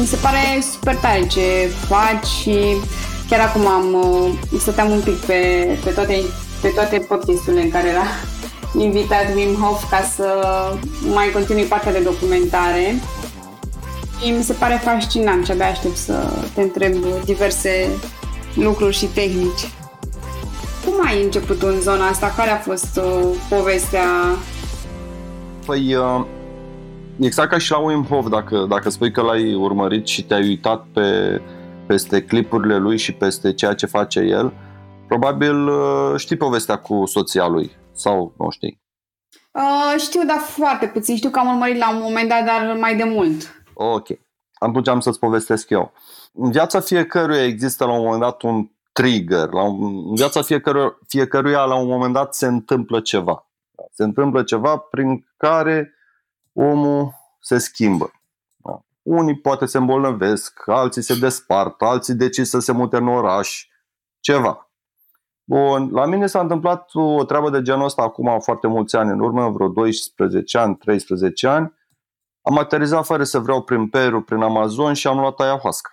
Mi 0.00 0.06
se 0.06 0.16
pare 0.16 0.38
super 0.72 0.96
tare 0.96 1.26
ce 1.26 1.70
faci 1.88 2.26
și 2.26 2.76
chiar 3.28 3.40
acum 3.40 3.66
am, 3.66 3.92
uh, 3.92 4.58
stăteam 4.58 4.90
un 4.90 5.00
pic 5.00 5.14
pe, 5.14 5.68
pe 5.84 5.90
toate, 5.90 6.22
pe 6.62 6.68
toate 6.68 6.98
podcasturile 6.98 7.62
în 7.62 7.70
care 7.70 7.88
era 7.88 8.04
invitat 8.84 9.34
Wim 9.34 9.54
Hof 9.54 9.90
ca 9.90 10.00
să 10.14 10.26
mai 11.14 11.30
continui 11.32 11.62
partea 11.62 11.92
de 11.92 11.98
documentare. 11.98 13.00
Și 14.20 14.30
mi 14.30 14.42
se 14.42 14.52
pare 14.52 14.80
fascinant 14.84 15.44
și 15.44 15.50
abia 15.50 15.66
aștept 15.66 15.96
să 15.96 16.32
te 16.54 16.60
întreb 16.60 16.94
diverse 17.24 17.88
lucruri 18.54 18.96
și 18.96 19.06
tehnici. 19.06 19.70
Cum 20.84 21.06
ai 21.06 21.22
început 21.22 21.62
în 21.62 21.80
zona 21.80 22.06
asta? 22.06 22.34
Care 22.36 22.50
a 22.50 22.56
fost 22.56 22.96
uh, 22.96 23.28
povestea? 23.48 24.06
Păi, 25.66 25.94
uh, 25.94 26.24
exact 27.20 27.50
ca 27.50 27.58
și 27.58 27.70
la 27.70 27.78
Wim 27.78 28.04
Hof, 28.04 28.28
dacă, 28.28 28.66
dacă 28.68 28.90
spui 28.90 29.12
că 29.12 29.20
l-ai 29.20 29.54
urmărit 29.54 30.06
și 30.06 30.24
te-ai 30.24 30.42
uitat 30.42 30.86
pe, 30.92 31.40
peste 31.86 32.24
clipurile 32.24 32.76
lui 32.76 32.96
și 32.96 33.12
peste 33.12 33.52
ceea 33.52 33.74
ce 33.74 33.86
face 33.86 34.20
el, 34.20 34.52
probabil 35.08 35.68
uh, 35.68 36.14
știi 36.16 36.36
povestea 36.36 36.76
cu 36.76 37.06
soția 37.06 37.46
lui 37.46 37.70
sau 37.92 38.34
nu 38.38 38.50
știi? 38.50 38.80
Uh, 39.52 40.00
știu, 40.00 40.24
dar 40.24 40.38
foarte 40.38 40.86
puțin. 40.86 41.16
Știu 41.16 41.30
că 41.30 41.38
am 41.38 41.48
urmărit 41.48 41.78
la 41.78 41.94
un 41.94 42.00
moment 42.02 42.28
dat, 42.28 42.44
dar 42.44 42.76
mai 42.80 42.96
de 42.96 43.04
mult. 43.04 43.64
Ok. 43.74 44.08
Atunci 44.52 44.88
am 44.88 45.00
să-ți 45.00 45.18
povestesc 45.18 45.70
eu. 45.70 45.92
În 46.32 46.50
viața 46.50 46.80
fiecăruia 46.80 47.44
există 47.44 47.84
la 47.84 47.92
un 47.92 48.02
moment 48.02 48.20
dat 48.20 48.42
un 48.42 48.68
trigger. 48.92 49.48
La 49.50 49.62
un, 49.62 49.84
în 50.08 50.14
viața 50.14 50.42
fiecăruia, 50.42 50.98
fiecăruia 51.06 51.64
la 51.64 51.74
un 51.74 51.88
moment 51.88 52.12
dat 52.12 52.34
se 52.34 52.46
întâmplă 52.46 53.00
ceva. 53.00 53.46
Se 53.90 54.02
întâmplă 54.02 54.42
ceva 54.42 54.76
prin 54.76 55.26
care 55.36 55.94
omul 56.52 57.14
se 57.40 57.58
schimbă. 57.58 58.10
Da. 58.56 58.80
Unii 59.02 59.40
poate 59.40 59.66
se 59.66 59.78
îmbolnăvesc, 59.78 60.68
alții 60.68 61.02
se 61.02 61.14
despart, 61.14 61.82
alții 61.82 62.14
decid 62.14 62.44
să 62.44 62.58
se 62.58 62.72
mute 62.72 62.96
în 62.96 63.08
oraș, 63.08 63.66
ceva. 64.20 64.70
Bun, 65.44 65.90
la 65.92 66.06
mine 66.06 66.26
s-a 66.26 66.40
întâmplat 66.40 66.90
o 66.94 67.24
treabă 67.24 67.50
de 67.50 67.62
genul 67.62 67.84
ăsta 67.84 68.02
acum 68.02 68.40
foarte 68.40 68.66
mulți 68.66 68.96
ani 68.96 69.10
în 69.10 69.20
urmă, 69.20 69.50
vreo 69.50 69.68
12 69.68 70.58
ani, 70.58 70.76
13 70.76 71.46
ani. 71.46 71.74
Am 72.42 72.58
aterizat 72.58 73.04
fără 73.04 73.24
să 73.24 73.38
vreau 73.38 73.62
prin 73.62 73.88
Peru, 73.88 74.22
prin 74.22 74.42
Amazon 74.42 74.94
și 74.94 75.06
am 75.06 75.18
luat 75.18 75.40
ayahuasca. 75.40 75.90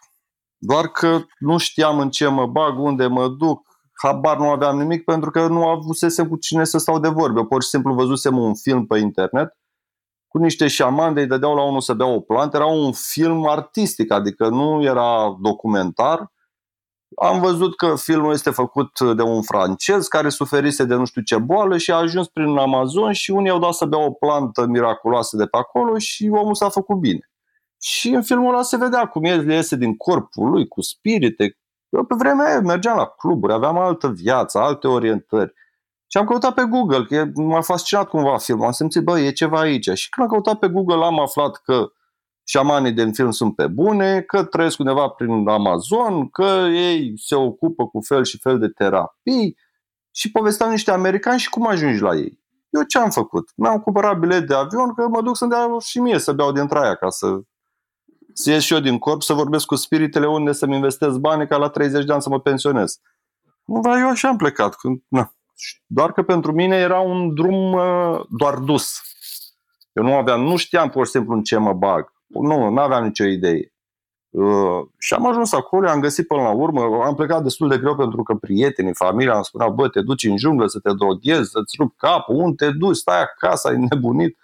Doar 0.57 0.87
că 0.87 1.19
nu 1.39 1.57
știam 1.57 1.99
în 1.99 2.09
ce 2.09 2.27
mă 2.27 2.45
bag, 2.45 2.79
unde 2.79 3.07
mă 3.07 3.27
duc, 3.27 3.67
habar 3.93 4.37
nu 4.37 4.49
aveam 4.49 4.77
nimic 4.77 5.03
pentru 5.03 5.31
că 5.31 5.47
nu 5.47 5.67
avusesem 5.67 6.27
cu 6.27 6.35
cine 6.35 6.63
să 6.63 6.77
stau 6.77 6.99
de 6.99 7.07
vorbe. 7.07 7.43
Pur 7.43 7.63
și 7.63 7.69
simplu 7.69 7.93
văzusem 7.93 8.37
un 8.37 8.55
film 8.55 8.85
pe 8.85 8.97
internet 8.97 9.58
cu 10.29 10.37
niște 10.37 10.67
șamani 10.67 11.15
de 11.15 11.21
îi 11.21 11.27
dădeau 11.27 11.55
la 11.55 11.63
unul 11.63 11.81
să 11.81 11.93
bea 11.93 12.07
o 12.07 12.19
plantă. 12.19 12.57
Era 12.57 12.65
un 12.65 12.91
film 12.91 13.47
artistic, 13.47 14.11
adică 14.11 14.49
nu 14.49 14.83
era 14.83 15.37
documentar. 15.41 16.31
Am 17.15 17.39
văzut 17.39 17.75
că 17.75 17.95
filmul 17.95 18.33
este 18.33 18.49
făcut 18.49 18.99
de 18.99 19.21
un 19.21 19.41
francez 19.41 20.07
care 20.07 20.29
suferise 20.29 20.83
de 20.83 20.95
nu 20.95 21.05
știu 21.05 21.21
ce 21.21 21.37
boală 21.37 21.77
și 21.77 21.91
a 21.91 21.95
ajuns 21.95 22.27
prin 22.27 22.57
Amazon 22.57 23.11
și 23.11 23.31
unii 23.31 23.49
au 23.49 23.59
dat 23.59 23.73
să 23.73 23.85
bea 23.85 23.99
o 23.99 24.11
plantă 24.11 24.65
miraculoasă 24.65 25.37
de 25.37 25.45
pe 25.45 25.57
acolo 25.57 25.97
și 25.97 26.29
omul 26.31 26.55
s-a 26.55 26.69
făcut 26.69 26.97
bine. 26.97 27.29
Și 27.81 28.09
în 28.09 28.23
filmul 28.23 28.53
ăla 28.53 28.61
se 28.61 28.77
vedea 28.77 29.05
cum 29.05 29.23
el 29.23 29.49
iese 29.49 29.75
din 29.75 29.97
corpul 29.97 30.49
lui, 30.49 30.67
cu 30.67 30.81
spirite. 30.81 31.57
Eu 31.89 32.05
pe 32.05 32.15
vremea 32.17 32.45
aia 32.45 32.59
mergeam 32.59 32.97
la 32.97 33.05
cluburi, 33.05 33.53
aveam 33.53 33.77
altă 33.77 34.07
viață, 34.07 34.59
alte 34.59 34.87
orientări. 34.87 35.53
Și 36.11 36.17
am 36.17 36.25
căutat 36.25 36.53
pe 36.53 36.63
Google, 36.63 37.05
că 37.05 37.41
m-a 37.41 37.61
fascinat 37.61 38.07
cumva 38.07 38.37
filmul. 38.37 38.65
Am 38.65 38.71
simțit, 38.71 39.03
bă, 39.03 39.19
e 39.19 39.31
ceva 39.31 39.59
aici. 39.59 39.89
Și 39.89 40.09
când 40.09 40.27
am 40.27 40.33
căutat 40.33 40.59
pe 40.59 40.67
Google 40.67 41.03
am 41.05 41.19
aflat 41.19 41.55
că 41.55 41.91
șamanii 42.43 42.91
din 42.91 43.13
film 43.13 43.31
sunt 43.31 43.55
pe 43.55 43.67
bune, 43.67 44.21
că 44.21 44.43
trăiesc 44.43 44.79
undeva 44.79 45.07
prin 45.07 45.47
Amazon, 45.47 46.29
că 46.29 46.67
ei 46.71 47.13
se 47.15 47.35
ocupă 47.35 47.87
cu 47.87 47.99
fel 48.01 48.23
și 48.23 48.39
fel 48.39 48.59
de 48.59 48.67
terapii 48.67 49.57
și 50.11 50.31
povesteau 50.31 50.69
niște 50.69 50.91
americani 50.91 51.39
și 51.39 51.49
cum 51.49 51.67
ajungi 51.67 52.01
la 52.01 52.15
ei. 52.15 52.39
Eu 52.69 52.83
ce 52.83 52.97
am 52.97 53.09
făcut? 53.09 53.49
Mi-am 53.55 53.79
cumpărat 53.79 54.17
bilet 54.17 54.47
de 54.47 54.53
avion 54.53 54.93
că 54.93 55.07
mă 55.07 55.21
duc 55.21 55.37
să-mi 55.37 55.51
dea 55.51 55.67
și 55.79 55.99
mie 55.99 56.19
să 56.19 56.31
beau 56.31 56.51
din 56.51 56.67
traia 56.67 56.95
ca 56.95 57.09
să, 57.09 57.39
să 58.33 58.51
ies 58.51 58.63
și 58.63 58.73
eu 58.73 58.79
din 58.79 58.97
corp, 58.97 59.21
să 59.21 59.33
vorbesc 59.33 59.65
cu 59.65 59.75
spiritele 59.75 60.27
unde 60.27 60.51
să-mi 60.51 60.75
investesc 60.75 61.17
bani 61.17 61.47
ca 61.47 61.57
la 61.57 61.69
30 61.69 62.05
de 62.05 62.13
ani 62.13 62.21
să 62.21 62.29
mă 62.29 62.39
pensionez. 62.39 62.99
Cumva 63.63 63.99
eu 63.99 64.09
așa 64.09 64.27
am 64.27 64.37
plecat. 64.37 64.75
Când, 64.75 65.01
na. 65.07 65.33
Doar 65.85 66.11
că 66.11 66.23
pentru 66.23 66.51
mine 66.51 66.75
era 66.75 66.99
un 66.99 67.33
drum 67.33 67.73
uh, 67.73 68.19
doar 68.29 68.57
dus. 68.57 69.01
Eu 69.93 70.03
nu 70.03 70.15
aveam, 70.15 70.41
nu 70.41 70.55
știam 70.55 70.89
pur 70.89 71.05
și 71.05 71.11
simplu 71.11 71.33
în 71.33 71.43
ce 71.43 71.57
mă 71.57 71.73
bag. 71.73 72.13
Nu, 72.27 72.69
nu 72.69 72.79
aveam 72.79 73.03
nicio 73.03 73.23
idee. 73.23 73.73
Uh, 74.29 74.87
și 74.99 75.13
am 75.13 75.27
ajuns 75.27 75.53
acolo, 75.53 75.89
am 75.89 75.99
găsit 75.99 76.27
până 76.27 76.41
la 76.41 76.51
urmă, 76.51 77.03
am 77.03 77.15
plecat 77.15 77.43
destul 77.43 77.69
de 77.69 77.77
greu 77.77 77.95
pentru 77.95 78.23
că 78.23 78.35
prietenii, 78.35 78.93
familia 78.93 79.35
îmi 79.35 79.45
spuneau, 79.45 79.71
bă, 79.73 79.87
te 79.89 80.01
duci 80.01 80.23
în 80.23 80.37
junglă 80.37 80.67
să 80.67 80.79
te 80.79 80.93
droghezi, 80.93 81.49
să-ți 81.49 81.75
rup 81.79 81.97
capul, 81.97 82.35
unde 82.35 82.65
te 82.65 82.71
duci, 82.71 82.95
stai 82.95 83.21
acasă, 83.21 83.67
ai 83.67 83.87
nebunit. 83.89 84.37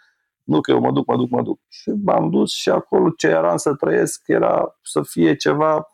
Nu 0.44 0.62
că 0.62 0.72
eu 0.72 0.80
mă 0.80 0.92
duc, 0.92 1.08
mă 1.08 1.16
duc, 1.16 1.30
mă 1.30 1.42
duc. 1.42 1.60
Și 1.68 1.92
m-am 2.04 2.30
dus 2.30 2.52
și 2.52 2.70
acolo 2.70 3.10
ce 3.10 3.28
eram 3.28 3.58
să 3.58 3.74
trăiesc 3.74 4.22
era 4.26 4.78
să 4.82 5.02
fie 5.02 5.36
ceva 5.36 5.88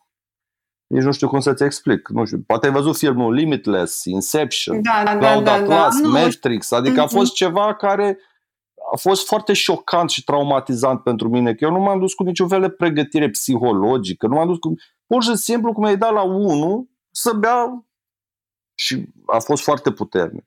nici 0.91 1.03
nu 1.03 1.11
știu 1.11 1.27
cum 1.27 1.39
să-ți 1.39 1.63
explic. 1.63 2.07
Nu 2.09 2.25
știu, 2.25 2.43
poate 2.47 2.65
ai 2.67 2.71
văzut 2.73 2.97
filmul 2.97 3.33
Limitless, 3.33 4.03
Inception, 4.05 4.81
da, 4.81 5.01
da, 5.05 5.17
Cloud 5.17 5.43
da, 5.43 5.53
Atlas, 5.53 6.01
da, 6.01 6.09
da. 6.09 6.19
Matrix, 6.19 6.71
adică 6.71 6.99
a 6.99 7.03
Mhm. 7.03 7.13
fost 7.13 7.33
ceva 7.33 7.75
care 7.75 8.17
a 8.93 8.97
fost 8.97 9.27
foarte 9.27 9.53
șocant 9.53 10.09
și 10.09 10.23
traumatizant 10.23 11.03
pentru 11.03 11.29
mine, 11.29 11.53
că 11.53 11.63
eu 11.65 11.71
nu 11.71 11.79
m-am 11.79 11.99
dus 11.99 12.13
cu 12.13 12.23
niciun 12.23 12.47
fel 12.47 12.61
de 12.61 12.69
pregătire 12.69 13.29
psihologică, 13.29 14.27
nu 14.27 14.35
m-am 14.35 14.47
dus 14.47 14.57
cu... 14.57 14.73
Pur 15.07 15.23
și 15.23 15.35
simplu 15.35 15.73
cum 15.73 15.83
ai 15.83 15.97
dat 15.97 16.13
la 16.13 16.21
unul 16.21 16.89
să 17.11 17.33
bea 17.33 17.85
și 18.75 19.05
a 19.25 19.39
fost 19.39 19.63
foarte 19.63 19.91
puternic. 19.91 20.45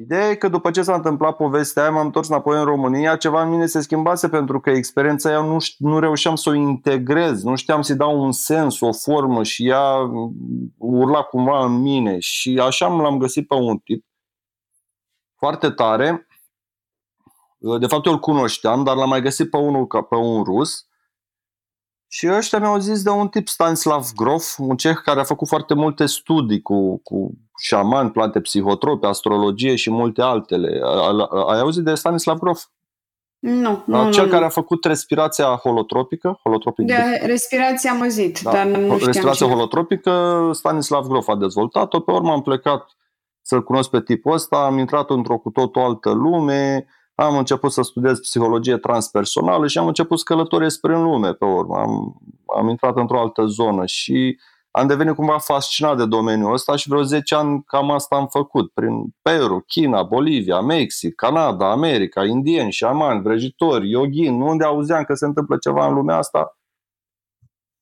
Ideea 0.00 0.28
e 0.28 0.34
că 0.34 0.48
după 0.48 0.70
ce 0.70 0.82
s-a 0.82 0.94
întâmplat 0.94 1.36
povestea 1.36 1.82
aia, 1.82 1.92
m-am 1.92 2.06
întors 2.06 2.28
înapoi 2.28 2.58
în 2.58 2.64
România, 2.64 3.16
ceva 3.16 3.42
în 3.42 3.50
mine 3.50 3.66
se 3.66 3.80
schimbase 3.80 4.28
pentru 4.28 4.60
că 4.60 4.70
experiența 4.70 5.28
aia 5.28 5.42
nu, 5.42 5.56
ș- 5.56 5.76
nu 5.78 5.98
reușeam 5.98 6.34
să 6.36 6.48
o 6.48 6.54
integrez, 6.54 7.42
nu 7.42 7.56
știam 7.56 7.82
să-i 7.82 7.96
dau 7.96 8.22
un 8.22 8.32
sens, 8.32 8.80
o 8.80 8.92
formă 8.92 9.42
și 9.42 9.66
ea 9.66 10.10
urla 10.76 11.22
cumva 11.22 11.64
în 11.64 11.72
mine. 11.72 12.18
Și 12.18 12.58
așa 12.62 12.88
l-am 12.88 13.18
găsit 13.18 13.46
pe 13.46 13.54
un 13.54 13.78
tip 13.78 14.06
foarte 15.36 15.70
tare. 15.70 16.26
De 17.80 17.86
fapt, 17.86 18.06
eu 18.06 18.12
îl 18.12 18.18
cunoșteam, 18.18 18.84
dar 18.84 18.96
l-am 18.96 19.08
mai 19.08 19.22
găsit 19.22 19.50
pe 19.50 19.56
unul 19.56 19.86
ca 19.86 20.02
pe 20.02 20.14
un 20.14 20.42
rus. 20.42 20.88
Și 22.08 22.28
ăștia 22.28 22.58
mi-au 22.58 22.78
zis 22.78 23.02
de 23.02 23.10
un 23.10 23.28
tip 23.28 23.48
Stanislav 23.48 24.12
Grof, 24.14 24.58
un 24.58 24.76
ceh 24.76 24.96
care 25.04 25.20
a 25.20 25.24
făcut 25.24 25.48
foarte 25.48 25.74
multe 25.74 26.06
studii 26.06 26.62
cu, 26.62 26.98
cu 27.02 27.32
șamani, 27.60 28.10
plante 28.10 28.40
psihotrope, 28.40 29.06
astrologie 29.06 29.74
și 29.76 29.90
multe 29.90 30.22
altele. 30.22 30.80
A- 30.84 31.26
a- 31.30 31.52
Ai 31.52 31.58
auzit 31.60 31.84
de 31.84 31.94
Stanislav 31.94 32.38
Grof? 32.38 32.64
Nu, 33.38 33.82
nu, 33.86 34.10
Cel 34.10 34.24
nu, 34.24 34.28
care 34.30 34.40
nu. 34.40 34.46
a 34.46 34.48
făcut 34.48 34.84
respirația 34.84 35.44
holotropică, 35.44 36.38
holotropic 36.42 36.86
De 36.86 37.20
respirație 37.24 37.90
am 37.90 38.00
auzit, 38.02 38.40
da. 38.40 38.50
dar 38.50 38.66
nu 38.66 38.72
știam 38.82 38.98
Respirația 38.98 39.32
cine. 39.32 39.48
holotropică, 39.48 40.50
Stanislav 40.52 41.06
Grof 41.06 41.28
a 41.28 41.36
dezvoltat-o. 41.36 42.00
Pe 42.00 42.12
urmă 42.12 42.32
am 42.32 42.42
plecat 42.42 42.96
să-l 43.42 43.62
cunosc 43.62 43.90
pe 43.90 44.02
tipul 44.02 44.32
ăsta, 44.32 44.56
am 44.56 44.78
intrat 44.78 45.10
într-o 45.10 45.38
cu 45.38 45.50
totul 45.50 45.82
altă 45.82 46.10
lume, 46.10 46.86
am 47.14 47.36
început 47.38 47.72
să 47.72 47.82
studiez 47.82 48.18
psihologie 48.20 48.76
transpersonală 48.76 49.66
și 49.66 49.78
am 49.78 49.86
început 49.86 50.18
să 50.18 50.24
călătoresc 50.26 50.76
spre 50.76 50.94
în 50.94 51.02
lume 51.02 51.32
pe 51.32 51.44
urmă. 51.44 51.76
Am, 51.78 52.20
am 52.58 52.68
intrat 52.68 52.96
într-o 52.96 53.20
altă 53.20 53.44
zonă 53.46 53.86
și 53.86 54.38
am 54.70 54.86
devenit 54.86 55.14
cumva 55.14 55.38
fascinat 55.38 55.96
de 55.96 56.06
domeniul 56.06 56.52
ăsta 56.52 56.76
și 56.76 56.88
vreo 56.88 57.02
10 57.02 57.34
ani 57.34 57.62
cam 57.66 57.90
asta 57.90 58.16
am 58.16 58.26
făcut. 58.26 58.72
Prin 58.72 59.14
Peru, 59.22 59.64
China, 59.66 60.02
Bolivia, 60.02 60.60
Mexic, 60.60 61.14
Canada, 61.14 61.70
America, 61.70 62.24
indieni, 62.24 62.72
șamani, 62.72 63.22
vrăjitori, 63.22 63.90
yoghin, 63.90 64.40
unde 64.40 64.64
auzeam 64.64 65.04
că 65.04 65.14
se 65.14 65.24
întâmplă 65.24 65.56
ceva 65.56 65.86
în 65.86 65.94
lumea 65.94 66.16
asta, 66.16 66.58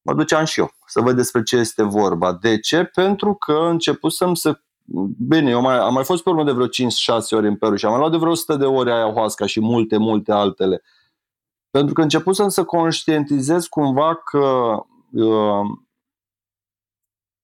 mă 0.02 0.14
duceam 0.14 0.44
și 0.44 0.60
eu 0.60 0.70
să 0.86 1.00
văd 1.00 1.16
despre 1.16 1.42
ce 1.42 1.56
este 1.56 1.82
vorba. 1.82 2.32
De 2.32 2.58
ce? 2.58 2.84
Pentru 2.84 3.34
că 3.34 3.52
începusem 3.52 4.34
să... 4.34 4.60
Bine, 5.28 5.50
eu 5.50 5.60
mai, 5.60 5.78
am 5.78 5.92
mai 5.92 6.04
fost 6.04 6.22
pe 6.22 6.28
urmă 6.28 6.44
de 6.44 6.52
vreo 6.52 6.66
5-6 6.66 6.68
ori 7.30 7.46
în 7.46 7.56
Peru 7.56 7.76
și 7.76 7.84
am 7.84 7.90
mai 7.90 8.00
luat 8.00 8.12
de 8.12 8.16
vreo 8.16 8.30
100 8.30 8.56
de 8.56 8.64
ori 8.64 8.90
ayahuasca 8.90 9.46
și 9.46 9.60
multe, 9.60 9.96
multe 9.96 10.32
altele. 10.32 10.82
Pentru 11.70 11.94
că 11.94 12.02
începusem 12.02 12.48
să 12.48 12.64
conștientizez 12.64 13.66
cumva 13.66 14.14
că, 14.14 14.74
uh, 15.12 15.66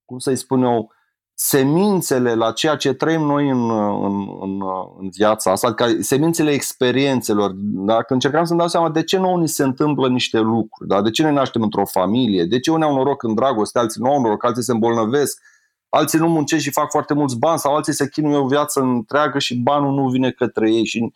cum 0.04 0.18
să-i 0.18 0.36
spun 0.36 0.62
eu, 0.62 0.92
semințele 1.34 2.34
la 2.34 2.52
ceea 2.52 2.76
ce 2.76 2.92
trăim 2.92 3.20
noi 3.20 3.48
în, 3.48 3.70
în, 4.04 4.28
în, 4.40 4.62
în 4.98 5.08
viața 5.08 5.50
asta, 5.50 5.66
adică 5.66 6.02
semințele 6.02 6.50
experiențelor, 6.50 7.50
dacă 7.86 8.12
încercam 8.12 8.44
să-mi 8.44 8.58
dau 8.58 8.68
seama 8.68 8.90
de 8.90 9.02
ce 9.02 9.18
nouă 9.18 9.38
ni 9.38 9.48
se 9.48 9.62
întâmplă 9.62 10.08
niște 10.08 10.38
lucruri, 10.38 10.88
da? 10.88 11.02
de 11.02 11.10
ce 11.10 11.22
ne 11.22 11.30
naștem 11.30 11.62
într-o 11.62 11.84
familie, 11.84 12.44
de 12.44 12.60
ce 12.60 12.70
unii 12.70 12.84
au 12.84 12.94
noroc 12.94 13.22
în 13.22 13.34
dragoste, 13.34 13.78
alții 13.78 14.00
nu 14.02 14.10
au 14.10 14.20
noroc, 14.20 14.44
alții 14.44 14.62
se 14.62 14.72
îmbolnăvesc, 14.72 15.42
alții 15.88 16.18
nu 16.18 16.28
muncesc 16.28 16.62
și 16.62 16.70
fac 16.70 16.90
foarte 16.90 17.14
mulți 17.14 17.38
bani 17.38 17.58
sau 17.58 17.74
alții 17.74 17.92
se 17.92 18.08
chinuie 18.08 18.36
o 18.36 18.46
viață 18.46 18.80
întreagă 18.80 19.38
și 19.38 19.56
banul 19.56 19.94
nu 19.94 20.08
vine 20.08 20.30
către 20.30 20.72
ei. 20.72 20.84
Și 20.84 21.12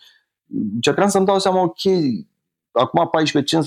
încercam 0.74 1.08
să-mi 1.08 1.26
dau 1.26 1.38
seama, 1.38 1.62
ok, 1.62 1.80
acum 2.72 3.10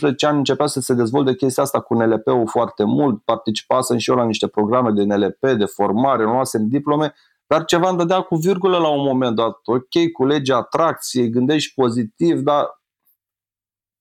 14-15 0.10 0.28
ani 0.28 0.38
începea 0.38 0.68
să 0.68 0.80
se 0.80 0.94
dezvolte 0.94 1.36
chestia 1.36 1.64
asta 1.64 1.80
cu 1.80 1.94
NLP-ul 1.94 2.48
foarte 2.48 2.84
mult, 2.84 3.24
participasem 3.24 3.98
și 3.98 4.10
eu 4.10 4.16
la 4.16 4.26
niște 4.26 4.48
programe 4.48 4.92
de 4.92 5.04
NLP, 5.04 5.40
de 5.58 5.66
formare, 5.66 6.24
luasem 6.24 6.68
diplome, 6.68 7.14
dar 7.48 7.66
ceva 7.66 7.90
îmi 7.90 7.98
dădea 7.98 8.22
cu 8.22 8.36
virgulă 8.36 8.78
la 8.78 8.90
un 8.90 9.04
moment 9.04 9.36
dat. 9.36 9.60
Ok, 9.66 10.12
cu 10.14 10.26
legea 10.26 10.58
atracției, 10.58 11.30
gândești 11.30 11.74
pozitiv, 11.74 12.40
dar 12.40 12.82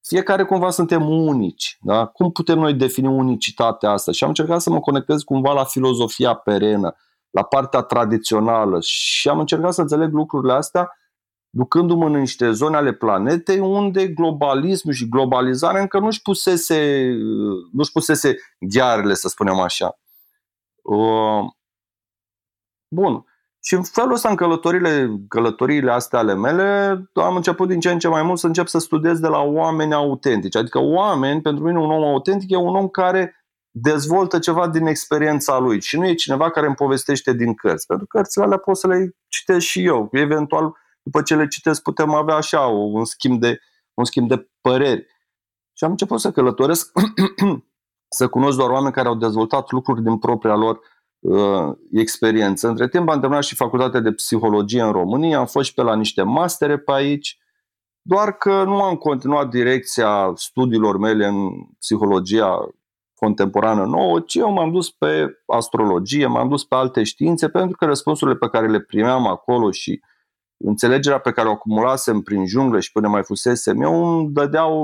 fiecare 0.02 0.44
cumva 0.44 0.70
suntem 0.70 1.08
unici. 1.08 1.78
Da? 1.80 2.06
Cum 2.06 2.30
putem 2.30 2.58
noi 2.58 2.74
defini 2.74 3.06
unicitatea 3.06 3.90
asta? 3.90 4.12
Și 4.12 4.22
am 4.22 4.28
încercat 4.28 4.60
să 4.60 4.70
mă 4.70 4.80
conectez 4.80 5.22
cumva 5.22 5.52
la 5.52 5.64
filozofia 5.64 6.34
perenă, 6.34 6.96
la 7.30 7.42
partea 7.42 7.80
tradițională 7.80 8.80
și 8.80 9.28
am 9.28 9.38
încercat 9.38 9.72
să 9.72 9.80
înțeleg 9.80 10.12
lucrurile 10.12 10.52
astea 10.52 10.90
ducându-mă 11.50 12.06
în 12.06 12.12
niște 12.12 12.50
zone 12.50 12.76
ale 12.76 12.92
planetei 12.92 13.58
unde 13.58 14.06
globalismul 14.06 14.94
și 14.94 15.08
globalizarea 15.08 15.80
încă 15.80 15.98
nu-și 15.98 16.22
pusese, 16.22 17.10
nu-și 17.72 17.92
pusese 17.92 18.36
ghearele, 18.58 19.14
să 19.14 19.28
spunem 19.28 19.58
așa. 19.58 19.98
Uh, 20.82 21.44
bun. 22.94 23.24
Și 23.62 23.74
în 23.74 23.82
felul 23.82 24.12
ăsta, 24.12 24.28
în 24.28 24.36
călătorile, 24.36 25.10
călătoriile 25.28 25.90
astea 25.90 26.18
ale 26.18 26.34
mele, 26.34 27.00
am 27.12 27.36
început 27.36 27.68
din 27.68 27.80
ce 27.80 27.90
în 27.90 27.98
ce 27.98 28.08
mai 28.08 28.22
mult 28.22 28.38
să 28.38 28.46
încep 28.46 28.66
să 28.66 28.78
studiez 28.78 29.18
de 29.18 29.26
la 29.26 29.40
oameni 29.40 29.94
autentici. 29.94 30.56
Adică 30.56 30.78
oameni, 30.78 31.40
pentru 31.40 31.64
mine 31.64 31.78
un 31.78 31.90
om 31.90 32.02
autentic 32.02 32.50
e 32.50 32.56
un 32.56 32.74
om 32.76 32.88
care 32.88 33.34
dezvoltă 33.70 34.38
ceva 34.38 34.68
din 34.68 34.86
experiența 34.86 35.58
lui 35.58 35.80
și 35.80 35.98
nu 35.98 36.06
e 36.06 36.14
cineva 36.14 36.50
care 36.50 36.66
îmi 36.66 36.74
povestește 36.74 37.32
din 37.32 37.54
cărți. 37.54 37.86
Pentru 37.86 38.06
că 38.06 38.16
cărțile 38.16 38.44
alea 38.44 38.58
pot 38.58 38.76
să 38.76 38.86
le 38.86 39.16
citesc 39.28 39.66
și 39.66 39.84
eu. 39.84 40.08
Eventual, 40.12 40.72
după 41.02 41.22
ce 41.22 41.36
le 41.36 41.46
citesc, 41.46 41.82
putem 41.82 42.14
avea 42.14 42.34
așa 42.34 42.60
un 42.60 43.04
schimb 43.04 43.40
de, 43.40 43.60
un 43.94 44.04
schimb 44.04 44.28
de 44.28 44.48
păreri. 44.60 45.06
Și 45.72 45.84
am 45.84 45.90
început 45.90 46.20
să 46.20 46.30
călătoresc, 46.30 46.92
să 48.18 48.28
cunosc 48.28 48.56
doar 48.56 48.70
oameni 48.70 48.92
care 48.92 49.08
au 49.08 49.14
dezvoltat 49.14 49.70
lucruri 49.70 50.02
din 50.02 50.18
propria 50.18 50.54
lor 50.54 50.80
uh, 51.20 51.76
experiență. 51.92 52.68
Între 52.68 52.88
timp 52.88 53.08
am 53.08 53.20
terminat 53.20 53.44
și 53.44 53.54
facultatea 53.54 54.00
de 54.00 54.12
psihologie 54.12 54.82
în 54.82 54.92
România, 54.92 55.38
am 55.38 55.46
fost 55.46 55.68
și 55.68 55.74
pe 55.74 55.82
la 55.82 55.96
niște 55.96 56.22
mastere 56.22 56.78
pe 56.78 56.92
aici, 56.92 57.38
doar 58.02 58.32
că 58.32 58.64
nu 58.64 58.82
am 58.82 58.96
continuat 58.96 59.48
direcția 59.48 60.32
studiilor 60.34 60.98
mele 60.98 61.26
în 61.26 61.50
psihologia 61.78 62.68
contemporană 63.14 63.84
nouă, 63.84 64.20
ci 64.20 64.34
eu 64.34 64.52
m-am 64.52 64.72
dus 64.72 64.90
pe 64.90 65.42
astrologie, 65.46 66.26
m-am 66.26 66.48
dus 66.48 66.64
pe 66.64 66.74
alte 66.74 67.02
științe, 67.02 67.48
pentru 67.48 67.76
că 67.76 67.84
răspunsurile 67.84 68.36
pe 68.36 68.48
care 68.48 68.68
le 68.68 68.80
primeam 68.80 69.26
acolo 69.26 69.70
și 69.70 70.00
înțelegerea 70.64 71.18
pe 71.18 71.32
care 71.32 71.48
o 71.48 71.52
acumulasem 71.52 72.20
prin 72.20 72.46
junglă 72.46 72.80
și 72.80 72.92
până 72.92 73.08
mai 73.08 73.22
fusesem 73.22 73.82
eu 73.82 74.04
îmi 74.04 74.30
dădeau, 74.32 74.82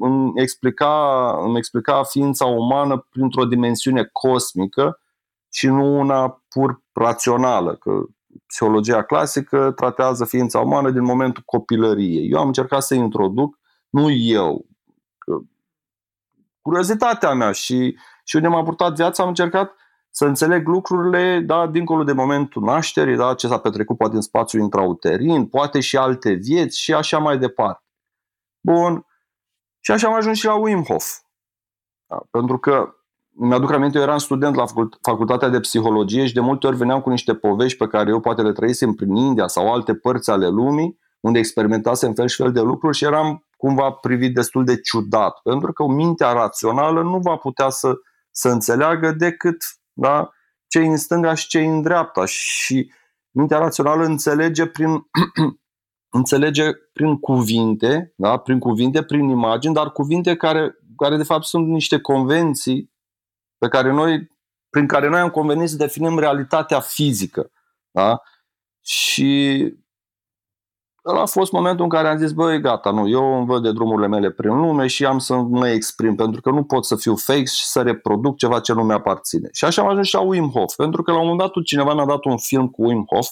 îmi 0.00 0.32
explica, 0.34 1.36
îmi 1.44 1.56
explica 1.56 2.02
ființa 2.02 2.44
umană 2.44 3.06
printr-o 3.10 3.44
dimensiune 3.44 4.08
cosmică 4.12 5.00
și 5.52 5.66
nu 5.66 5.98
una 5.98 6.42
pur 6.48 6.82
rațională, 6.92 7.76
că 7.76 7.90
psihologia 8.46 9.02
clasică 9.02 9.72
tratează 9.76 10.24
ființa 10.24 10.60
umană 10.60 10.90
din 10.90 11.02
momentul 11.02 11.42
copilăriei. 11.46 12.30
Eu 12.30 12.38
am 12.38 12.46
încercat 12.46 12.82
să 12.82 12.94
introduc, 12.94 13.58
nu 13.88 14.10
eu, 14.10 14.66
că 15.18 15.38
curiozitatea 16.60 17.32
mea 17.32 17.52
și, 17.52 17.98
și 18.24 18.36
unde 18.36 18.48
m-a 18.48 18.62
purtat 18.62 18.94
viața, 18.94 19.22
am 19.22 19.28
încercat 19.28 19.74
să 20.16 20.24
înțeleg 20.24 20.66
lucrurile, 20.66 21.40
da, 21.40 21.66
dincolo 21.66 22.04
de 22.04 22.12
momentul 22.12 22.62
nașterii, 22.62 23.16
da, 23.16 23.34
ce 23.34 23.46
s-a 23.46 23.58
petrecut 23.58 23.96
poate 23.96 24.14
în 24.14 24.20
spațiul 24.20 24.62
intrauterin, 24.62 25.46
poate 25.46 25.80
și 25.80 25.96
alte 25.96 26.32
vieți 26.32 26.80
și 26.80 26.94
așa 26.94 27.18
mai 27.18 27.38
departe. 27.38 27.84
Bun. 28.60 29.06
Și 29.80 29.90
așa 29.90 30.08
am 30.08 30.14
ajuns 30.14 30.38
și 30.38 30.44
la 30.44 30.54
Wim 30.54 30.82
Hof. 30.82 31.18
Da, 32.06 32.22
pentru 32.30 32.58
că 32.58 32.94
mi-aduc 33.28 33.70
aminte, 33.70 33.98
eu 33.98 34.04
eram 34.04 34.18
student 34.18 34.54
la 34.54 34.64
facultatea 35.00 35.48
de 35.48 35.60
psihologie 35.60 36.26
și 36.26 36.34
de 36.34 36.40
multe 36.40 36.66
ori 36.66 36.76
veneam 36.76 37.00
cu 37.00 37.10
niște 37.10 37.34
povești 37.34 37.78
pe 37.78 37.86
care 37.86 38.10
eu 38.10 38.20
poate 38.20 38.42
le 38.42 38.52
trăisem 38.52 38.92
prin 38.92 39.14
India 39.14 39.46
sau 39.46 39.72
alte 39.72 39.94
părți 39.94 40.30
ale 40.30 40.48
lumii, 40.48 40.98
unde 41.20 41.38
experimentasem 41.38 42.12
fel 42.12 42.26
și 42.26 42.42
fel 42.42 42.52
de 42.52 42.60
lucruri 42.60 42.96
și 42.96 43.04
eram 43.04 43.46
cumva 43.56 43.90
privit 43.90 44.34
destul 44.34 44.64
de 44.64 44.80
ciudat, 44.80 45.40
pentru 45.42 45.72
că 45.72 45.86
mintea 45.86 46.32
rațională 46.32 47.02
nu 47.02 47.18
va 47.18 47.36
putea 47.36 47.68
să, 47.68 47.94
să 48.30 48.48
înțeleagă 48.48 49.12
decât 49.12 49.56
da? 49.94 50.30
ce 50.66 50.78
în 50.78 50.96
stânga 50.96 51.34
și 51.34 51.48
ce 51.48 51.60
în 51.60 51.82
dreapta. 51.82 52.24
Și 52.24 52.92
mintea 53.30 53.58
rațională 53.58 54.04
înțelege 54.04 54.66
prin, 54.66 55.08
înțelege 56.18 56.72
prin 56.92 57.18
cuvinte, 57.18 58.12
da? 58.16 58.38
prin 58.38 58.58
cuvinte, 58.58 59.02
prin 59.02 59.28
imagini, 59.28 59.74
dar 59.74 59.92
cuvinte 59.92 60.36
care, 60.36 60.78
care 60.96 61.16
de 61.16 61.22
fapt 61.22 61.44
sunt 61.44 61.68
niște 61.68 62.00
convenții 62.00 62.92
pe 63.58 63.68
care 63.68 63.92
noi, 63.92 64.30
prin 64.70 64.86
care 64.86 65.08
noi 65.08 65.20
am 65.20 65.30
convenit 65.30 65.68
să 65.68 65.76
definim 65.76 66.18
realitatea 66.18 66.80
fizică. 66.80 67.50
Da? 67.90 68.20
Și 68.80 69.72
ăla 71.06 71.20
a 71.20 71.26
fost 71.26 71.52
momentul 71.52 71.84
în 71.84 71.90
care 71.90 72.08
am 72.08 72.18
zis, 72.18 72.32
băi, 72.32 72.60
gata, 72.60 72.90
nu, 72.90 73.08
eu 73.08 73.36
îmi 73.36 73.46
văd 73.46 73.62
de 73.62 73.72
drumurile 73.72 74.08
mele 74.08 74.30
prin 74.30 74.60
lume 74.60 74.86
și 74.86 75.04
am 75.04 75.18
să 75.18 75.34
mă 75.34 75.68
exprim, 75.68 76.14
pentru 76.14 76.40
că 76.40 76.50
nu 76.50 76.64
pot 76.64 76.84
să 76.84 76.96
fiu 76.96 77.16
fake 77.16 77.44
și 77.44 77.64
să 77.64 77.82
reproduc 77.82 78.36
ceva 78.36 78.60
ce 78.60 78.72
nu 78.72 78.84
mi-aparține. 78.84 79.48
Și 79.52 79.64
așa 79.64 79.82
am 79.82 79.88
ajuns 79.88 80.06
și 80.06 80.14
la 80.14 80.20
Wim 80.20 80.50
Hof, 80.50 80.74
pentru 80.74 81.02
că 81.02 81.10
la 81.10 81.18
un 81.18 81.26
moment 81.26 81.52
dat 81.52 81.64
cineva 81.64 81.94
mi-a 81.94 82.04
dat 82.04 82.24
un 82.24 82.38
film 82.38 82.68
cu 82.68 82.84
Wim 82.84 83.04
Hof 83.10 83.28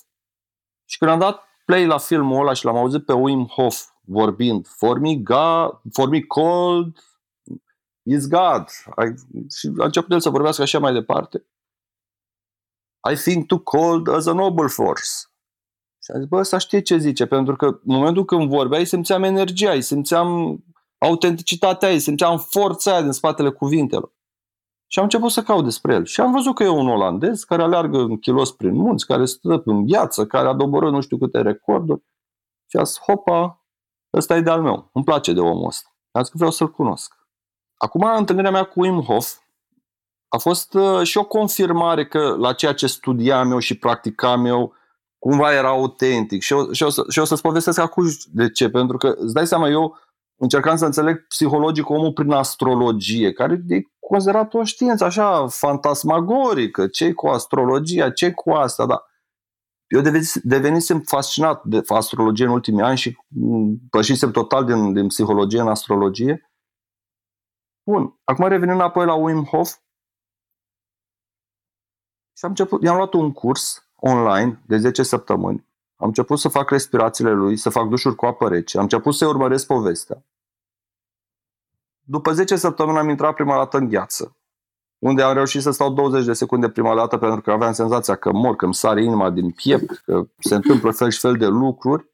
și 0.84 0.98
când 0.98 1.10
am 1.10 1.18
dat 1.18 1.42
play 1.64 1.86
la 1.86 1.98
filmul 1.98 2.40
ăla 2.40 2.52
și 2.52 2.64
l-am 2.64 2.76
auzit 2.76 3.04
pe 3.04 3.12
Wim 3.12 3.46
Hof 3.46 3.84
vorbind, 4.04 4.66
for 4.66 4.98
me, 4.98 5.14
God, 5.14 5.80
for 5.92 6.08
me 6.08 6.20
cold 6.20 6.96
is 8.02 8.28
God. 8.28 8.68
I, 8.86 9.14
și 9.58 9.72
a 9.78 9.84
început 9.84 10.12
el 10.12 10.20
să 10.20 10.30
vorbească 10.30 10.62
așa 10.62 10.78
mai 10.78 10.92
departe. 10.92 11.46
I 13.12 13.14
think 13.14 13.46
too 13.46 13.58
cold 13.58 14.08
as 14.08 14.26
a 14.26 14.32
noble 14.32 14.66
force. 14.66 15.31
Și 16.04 16.10
am 16.10 16.18
zis, 16.18 16.28
bă, 16.28 16.42
să 16.42 16.58
știe 16.58 16.80
ce 16.80 16.96
zice, 16.96 17.26
pentru 17.26 17.56
că 17.56 17.66
în 17.66 17.80
momentul 17.84 18.24
când 18.24 18.48
vorbeai 18.48 18.84
simțeam 18.84 19.22
energia, 19.22 19.72
îi 19.72 19.82
simțeam 19.82 20.58
autenticitatea 20.98 21.90
ei, 21.92 21.98
simțeam 21.98 22.38
forța 22.38 22.92
aia 22.92 23.02
din 23.02 23.12
spatele 23.12 23.50
cuvintelor. 23.50 24.12
Și 24.86 24.98
am 24.98 25.04
început 25.04 25.30
să 25.30 25.42
caut 25.42 25.64
despre 25.64 25.94
el. 25.94 26.04
Și 26.04 26.20
am 26.20 26.32
văzut 26.32 26.54
că 26.54 26.62
e 26.62 26.68
un 26.68 26.88
olandez 26.88 27.44
care 27.44 27.62
aleargă 27.62 27.98
în 27.98 28.18
kilos 28.18 28.52
prin 28.52 28.74
munți, 28.74 29.06
care 29.06 29.24
stă 29.24 29.62
în 29.64 29.84
viață, 29.84 30.26
care 30.26 30.48
a 30.48 30.52
doborât 30.52 30.92
nu 30.92 31.00
știu 31.00 31.18
câte 31.18 31.40
recorduri. 31.42 32.02
Și 32.66 32.76
a 32.76 32.82
zis, 32.82 32.98
hopa, 32.98 33.64
ăsta 34.16 34.36
e 34.36 34.40
de 34.40 34.50
al 34.50 34.62
meu. 34.62 34.90
Îmi 34.92 35.04
place 35.04 35.32
de 35.32 35.40
omul 35.40 35.66
ăsta. 35.66 35.88
Am 36.10 36.22
zis 36.22 36.30
că 36.30 36.36
vreau 36.36 36.52
să-l 36.52 36.70
cunosc. 36.70 37.14
Acum, 37.76 38.04
întâlnirea 38.16 38.50
mea 38.50 38.64
cu 38.64 38.80
Wim 38.80 39.00
Hof 39.00 39.36
a 40.28 40.38
fost 40.38 40.74
uh, 40.74 41.02
și 41.02 41.18
o 41.18 41.24
confirmare 41.24 42.06
că 42.06 42.36
la 42.38 42.52
ceea 42.52 42.74
ce 42.74 42.86
studiam 42.86 43.50
eu 43.50 43.58
și 43.58 43.78
practicam 43.78 44.44
eu, 44.44 44.74
cumva 45.22 45.52
era 45.52 45.68
autentic. 45.68 46.42
Și 46.42 46.52
eu, 46.52 46.72
și, 46.72 46.82
eu 46.82 46.90
să, 46.90 47.04
și 47.08 47.18
eu 47.18 47.24
să-ți 47.24 47.42
povestesc 47.42 47.78
acum 47.78 48.04
de 48.32 48.50
ce. 48.50 48.70
Pentru 48.70 48.96
că, 48.96 49.14
îți 49.16 49.34
dai 49.34 49.46
seama, 49.46 49.68
eu 49.68 49.98
încercam 50.36 50.76
să 50.76 50.84
înțeleg 50.84 51.26
psihologic 51.26 51.88
omul 51.88 52.12
prin 52.12 52.30
astrologie, 52.30 53.32
care 53.32 53.62
e 53.68 53.80
considerat 53.98 54.54
o 54.54 54.64
știință 54.64 55.04
așa 55.04 55.48
fantasmagorică. 55.48 56.86
ce 56.86 57.12
cu 57.12 57.26
astrologia, 57.26 58.10
ce 58.10 58.32
cu 58.32 58.50
asta, 58.50 58.86
da. 58.86 59.04
Eu 59.86 60.00
devenisem 60.42 61.00
fascinat 61.00 61.64
de 61.64 61.82
astrologie 61.88 62.44
în 62.44 62.50
ultimii 62.50 62.82
ani 62.82 62.96
și 62.96 63.16
pășisem 63.90 64.30
total 64.30 64.64
din, 64.64 64.92
din 64.92 65.06
psihologie 65.06 65.60
în 65.60 65.68
astrologie. 65.68 66.50
Bun, 67.90 68.20
acum 68.24 68.48
revenim 68.48 68.80
apoi 68.80 69.06
la 69.06 69.14
Wim 69.14 69.44
Hof 69.44 69.70
și 72.36 72.44
am 72.44 72.50
început, 72.50 72.82
i-am 72.82 72.96
luat 72.96 73.12
un 73.12 73.32
curs 73.32 73.91
online 74.04 74.62
de 74.66 74.76
10 74.76 75.02
săptămâni. 75.02 75.66
Am 75.96 76.06
început 76.06 76.38
să 76.38 76.48
fac 76.48 76.70
respirațiile 76.70 77.32
lui, 77.32 77.56
să 77.56 77.70
fac 77.70 77.88
dușuri 77.88 78.14
cu 78.14 78.26
apă 78.26 78.48
rece, 78.48 78.76
am 78.76 78.82
început 78.82 79.14
să-i 79.14 79.28
urmăresc 79.28 79.66
povestea. 79.66 80.24
După 82.00 82.32
10 82.32 82.56
săptămâni 82.56 82.98
am 82.98 83.08
intrat 83.08 83.34
prima 83.34 83.56
dată 83.56 83.76
în 83.76 83.88
gheață, 83.88 84.36
unde 84.98 85.22
am 85.22 85.34
reușit 85.34 85.62
să 85.62 85.70
stau 85.70 85.92
20 85.92 86.24
de 86.24 86.32
secunde 86.32 86.68
prima 86.68 86.94
dată 86.94 87.18
pentru 87.18 87.40
că 87.40 87.50
aveam 87.50 87.72
senzația 87.72 88.14
că 88.14 88.32
mor, 88.32 88.56
că 88.56 88.64
îmi 88.64 88.74
sare 88.74 89.02
inima 89.04 89.30
din 89.30 89.50
piept, 89.50 90.02
că 90.04 90.26
se 90.38 90.54
întâmplă 90.54 90.90
fel 90.90 91.10
și 91.10 91.18
fel 91.18 91.36
de 91.36 91.46
lucruri. 91.46 92.10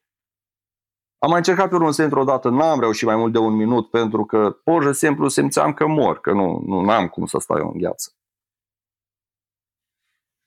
Am 1.18 1.28
mai 1.28 1.38
încercat 1.38 1.68
pe 1.68 1.74
urmă 1.74 1.90
să 1.90 2.02
intru 2.02 2.20
odată, 2.20 2.48
n-am 2.48 2.80
reușit 2.80 3.06
mai 3.06 3.16
mult 3.16 3.32
de 3.32 3.38
un 3.38 3.54
minut 3.54 3.90
pentru 3.90 4.24
că 4.24 4.50
pur 4.64 4.82
și 4.82 4.92
simplu 4.92 5.28
simțeam 5.28 5.72
că 5.72 5.86
mor, 5.86 6.20
că 6.20 6.32
nu, 6.32 6.62
nu 6.66 6.90
am 6.90 7.08
cum 7.08 7.26
să 7.26 7.38
stau 7.38 7.58
eu 7.58 7.70
în 7.72 7.78
gheață. 7.78 8.17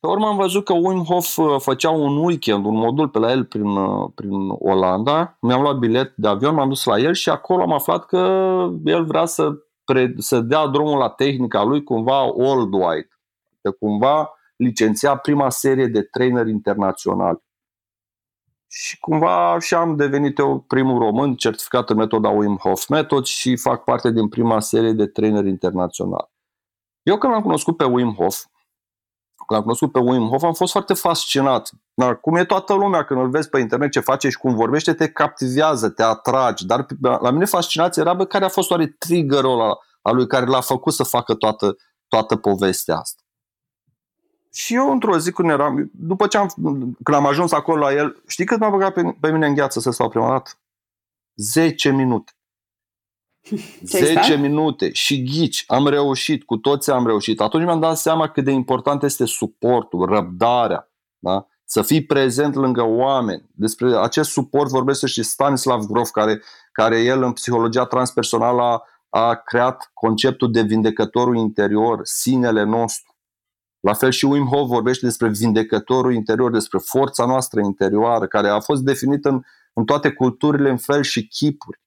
Pe 0.02 0.08
urmă 0.08 0.28
am 0.28 0.36
văzut 0.36 0.66
că 0.66 0.74
Wim 0.74 1.04
Hof 1.04 1.38
uh, 1.38 1.60
făcea 1.60 1.90
un 1.90 2.18
weekend, 2.18 2.66
un 2.66 2.76
modul 2.76 3.10
pe 3.10 3.20
la 3.20 3.32
el 3.32 3.46
prin, 3.46 3.66
uh, 3.66 4.12
prin 4.16 4.50
Olanda. 4.50 5.38
Mi-am 5.42 5.62
luat 5.62 5.78
bilet 5.78 6.14
de 6.16 6.28
avion, 6.28 6.56
m-am 6.56 6.70
dus 6.70 6.84
la 6.84 7.00
el 7.00 7.14
și 7.14 7.30
acolo 7.30 7.62
am 7.62 7.72
aflat 7.72 8.06
că 8.06 8.18
el 8.84 9.06
vrea 9.06 9.26
să, 9.26 9.52
pre, 9.84 10.14
să 10.18 10.40
dea 10.40 10.68
drumul 10.68 10.98
la 10.98 11.10
tehnica 11.10 11.64
lui 11.64 11.84
cumva 11.84 12.22
worldwide. 12.24 13.08
De 13.62 13.70
cumva 13.70 14.30
licenția 14.56 15.16
prima 15.16 15.50
serie 15.50 15.88
de 15.88 16.02
traineri 16.02 16.50
internaționali. 16.50 17.44
și 18.68 19.00
cumva 19.00 19.60
și 19.60 19.74
am 19.74 19.96
devenit 19.96 20.38
eu 20.38 20.60
primul 20.60 21.00
român 21.00 21.36
certificat 21.36 21.90
în 21.90 21.98
metoda 21.98 22.30
Wim 22.30 22.56
Hof 22.56 22.88
Method 22.88 23.26
și 23.26 23.56
fac 23.56 23.84
parte 23.84 24.12
din 24.12 24.28
prima 24.30 24.60
serie 24.60 24.92
de 24.92 25.08
traineri 25.08 25.50
internaționali. 25.50 26.30
Eu 27.04 27.18
când 27.18 27.34
l-am 27.34 27.42
cunoscut 27.42 27.78
pe 27.78 27.84
Wim 27.86 28.14
Hof, 28.14 28.44
când 29.52 29.64
am 29.64 29.76
cunoscut 29.76 29.92
pe 29.92 30.12
Wim 30.12 30.28
Hof, 30.28 30.44
am 30.44 30.54
fost 30.54 30.72
foarte 30.72 30.94
fascinat. 30.94 31.72
Dar 31.94 32.20
cum 32.20 32.36
e 32.36 32.46
toată 32.46 32.74
lumea, 32.74 33.04
când 33.04 33.20
îl 33.20 33.30
vezi 33.30 33.50
pe 33.50 33.60
internet 33.60 33.92
ce 33.92 34.00
face 34.00 34.30
și 34.30 34.38
cum 34.38 34.56
vorbește, 34.56 34.94
te 34.94 35.10
captivează, 35.10 35.90
te 35.90 36.04
atragi. 36.04 36.66
Dar 36.66 36.86
la 37.00 37.32
mine 37.32 37.46
fascinația 37.46 38.02
era 38.02 38.14
bă, 38.14 38.26
care 38.26 38.46
a 38.46 38.50
fost 38.50 38.72
oare 38.72 38.96
triggerul 38.98 39.52
ăla 39.52 39.78
a 40.02 40.12
lui 40.12 40.28
care 40.28 40.46
l-a 40.46 40.62
făcut 40.62 40.94
să 40.94 41.04
facă 41.04 41.34
toată, 41.34 41.76
toată 42.08 42.36
povestea 42.36 42.98
asta. 42.98 43.22
Și 44.54 44.76
eu 44.76 44.92
într-o 44.92 45.18
zi 45.18 45.32
când 45.32 45.50
eram, 45.50 45.92
după 45.94 46.28
ce 46.28 46.38
am, 46.38 46.54
când 47.04 47.18
am 47.18 47.26
ajuns 47.26 47.52
acolo 47.52 47.80
la 47.80 47.94
el, 47.94 48.22
știi 48.28 48.46
cât 48.46 48.60
m-a 48.60 48.70
băgat 48.70 48.94
pe, 48.94 49.18
pe 49.20 49.32
mine 49.32 49.48
în 49.48 49.54
gheață 49.54 49.80
să 49.80 49.92
stau 49.92 50.10
prima 50.10 50.30
dată? 50.30 50.52
10 51.36 51.92
minute. 51.92 52.32
10 53.84 54.36
minute 54.36 54.92
și 54.92 55.24
ghici, 55.24 55.64
am 55.68 55.88
reușit, 55.88 56.44
cu 56.44 56.58
toți 56.58 56.92
am 56.92 57.06
reușit. 57.06 57.42
Atunci 57.42 57.64
mi-am 57.64 57.80
dat 57.80 57.98
seama 57.98 58.30
cât 58.30 58.44
de 58.44 58.52
important 58.52 59.04
este 59.04 59.26
suportul, 59.26 60.06
răbdarea, 60.06 60.92
da? 61.20 61.46
să 61.72 61.82
fii 61.82 62.06
prezent 62.06 62.56
lângă 62.56 62.84
oameni. 62.84 63.50
Despre 63.54 63.98
acest 63.98 64.30
suport 64.30 64.70
vorbește 64.70 65.08
și 65.08 65.24
Stanislav 65.24 65.86
Grof, 65.86 66.10
care, 66.10 66.42
care 66.72 67.02
el 67.02 67.24
în 67.24 67.32
psihologia 67.32 67.86
transpersonală 67.86 68.62
a, 68.62 68.84
a 69.10 69.36
creat 69.36 69.92
conceptul 69.94 70.52
de 70.52 70.62
vindecătorul 70.62 71.38
interior, 71.38 72.00
sinele 72.04 72.64
nostru. 72.64 73.16
La 73.80 73.94
fel 73.94 74.12
și 74.12 74.26
Wim 74.26 74.46
Hof 74.46 74.68
vorbește 74.68 75.06
despre 75.06 75.30
vindecătorul 75.30 76.14
interior, 76.14 76.52
despre 76.52 76.78
forța 76.78 77.26
noastră 77.26 77.62
interioară, 77.62 78.28
care 78.28 78.48
a 78.48 78.60
fost 78.60 78.82
definită 78.82 79.30
în, 79.30 79.42
în 79.74 79.86
toate 79.86 80.12
culturile 80.12 80.70
în 80.70 80.78
fel 80.78 81.02
și 81.02 81.28
chipuri. 81.28 81.81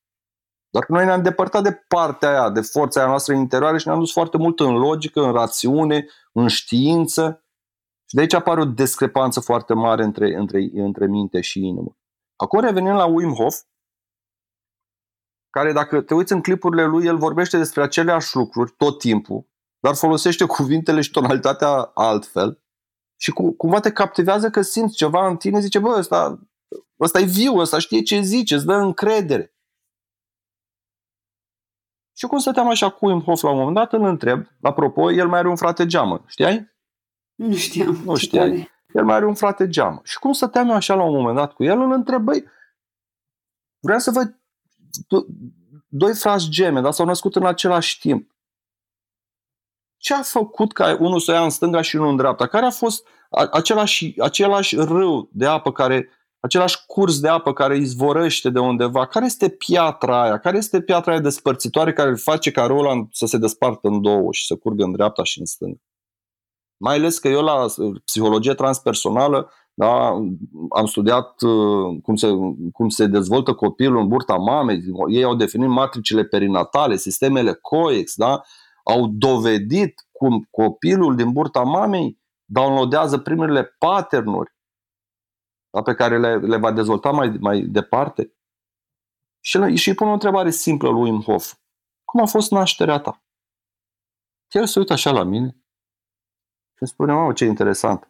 Doar 0.75 0.87
că 0.87 0.93
noi 0.93 1.05
ne-am 1.05 1.23
depărtat 1.23 1.63
de 1.63 1.73
partea 1.73 2.29
aia, 2.29 2.51
de 2.51 2.61
forța 2.61 3.01
aia 3.01 3.09
noastră 3.09 3.35
interioară 3.35 3.79
și 3.79 3.87
ne-am 3.87 3.99
dus 3.99 4.13
foarte 4.13 4.37
mult 4.37 4.61
în 4.61 4.73
logică, 4.73 5.21
în 5.21 5.33
rațiune, 5.33 6.07
în 6.33 6.49
știință. 6.49 7.45
Și 8.05 8.15
de 8.15 8.21
aici 8.21 8.33
apare 8.33 8.61
o 8.61 8.65
discrepanță 8.65 9.41
foarte 9.41 9.75
mare 9.75 10.05
între, 10.05 10.35
între, 10.37 10.71
între 10.73 11.07
minte 11.07 11.41
și 11.41 11.67
inimă. 11.67 11.97
Acum 12.37 12.61
revenim 12.61 12.93
la 12.93 13.05
Wim 13.05 13.33
Hof, 13.33 13.57
care 15.51 15.73
dacă 15.73 16.01
te 16.01 16.15
uiți 16.15 16.33
în 16.33 16.43
clipurile 16.43 16.85
lui, 16.85 17.07
el 17.07 17.17
vorbește 17.17 17.57
despre 17.57 17.83
aceleași 17.83 18.37
lucruri 18.37 18.75
tot 18.77 18.99
timpul, 18.99 19.47
dar 19.79 19.95
folosește 19.95 20.45
cuvintele 20.45 21.01
și 21.01 21.11
tonalitatea 21.11 21.91
altfel 21.95 22.63
și 23.21 23.31
cu, 23.31 23.53
cumva 23.53 23.81
te 23.81 23.93
captivează 23.93 24.51
că 24.51 24.63
simți 24.63 24.97
ceva 24.97 25.27
în 25.27 25.37
tine, 25.37 25.61
zice, 25.61 25.79
bă, 25.79 25.95
ăsta, 25.99 26.49
ăsta 27.01 27.19
e 27.21 27.25
viu, 27.25 27.57
ăsta 27.57 27.79
știe 27.79 28.03
ce 28.03 28.21
zice, 28.21 28.55
îți 28.55 28.67
dă 28.67 28.75
încredere. 28.75 29.54
Și 32.17 32.27
cum 32.27 32.39
stăteam 32.39 32.69
așa 32.69 32.91
cu 32.91 33.07
Wim 33.07 33.21
Hof 33.21 33.43
la 33.43 33.51
un 33.51 33.57
moment 33.57 33.75
dat, 33.75 33.93
îl 33.93 34.05
întreb, 34.05 34.47
apropo, 34.63 35.13
el 35.13 35.29
mai 35.29 35.39
are 35.39 35.49
un 35.49 35.57
frate 35.57 35.87
geamă, 35.87 36.25
știai? 36.27 36.73
Nu 37.35 37.55
știam. 37.55 37.97
Nu 38.05 38.17
știai. 38.17 38.73
El 38.93 39.05
mai 39.05 39.15
are 39.15 39.27
un 39.27 39.35
frate 39.35 39.69
geamă. 39.69 40.01
Și 40.05 40.19
cum 40.19 40.33
stăteam 40.33 40.69
eu 40.69 40.75
așa 40.75 40.95
la 40.95 41.03
un 41.03 41.15
moment 41.15 41.37
dat 41.37 41.53
cu 41.53 41.65
el, 41.65 41.81
îl 41.81 41.93
întreb, 41.93 42.23
băi, 42.23 42.45
vreau 43.79 43.99
să 43.99 44.11
văd 44.11 44.39
doi 45.89 46.15
frați 46.15 46.49
geme, 46.49 46.81
dar 46.81 46.93
s-au 46.93 47.07
născut 47.07 47.37
în 47.37 47.47
același 47.47 47.99
timp. 47.99 48.33
Ce 49.97 50.15
a 50.15 50.23
făcut 50.23 50.73
ca 50.73 50.97
unul 51.01 51.21
să 51.21 51.33
ia 51.33 51.43
în 51.43 51.51
stânga 51.51 51.81
și 51.81 51.97
unul 51.97 52.09
în 52.09 52.17
dreapta? 52.17 52.47
Care 52.47 52.67
a 52.67 52.71
fost 52.71 53.07
același, 53.51 54.21
același 54.21 54.77
râu 54.77 55.29
de 55.33 55.47
apă 55.47 55.73
care 55.73 56.09
același 56.45 56.87
curs 56.87 57.21
de 57.21 57.29
apă 57.29 57.53
care 57.53 57.77
izvorăște 57.77 58.51
de 58.51 58.59
undeva, 58.59 59.07
care 59.07 59.25
este 59.25 59.49
piatra 59.49 60.23
aia? 60.23 60.39
Care 60.39 60.57
este 60.57 60.81
piatra 60.81 61.13
aia 61.13 61.21
despărțitoare 61.21 61.93
care 61.93 62.15
face 62.15 62.51
ca 62.51 62.65
ăla 62.71 63.07
să 63.11 63.27
se 63.27 63.39
despartă 63.39 63.89
în 63.89 64.03
două 64.03 64.29
și 64.33 64.47
să 64.47 64.57
curgă 64.57 64.85
în 64.85 64.93
dreapta 64.93 65.23
și 65.23 65.39
în 65.39 65.45
stânga? 65.45 65.79
Mai 66.77 66.95
ales 66.97 67.19
că 67.19 67.29
eu 67.29 67.43
la 67.43 67.67
psihologie 68.05 68.55
transpersonală 68.55 69.51
da, 69.75 70.07
am 70.77 70.87
studiat 70.87 71.43
uh, 71.43 72.01
cum 72.03 72.17
se, 72.17 72.29
cum 72.73 72.89
se 72.89 73.07
dezvoltă 73.07 73.53
copilul 73.53 74.01
în 74.01 74.09
burta 74.09 74.35
mamei, 74.35 74.83
ei 75.09 75.25
au 75.25 75.35
definit 75.35 75.69
matricile 75.69 76.25
perinatale, 76.25 76.97
sistemele 76.97 77.53
COEX, 77.53 78.15
da? 78.15 78.43
au 78.85 79.07
dovedit 79.07 79.95
cum 80.13 80.49
copilul 80.51 81.17
din 81.17 81.33
burta 81.33 81.63
mamei 81.63 82.19
downloadează 82.45 83.19
primele 83.19 83.77
patternuri 83.79 84.54
da, 85.75 85.83
pe 85.83 85.95
care 85.95 86.19
le, 86.19 86.37
le 86.37 86.57
va 86.57 86.73
dezvolta 86.73 87.11
mai, 87.11 87.29
mai 87.41 87.61
departe. 87.61 88.33
Și, 89.41 89.77
și 89.77 89.89
îi 89.89 89.95
pun 89.95 90.09
o 90.09 90.13
întrebare 90.13 90.51
simplă 90.51 90.89
lui 90.89 91.11
Wim 91.11 91.21
Hof. 91.21 91.55
Cum 92.05 92.21
a 92.21 92.27
fost 92.27 92.51
nașterea 92.51 92.99
ta? 92.99 93.23
El 94.49 94.67
se 94.67 94.79
uită 94.79 94.93
așa 94.93 95.11
la 95.11 95.23
mine 95.23 95.49
și 96.73 96.81
îmi 96.81 96.91
spune, 96.91 97.13
mamă, 97.13 97.33
ce 97.33 97.45
interesant. 97.45 98.09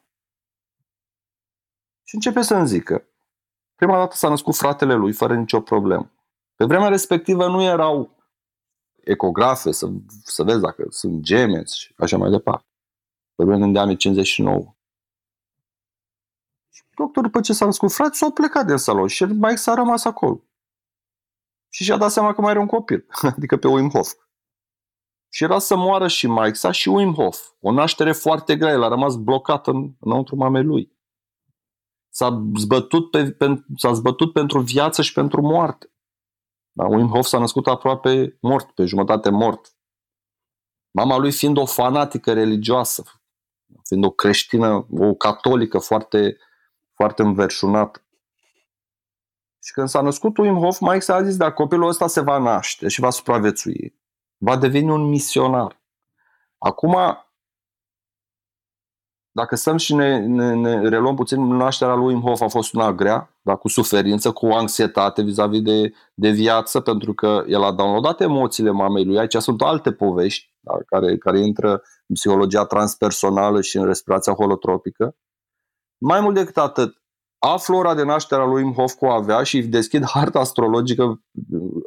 Și 2.02 2.14
începe 2.14 2.42
să-mi 2.42 2.66
zică. 2.66 3.08
Prima 3.74 3.96
dată 3.96 4.16
s-a 4.16 4.28
născut 4.28 4.56
fratele 4.56 4.94
lui 4.94 5.12
fără 5.12 5.34
nicio 5.34 5.60
problemă. 5.60 6.10
Pe 6.54 6.64
vremea 6.64 6.88
respectivă 6.88 7.48
nu 7.48 7.62
erau 7.62 8.16
ecografe 9.00 9.72
să, 9.72 9.90
să 10.24 10.42
vezi 10.42 10.60
dacă 10.60 10.86
sunt 10.88 11.20
gemeți 11.20 11.78
și 11.78 11.94
așa 11.96 12.16
mai 12.16 12.30
departe. 12.30 12.66
Vorbim 13.34 13.72
de 13.72 13.78
anii 13.78 13.96
59. 13.96 14.73
Doctorul, 16.94 17.30
după 17.30 17.40
ce 17.40 17.52
s-a 17.52 17.64
născut 17.64 17.92
frate, 17.92 18.14
s-a 18.14 18.30
plecat 18.30 18.66
din 18.66 18.76
salon 18.76 19.06
și 19.06 19.24
mai 19.24 19.58
s-a 19.58 19.74
rămas 19.74 20.04
acolo. 20.04 20.44
Și 21.68 21.84
și-a 21.84 21.96
dat 21.96 22.10
seama 22.10 22.32
că 22.32 22.40
mai 22.40 22.50
are 22.50 22.58
un 22.58 22.66
copil, 22.66 23.06
adică 23.36 23.56
pe 23.56 23.68
Wim 23.68 23.90
Hof. 23.90 24.12
Și 25.28 25.44
era 25.44 25.58
să 25.58 25.76
moară 25.76 26.08
și 26.08 26.26
Mike 26.26 26.52
sa 26.52 26.70
și 26.70 26.88
Wim 26.88 27.12
Hof. 27.14 27.48
O 27.60 27.72
naștere 27.72 28.12
foarte 28.12 28.56
grea, 28.56 28.72
el 28.72 28.82
a 28.82 28.88
rămas 28.88 29.16
blocat 29.16 29.66
în, 29.66 29.94
înăuntru 30.00 30.36
mamei 30.36 30.62
lui. 30.62 30.92
S-a 32.08 32.50
zbătut, 32.56 33.10
pe, 33.10 33.30
pe, 33.30 33.64
s-a 33.76 33.92
zbătut 33.92 34.32
pentru 34.32 34.60
viață 34.60 35.02
și 35.02 35.12
pentru 35.12 35.40
moarte. 35.40 35.92
Dar 36.72 36.86
Wim 36.88 37.08
Hof 37.08 37.26
s-a 37.26 37.38
născut 37.38 37.66
aproape 37.66 38.38
mort, 38.40 38.70
pe 38.70 38.84
jumătate 38.84 39.30
mort. 39.30 39.76
Mama 40.90 41.16
lui 41.16 41.32
fiind 41.32 41.56
o 41.56 41.66
fanatică 41.66 42.32
religioasă, 42.32 43.04
fiind 43.82 44.04
o 44.04 44.10
creștină, 44.10 44.86
o 44.90 45.14
catolică 45.14 45.78
foarte 45.78 46.36
foarte 46.94 47.22
înverșunat. 47.22 48.04
Și 49.62 49.72
când 49.72 49.88
s-a 49.88 50.00
născut 50.00 50.36
Wim 50.38 50.56
Hof, 50.58 50.80
Mike 50.80 50.98
s-a 50.98 51.22
zis, 51.22 51.36
dacă 51.36 51.52
copilul 51.52 51.88
ăsta 51.88 52.06
se 52.06 52.20
va 52.20 52.38
naște 52.38 52.88
și 52.88 53.00
va 53.00 53.10
supraviețui, 53.10 54.00
va 54.36 54.56
deveni 54.56 54.90
un 54.90 55.08
misionar. 55.08 55.82
Acum, 56.58 56.96
dacă 59.30 59.56
stăm 59.56 59.76
și 59.76 59.94
ne, 59.94 60.18
ne, 60.18 60.54
ne 60.54 60.88
reluăm 60.88 61.14
puțin, 61.14 61.46
nașterea 61.46 61.94
lui 61.94 62.06
Wim 62.06 62.20
Hof 62.20 62.40
a 62.40 62.48
fost 62.48 62.74
una 62.74 62.92
grea, 62.92 63.38
dar 63.42 63.58
cu 63.58 63.68
suferință, 63.68 64.32
cu 64.32 64.46
anxietate 64.46 65.22
vis-a-vis 65.22 65.62
de, 65.62 65.92
de 66.14 66.30
viață, 66.30 66.80
pentru 66.80 67.14
că 67.14 67.44
el 67.46 67.62
a 67.62 67.72
downloadat 67.72 68.20
emoțiile 68.20 68.70
mamei 68.70 69.04
lui. 69.04 69.18
Aici 69.18 69.34
sunt 69.34 69.62
alte 69.62 69.92
povești 69.92 70.54
da, 70.60 70.78
care, 70.86 71.16
care 71.16 71.38
intră 71.38 71.70
în 72.06 72.14
psihologia 72.14 72.64
transpersonală 72.64 73.60
și 73.60 73.76
în 73.76 73.84
respirația 73.84 74.32
holotropică. 74.32 75.16
Mai 76.06 76.20
mult 76.20 76.34
decât 76.34 76.56
atât, 76.56 77.02
aflu 77.38 77.76
ora 77.76 77.94
de 77.94 78.02
naștere 78.02 78.42
a 78.42 78.44
lui 78.44 78.62
Imhofco 78.62 79.10
avea 79.10 79.42
și 79.42 79.62
deschid 79.62 80.04
harta 80.04 80.38
astrologică, 80.38 81.20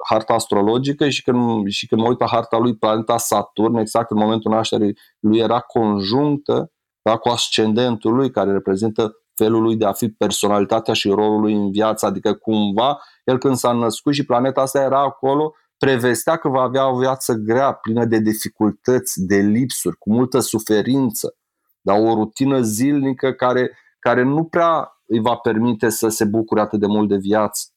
harta 0.10 0.34
astrologică 0.34 1.10
și 1.10 1.24
când, 1.24 1.68
și 1.68 1.88
când 1.88 2.02
mă 2.02 2.08
uit 2.08 2.18
pe 2.18 2.26
harta 2.28 2.58
lui, 2.58 2.78
planeta 2.78 3.18
Saturn, 3.18 3.76
exact 3.76 4.12
în 4.12 4.18
momentul 4.18 4.52
nașterii 4.52 4.98
lui 5.20 5.40
era 5.40 5.60
conjunctă 5.60 6.72
da, 7.02 7.18
cu 7.18 7.30
ascendentul 7.30 8.14
lui, 8.16 8.32
care 8.32 8.52
reprezintă 8.52 9.14
felul 9.34 9.62
lui 9.62 9.76
de 9.76 9.86
a 9.86 9.92
fi 9.92 10.10
personalitatea 10.10 10.94
și 10.94 11.10
rolul 11.10 11.40
lui 11.40 11.54
în 11.54 11.72
viață, 11.72 12.06
adică 12.06 12.34
cumva 12.34 13.00
el 13.24 13.38
când 13.38 13.56
s-a 13.56 13.72
născut 13.72 14.14
și 14.14 14.26
planeta 14.26 14.62
asta 14.62 14.82
era 14.82 15.02
acolo, 15.02 15.54
prevestea 15.78 16.36
că 16.36 16.50
va 16.50 16.62
avea 16.62 16.92
o 16.92 16.98
viață 16.98 17.34
grea, 17.34 17.72
plină 17.72 18.06
de 18.06 18.20
dificultăți, 18.20 19.26
de 19.26 19.36
lipsuri, 19.36 19.98
cu 19.98 20.14
multă 20.14 20.40
suferință, 20.40 21.36
dar 21.82 22.00
o 22.00 22.14
rutină 22.14 22.62
zilnică 22.62 23.32
care 23.32 23.72
care 24.08 24.24
nu 24.24 24.44
prea 24.44 25.02
îi 25.06 25.20
va 25.20 25.36
permite 25.36 25.90
să 25.90 26.08
se 26.08 26.26
bucure 26.26 26.62
atât 26.62 26.80
de 26.80 26.86
mult 26.86 27.10
de 27.10 27.16
viață. 27.16 27.68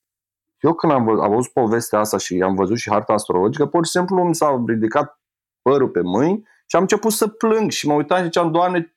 Eu 0.60 0.74
când 0.74 0.92
am, 0.92 1.04
văzut, 1.04 1.22
am 1.22 1.30
văzut 1.34 1.52
povestea 1.52 1.98
asta 1.98 2.18
și 2.18 2.40
am 2.44 2.54
văzut 2.54 2.78
și 2.78 2.90
harta 2.90 3.12
astrologică, 3.12 3.66
pur 3.66 3.84
și 3.84 3.90
simplu 3.90 4.24
mi 4.24 4.34
s-a 4.34 4.64
ridicat 4.66 5.20
părul 5.62 5.88
pe 5.88 6.00
mâini 6.00 6.42
și 6.66 6.76
am 6.76 6.80
început 6.82 7.12
să 7.12 7.28
plâng 7.28 7.70
și 7.70 7.86
mă 7.86 7.92
uitam 7.94 8.16
și 8.16 8.24
ziceam, 8.24 8.50
Doamne, 8.50 8.96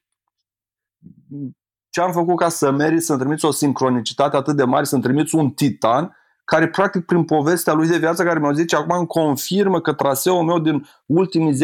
ce 1.90 2.02
am 2.02 2.12
făcut 2.12 2.38
ca 2.38 2.50
să 2.50 2.72
merit 2.72 3.04
să-mi 3.04 3.20
trimiți 3.20 3.46
o 3.46 3.52
sincronicitate 3.52 4.36
atât 4.36 4.56
de 4.56 4.64
mare, 4.64 4.84
să-mi 4.84 5.02
trimiți 5.02 5.36
un 5.36 5.50
titan 5.50 6.18
care 6.46 6.70
practic 6.70 7.06
prin 7.06 7.24
povestea 7.24 7.74
lui 7.74 7.88
de 7.88 7.98
viață 7.98 8.24
care 8.24 8.40
mi-a 8.40 8.52
zice 8.52 8.76
acum 8.76 8.98
îmi 8.98 9.08
confirmă 9.08 9.82
că 9.82 9.94
traseul 9.94 10.44
meu 10.44 10.60
din 10.60 10.88
ultimii 11.06 11.54
10-12 11.54 11.60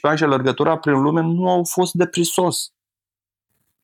ani 0.00 0.16
și 0.16 0.24
alergătura 0.24 0.78
prin 0.78 1.02
lume 1.02 1.20
nu 1.20 1.48
au 1.48 1.64
fost 1.64 1.92
deprisos 1.92 2.72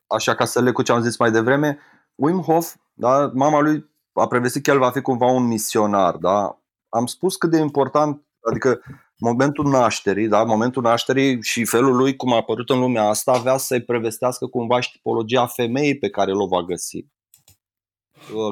așa 0.08 0.34
ca 0.34 0.44
să 0.44 0.60
le 0.60 0.72
cu 0.72 0.82
ce 0.82 0.92
am 0.92 1.02
zis 1.02 1.16
mai 1.18 1.30
devreme, 1.30 1.78
Wim 2.14 2.40
Hof, 2.40 2.74
da, 2.94 3.30
mama 3.34 3.60
lui 3.60 3.90
a 4.12 4.26
prevestit 4.26 4.62
că 4.62 4.70
el 4.70 4.78
va 4.78 4.90
fi 4.90 5.00
cumva 5.00 5.26
un 5.26 5.46
misionar, 5.46 6.16
da? 6.16 6.62
Am 6.88 7.06
spus 7.06 7.36
cât 7.36 7.50
de 7.50 7.58
important, 7.58 8.22
adică 8.40 8.82
momentul 9.18 9.68
nașterii, 9.68 10.28
da? 10.28 10.44
momentul 10.44 10.82
nașterii 10.82 11.42
și 11.42 11.64
felul 11.64 11.96
lui 11.96 12.16
cum 12.16 12.32
a 12.32 12.36
apărut 12.36 12.70
în 12.70 12.78
lumea 12.78 13.08
asta 13.08 13.32
avea 13.32 13.56
să-i 13.56 13.82
prevestească 13.82 14.46
cumva 14.46 14.80
și 14.80 14.92
tipologia 14.92 15.46
femeii 15.46 15.98
pe 15.98 16.10
care 16.10 16.30
l-o 16.30 16.46
va 16.46 16.62
găsi. 16.62 17.06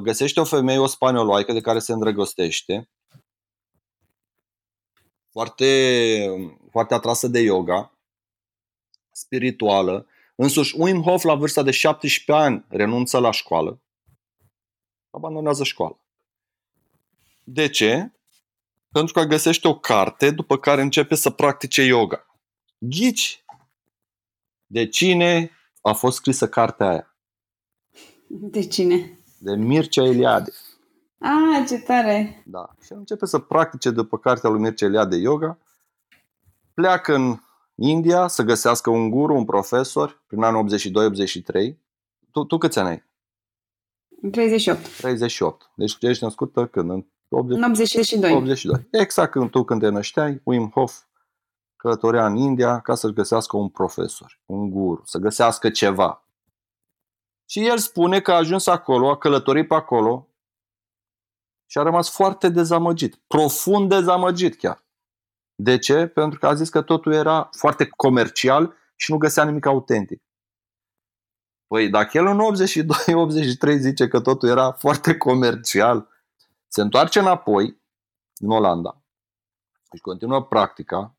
Găsește 0.03 0.41
o 0.41 0.45
femeie, 0.45 0.79
o 0.79 0.87
spanioloaică 0.87 1.53
de 1.53 1.61
care 1.61 1.79
se 1.79 1.93
îndrăgostește, 1.93 2.91
foarte, 5.31 5.71
foarte 6.71 6.95
atrasă 6.95 7.29
de 7.29 7.41
yoga, 7.41 7.99
spirituală. 9.11 10.07
Însuși, 10.37 10.75
Wim 10.79 11.03
Hof, 11.03 11.23
la 11.23 11.35
vârsta 11.35 11.63
de 11.63 11.71
17 11.71 12.45
ani, 12.45 12.65
renunță 12.69 13.19
la 13.19 13.31
școală, 13.31 13.81
abandonează 15.11 15.65
școala. 15.65 15.99
De 17.45 17.69
ce? 17.69 18.11
Pentru 18.93 19.13
că 19.13 19.23
găsește 19.23 19.69
o 19.69 19.79
carte 19.79 20.31
după 20.31 20.59
care 20.59 20.83
începe 20.83 21.15
să 21.15 21.31
practice 21.31 21.83
yoga. 21.83 22.27
Ghici 22.79 23.45
de 24.67 24.89
cine 24.89 25.51
a 25.83 25.93
fost 25.93 26.17
scrisă 26.17 26.49
cartea 26.49 26.89
aia? 26.89 27.17
De 28.29 28.67
cine? 28.67 29.19
De 29.39 29.57
Mircea 29.57 30.05
Eliade. 30.05 30.53
Ah, 31.19 31.67
ce 31.69 31.79
tare! 31.79 32.43
Da. 32.47 32.75
Și 32.85 32.93
începe 32.93 33.27
să 33.27 33.39
practice 33.39 33.91
după 33.91 34.19
cartea 34.19 34.51
lui 34.51 34.61
Mircea 34.61 34.87
Eliade 34.87 35.17
yoga. 35.17 35.59
Pleacă 36.75 37.15
în 37.15 37.39
India 37.79 38.27
să 38.27 38.43
găsească 38.43 38.91
un 38.91 39.11
guru, 39.11 39.35
un 39.35 39.45
profesor, 39.45 40.23
prin 40.27 40.43
anul 40.43 40.69
82-83. 41.73 41.77
Tu, 42.31 42.45
tu 42.45 42.59
câți 42.59 42.79
ani 42.79 42.89
ai? 42.89 43.05
38. 44.31 44.97
38. 44.99 45.71
Deci 45.75 45.97
ești 46.01 46.25
născută 46.25 46.67
când? 46.67 46.91
În 46.91 47.05
80... 47.29 47.59
82. 47.59 48.33
82. 48.33 48.89
Exact 48.91 49.31
când 49.31 49.51
tu 49.51 49.65
când 49.65 49.81
te 49.81 49.89
nășteai, 49.89 50.41
Wim 50.45 50.71
Hof 50.71 51.03
călătorea 51.77 52.27
în 52.27 52.37
India 52.37 52.81
ca 52.81 52.95
să-și 52.95 53.15
găsească 53.15 53.57
un 53.57 53.69
profesor, 53.69 54.41
un 54.47 54.71
guru, 54.71 55.03
să 55.05 55.19
găsească 55.19 55.71
ceva. 55.71 56.25
Și 57.49 57.67
el 57.67 57.79
spune 57.79 58.21
că 58.21 58.33
a 58.33 58.37
ajuns 58.37 58.67
acolo, 58.67 59.11
a 59.11 59.17
călătorit 59.17 59.69
pe 59.69 59.75
acolo 59.75 60.29
și 61.67 61.79
a 61.79 61.83
rămas 61.83 62.11
foarte 62.11 62.49
dezamăgit, 62.49 63.15
profund 63.27 63.89
dezamăgit 63.89 64.57
chiar. 64.57 64.86
De 65.63 65.79
ce? 65.79 66.07
Pentru 66.07 66.39
că 66.39 66.47
a 66.47 66.55
zis 66.55 66.69
că 66.69 66.83
totul 66.83 67.13
era 67.13 67.49
foarte 67.57 67.89
comercial 67.89 68.75
și 68.97 69.11
nu 69.11 69.17
găsea 69.17 69.45
nimic 69.45 69.67
autentic. 69.67 70.23
Păi 71.67 71.89
dacă 71.91 72.19
el 72.19 72.27
în 72.27 72.41
82-83 73.75 73.79
zice 73.79 74.09
că 74.09 74.21
totul 74.21 74.49
era 74.49 74.73
foarte 74.73 75.17
comercial, 75.17 76.09
se 76.69 76.81
întoarce 76.81 77.19
înapoi 77.19 77.83
în 78.41 78.51
Olanda, 78.51 79.03
și 79.95 80.01
continuă 80.01 80.45
practica, 80.45 81.17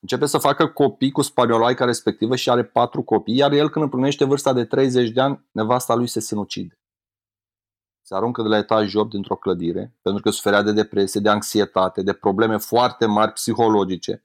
începe 0.00 0.26
să 0.26 0.38
facă 0.38 0.66
copii 0.66 1.10
cu 1.10 1.22
spaniolaica 1.22 1.84
respectivă 1.84 2.36
și 2.36 2.50
are 2.50 2.64
patru 2.64 3.02
copii, 3.02 3.36
iar 3.36 3.52
el 3.52 3.70
când 3.70 3.84
împlinește 3.84 4.24
vârsta 4.24 4.52
de 4.52 4.64
30 4.64 5.10
de 5.10 5.20
ani, 5.20 5.46
nevasta 5.52 5.94
lui 5.94 6.06
se 6.06 6.20
sinucide. 6.20 6.78
Se 8.06 8.14
aruncă 8.14 8.42
de 8.42 8.48
la 8.48 8.56
etaj 8.56 8.94
8 8.94 9.10
dintr-o 9.10 9.36
clădire, 9.36 9.94
pentru 10.02 10.22
că 10.22 10.30
suferea 10.30 10.62
de 10.62 10.72
depresie, 10.72 11.20
de 11.20 11.28
anxietate, 11.28 12.02
de 12.02 12.12
probleme 12.12 12.56
foarte 12.56 13.06
mari 13.06 13.32
psihologice. 13.32 14.24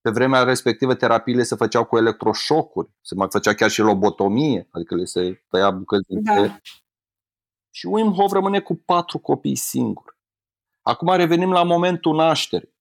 Pe 0.00 0.10
vremea 0.10 0.42
respectivă, 0.42 0.94
terapiile 0.94 1.42
se 1.42 1.54
făceau 1.54 1.84
cu 1.84 1.96
electroșocuri, 1.96 2.90
se 3.00 3.14
mai 3.14 3.26
făcea 3.30 3.54
chiar 3.54 3.70
și 3.70 3.80
lobotomie, 3.80 4.68
adică 4.70 4.94
le 4.94 5.04
se 5.04 5.44
tăia 5.48 5.70
bucăți 5.70 6.06
din 6.08 6.22
da. 6.22 6.58
Și 7.70 7.86
Wim 7.86 8.12
Hof 8.12 8.32
rămâne 8.32 8.60
cu 8.60 8.74
patru 8.74 9.18
copii 9.18 9.56
singuri. 9.56 10.16
Acum 10.82 11.14
revenim 11.14 11.52
la 11.52 11.62
momentul 11.62 12.16
nașterii. 12.16 12.74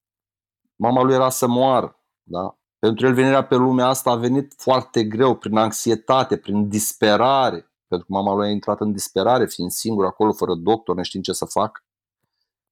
Mama 0.76 1.02
lui 1.02 1.14
era 1.14 1.30
să 1.30 1.48
moară. 1.48 2.04
Da? 2.24 2.58
Pentru 2.80 3.06
el 3.06 3.14
venirea 3.14 3.46
pe 3.46 3.56
lumea 3.56 3.88
asta 3.88 4.12
a 4.12 4.16
venit 4.16 4.54
foarte 4.58 5.04
greu, 5.04 5.36
prin 5.36 5.58
anxietate, 5.58 6.38
prin 6.38 6.70
disperare. 6.70 7.70
Pentru 7.88 8.08
că 8.08 8.14
mama 8.14 8.34
lui 8.34 8.48
a 8.48 8.50
intrat 8.50 8.80
în 8.80 8.92
disperare, 8.92 9.46
fiind 9.46 9.72
singur 9.72 10.06
acolo, 10.06 10.34
fără 10.34 10.56
doctor, 10.56 10.96
neștiind 10.96 11.26
ce 11.26 11.32
să 11.32 11.46
facă. 11.46 11.84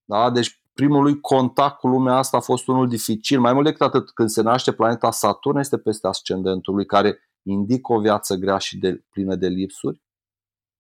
Da? 0.06 0.30
Deci 0.30 0.62
primul 0.73 1.02
lui 1.02 1.19
contact 1.19 1.80
cu 1.80 1.88
lumea 1.88 2.15
asta 2.15 2.38
a 2.38 2.39
fost 2.39 2.67
unul 2.67 2.88
dificil. 2.88 3.39
Mai 3.39 3.54
mult 3.54 3.65
decât 3.65 3.82
atât, 3.82 4.12
când 4.12 4.30
se 4.30 4.41
naște 4.41 4.73
planeta 4.73 5.12
Saturn 5.12 5.58
este 5.58 5.78
peste 5.78 6.08
ascendentul 6.08 6.76
lui, 6.76 6.86
care 6.86 7.19
indică 7.43 7.93
o 7.93 7.99
viață 7.99 8.36
grea 8.36 8.58
și 8.58 8.78
de, 8.78 9.04
plină 9.10 9.36
de 9.36 9.47
lipsuri. 9.47 10.02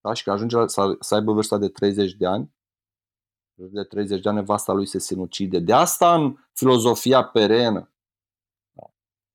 Da? 0.01 0.13
Și 0.13 0.23
că 0.23 0.31
ajunge 0.31 0.55
la, 0.55 0.67
să, 0.67 0.95
să 0.99 1.15
aibă 1.15 1.33
vârsta 1.33 1.57
de 1.57 1.69
30 1.69 2.13
de 2.13 2.25
ani, 2.25 2.53
de 3.53 3.83
30 3.83 4.21
de 4.21 4.29
ani 4.29 4.37
nevasta 4.37 4.73
lui 4.73 4.85
se 4.85 4.99
sinucide. 4.99 5.59
De 5.59 5.73
asta 5.73 6.15
în 6.15 6.37
filozofia 6.53 7.23
perenă 7.23 7.91
da? 8.71 8.93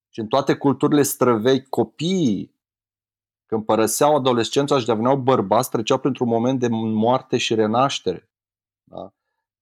și 0.08 0.20
în 0.20 0.26
toate 0.26 0.56
culturile 0.56 1.02
străvechi, 1.02 1.68
copiii 1.68 2.56
când 3.48 3.64
părăseau 3.64 4.16
adolescența 4.16 4.78
și 4.78 4.87
deveneau 4.87 5.16
bărbați, 5.16 5.70
treceau 5.70 5.98
printr-un 5.98 6.28
moment 6.28 6.58
de 6.61 6.68
moarte 6.70 7.37
și 7.37 7.54
renaștere. 7.54 8.28
Da? 8.84 9.12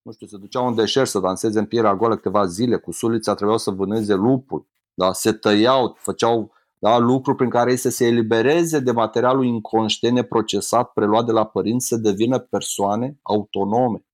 Nu 0.02 0.12
știu, 0.12 0.26
se 0.26 0.36
duceau 0.36 0.66
în 0.66 0.74
deșert 0.74 1.08
să 1.08 1.18
danseze 1.18 1.58
în 1.58 1.66
pielea 1.66 1.94
goală 1.94 2.14
câteva 2.14 2.46
zile, 2.46 2.76
cu 2.76 2.92
sulița 2.92 3.34
trebuiau 3.34 3.58
să 3.58 3.70
vâneze 3.70 4.14
lupul, 4.14 4.66
da? 4.94 5.12
se 5.12 5.32
tăiau, 5.32 5.96
făceau 5.98 6.52
da? 6.78 6.98
lucruri 6.98 7.36
prin 7.36 7.50
care 7.50 7.70
ei 7.70 7.76
să 7.76 7.88
se 7.88 8.06
elibereze 8.06 8.78
de 8.78 8.92
materialul 8.92 9.44
inconștient 9.44 10.14
neprocesat, 10.14 10.92
preluat 10.92 11.24
de 11.24 11.32
la 11.32 11.46
părinți, 11.46 11.86
să 11.86 11.96
devină 11.96 12.38
persoane 12.38 13.18
autonome. 13.22 14.04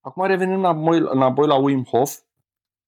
Acum 0.00 0.26
revenim 0.26 0.58
înapoi, 0.58 0.98
înapoi 0.98 1.46
la 1.46 1.56
Wim 1.56 1.84
Hof, 1.84 2.18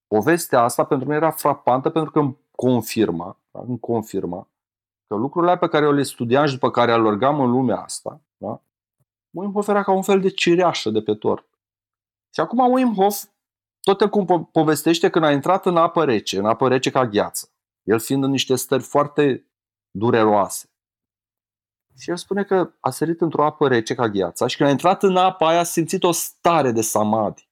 povestea 0.06 0.62
asta 0.62 0.84
pentru 0.84 1.06
mine 1.06 1.18
era 1.18 1.30
frapantă 1.30 1.90
pentru 1.90 2.10
că 2.10 2.18
îmi 2.18 2.36
confirma, 2.50 3.38
da? 3.50 3.60
îmi 3.66 3.78
confirma 3.78 4.48
că 5.06 5.14
lucrurile 5.14 5.58
pe 5.58 5.68
care 5.68 5.84
eu 5.84 5.92
le 5.92 6.02
studiam 6.02 6.46
și 6.46 6.52
după 6.52 6.70
care 6.70 6.92
alergam 6.92 7.40
în 7.40 7.50
lumea 7.50 7.80
asta, 7.80 8.20
da? 8.36 8.60
Wim 9.30 9.52
Hof 9.52 9.68
era 9.68 9.82
ca 9.82 9.92
un 9.92 10.02
fel 10.02 10.20
de 10.20 10.30
cireașă 10.30 10.90
de 10.90 11.02
pe 11.02 11.14
tort. 11.14 11.46
Și 12.34 12.40
acum 12.40 12.72
Wim 12.72 12.94
Hof 12.94 13.24
tot 13.80 14.00
el 14.00 14.08
cum 14.08 14.48
povestește 14.52 15.10
când 15.10 15.24
a 15.24 15.32
intrat 15.32 15.66
în 15.66 15.76
apă 15.76 16.04
rece, 16.04 16.38
în 16.38 16.46
apă 16.46 16.68
rece 16.68 16.90
ca 16.90 17.06
gheață, 17.06 17.48
el 17.82 17.98
fiind 17.98 18.24
în 18.24 18.30
niște 18.30 18.56
stări 18.56 18.82
foarte 18.82 19.46
dureroase. 19.90 20.70
Și 21.98 22.10
el 22.10 22.16
spune 22.16 22.44
că 22.44 22.72
a 22.80 22.90
sărit 22.90 23.20
într-o 23.20 23.44
apă 23.44 23.68
rece 23.68 23.94
ca 23.94 24.08
gheața 24.08 24.46
și 24.46 24.56
când 24.56 24.68
a 24.68 24.72
intrat 24.72 25.02
în 25.02 25.16
apa 25.16 25.48
aia 25.48 25.58
a 25.58 25.62
simțit 25.62 26.02
o 26.02 26.12
stare 26.12 26.72
de 26.72 26.80
samadhi, 26.80 27.48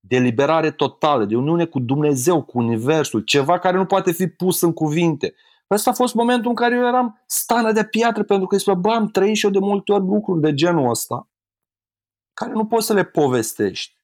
de 0.00 0.18
liberare 0.18 0.70
totală, 0.70 1.24
de 1.24 1.36
uniune 1.36 1.66
cu 1.66 1.80
Dumnezeu, 1.80 2.42
cu 2.42 2.58
Universul, 2.58 3.20
ceva 3.20 3.58
care 3.58 3.76
nu 3.76 3.86
poate 3.86 4.12
fi 4.12 4.26
pus 4.26 4.60
în 4.60 4.72
cuvinte. 4.72 5.34
Ăsta 5.74 5.90
a 5.90 5.94
fost 5.94 6.14
momentul 6.14 6.48
în 6.48 6.56
care 6.56 6.74
eu 6.74 6.86
eram 6.86 7.22
stană 7.26 7.72
de 7.72 7.84
piatră 7.84 8.22
pentru 8.22 8.46
că 8.46 8.56
spune, 8.56 8.76
bă, 8.76 8.90
am 8.90 9.08
trăit 9.08 9.36
și 9.36 9.44
eu 9.44 9.50
de 9.50 9.58
multe 9.58 9.92
ori 9.92 10.04
lucruri 10.04 10.40
de 10.40 10.54
genul 10.54 10.90
ăsta 10.90 11.26
care 12.34 12.52
nu 12.52 12.66
poți 12.66 12.86
să 12.86 12.92
le 12.92 13.04
povestești. 13.04 13.96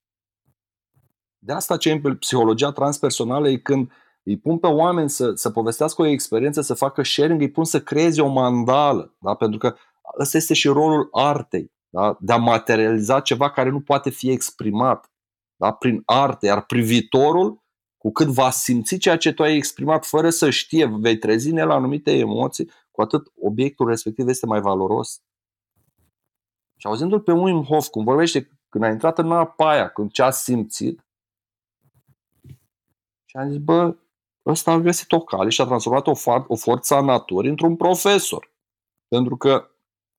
De 1.39 1.53
asta 1.53 1.77
ce 1.77 1.93
în 1.93 2.17
psihologia 2.17 2.73
transpersonală 2.73 3.49
e 3.49 3.57
când 3.57 3.91
îi 4.23 4.39
pun 4.39 4.59
pe 4.59 4.67
oameni 4.67 5.11
să, 5.11 5.33
să 5.35 5.51
povestească 5.51 6.03
o 6.03 6.07
experiență, 6.07 6.61
să 6.61 6.75
facă 6.75 7.03
sharing, 7.03 7.41
îi 7.41 7.51
pun 7.51 7.65
să 7.65 7.81
creeze 7.81 8.23
o 8.23 8.29
mandală. 8.29 9.17
Da? 9.21 9.35
Pentru 9.35 9.59
că 9.59 9.77
ăsta 10.19 10.37
este 10.37 10.55
și 10.55 10.69
rolul 10.69 11.09
artei. 11.13 11.73
Da? 11.89 12.17
De 12.21 12.33
a 12.33 12.37
materializa 12.37 13.21
ceva 13.21 13.51
care 13.51 13.71
nu 13.71 13.81
poate 13.81 14.11
fi 14.11 14.31
exprimat 14.31 15.13
da? 15.57 15.73
prin 15.73 16.03
arte. 16.05 16.47
Iar 16.47 16.65
privitorul, 16.65 17.63
cu 18.09 18.15
cât 18.15 18.29
va 18.29 18.51
simți 18.51 18.97
ceea 18.97 19.17
ce 19.17 19.33
tu 19.33 19.43
ai 19.43 19.57
exprimat 19.57 20.07
fără 20.07 20.31
să 20.31 20.51
știe, 20.51 20.87
vei 20.87 21.19
trezi 21.19 21.51
în 21.51 21.57
el 21.57 21.71
anumite 21.71 22.11
emoții, 22.11 22.71
cu 22.91 23.01
atât 23.03 23.33
obiectul 23.41 23.89
respectiv 23.89 24.29
este 24.29 24.47
mai 24.47 24.61
valoros. 24.61 25.23
Și 26.77 26.87
auzindu-l 26.87 27.21
pe 27.21 27.33
Wim 27.33 27.63
Hof, 27.63 27.89
cum 27.89 28.05
vorbește 28.05 28.51
când 28.69 28.85
a 28.85 28.89
intrat 28.89 29.19
în 29.19 29.33
apa 29.33 29.71
aia, 29.71 29.89
când 29.89 30.11
ce 30.11 30.23
a 30.23 30.31
simțit, 30.31 31.07
și 33.25 33.37
am 33.37 33.51
zis, 33.51 33.59
bă, 33.59 33.97
ăsta 34.47 34.73
a 34.73 34.79
găsit 34.79 35.13
o 35.13 35.21
cale 35.21 35.49
și 35.49 35.61
a 35.61 35.65
transformat 35.65 36.07
o, 36.07 36.15
for- 36.15 36.45
o 36.47 36.57
forță 36.57 36.95
a 36.95 37.01
naturii 37.01 37.51
într-un 37.51 37.77
profesor. 37.77 38.53
Pentru 39.09 39.37
că 39.37 39.71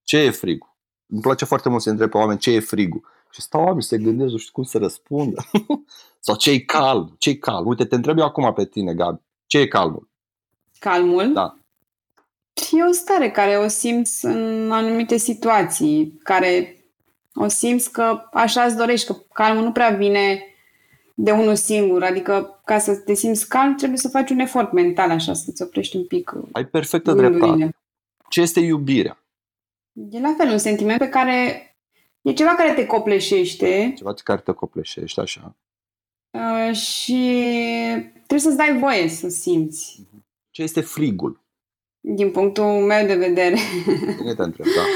ce 0.04 0.18
e 0.18 0.30
frigul? 0.32 0.76
Îmi 1.06 1.22
place 1.22 1.46
foarte 1.46 1.70
mult 1.70 1.82
să 1.82 1.90
întreb 1.90 2.10
pe 2.10 2.18
oameni 2.18 2.40
ce 2.40 2.52
e 2.52 2.60
frigul. 2.60 3.08
Și 3.32 3.42
stau 3.42 3.62
oameni 3.62 3.82
să 3.82 3.88
se 3.88 3.98
gândesc, 3.98 4.32
nu 4.32 4.38
știu 4.38 4.52
cum 4.54 4.64
să 4.64 4.78
răspundă. 4.78 5.42
Sau 6.20 6.36
ce 6.36 6.52
e 6.52 6.60
calm? 6.60 7.16
ce 7.18 7.30
e 7.30 7.36
calm? 7.36 7.68
Uite, 7.68 7.86
te 7.86 7.96
întreb 7.96 8.18
eu 8.18 8.26
acum 8.26 8.54
pe 8.54 8.66
tine, 8.66 8.94
Gabi. 8.94 9.22
ce 9.46 9.60
e 9.60 9.68
calmul? 9.68 10.10
Calmul? 10.80 11.34
Da. 11.34 11.58
E 12.72 12.84
o 12.84 12.92
stare 12.92 13.32
care 13.32 13.56
o 13.58 13.68
simți 13.68 14.26
în 14.26 14.72
anumite 14.72 15.18
situații, 15.18 16.20
care 16.24 16.84
o 17.34 17.48
simți 17.48 17.92
că 17.92 18.22
așa 18.34 18.64
îți 18.64 18.78
dorești, 18.78 19.08
că 19.08 19.16
calmul 19.34 19.64
nu 19.64 19.72
prea 19.72 19.90
vine 19.90 20.44
de 21.14 21.32
unul 21.32 21.56
singur, 21.56 22.04
adică 22.04 22.62
ca 22.66 22.80
să 22.80 22.96
te 22.96 23.14
simți 23.14 23.48
calm 23.48 23.76
trebuie 23.76 23.98
să 23.98 24.10
faci 24.10 24.30
un 24.30 24.40
efort 24.40 24.72
mental 24.72 25.10
așa, 25.10 25.34
să-ți 25.34 25.62
oprești 25.62 25.96
un 25.96 26.06
pic 26.06 26.34
Ai 26.52 26.66
perfectă 26.66 27.14
dreptate. 27.14 27.76
Ce 28.30 28.42
este 28.42 28.60
iubirea? 28.60 29.24
E 30.12 30.20
la 30.20 30.34
fel, 30.38 30.52
un 30.52 30.58
sentiment 30.58 31.00
pe 31.00 31.10
care 31.10 31.64
E 32.22 32.34
ceva 32.34 32.56
care 32.56 32.74
te 32.74 32.86
copleșește. 32.86 33.94
Ceva 33.98 34.14
care 34.14 34.42
te 34.42 34.52
copleșește, 34.52 35.22
așa. 35.22 35.56
Uh, 36.32 36.76
și 36.76 37.44
trebuie 38.14 38.40
să-ți 38.40 38.58
dai 38.58 38.78
voie 38.80 39.08
să 39.08 39.30
simți. 39.30 40.08
Ce 40.50 40.62
este 40.62 40.82
frigul? 40.82 41.44
Din 42.00 42.32
punctul 42.32 42.64
meu 42.64 43.06
de 43.06 43.16
vedere. 43.16 43.58
Bine 44.18 44.34
te 44.36 44.42
întreb, 44.42 44.66
da. 44.66 44.82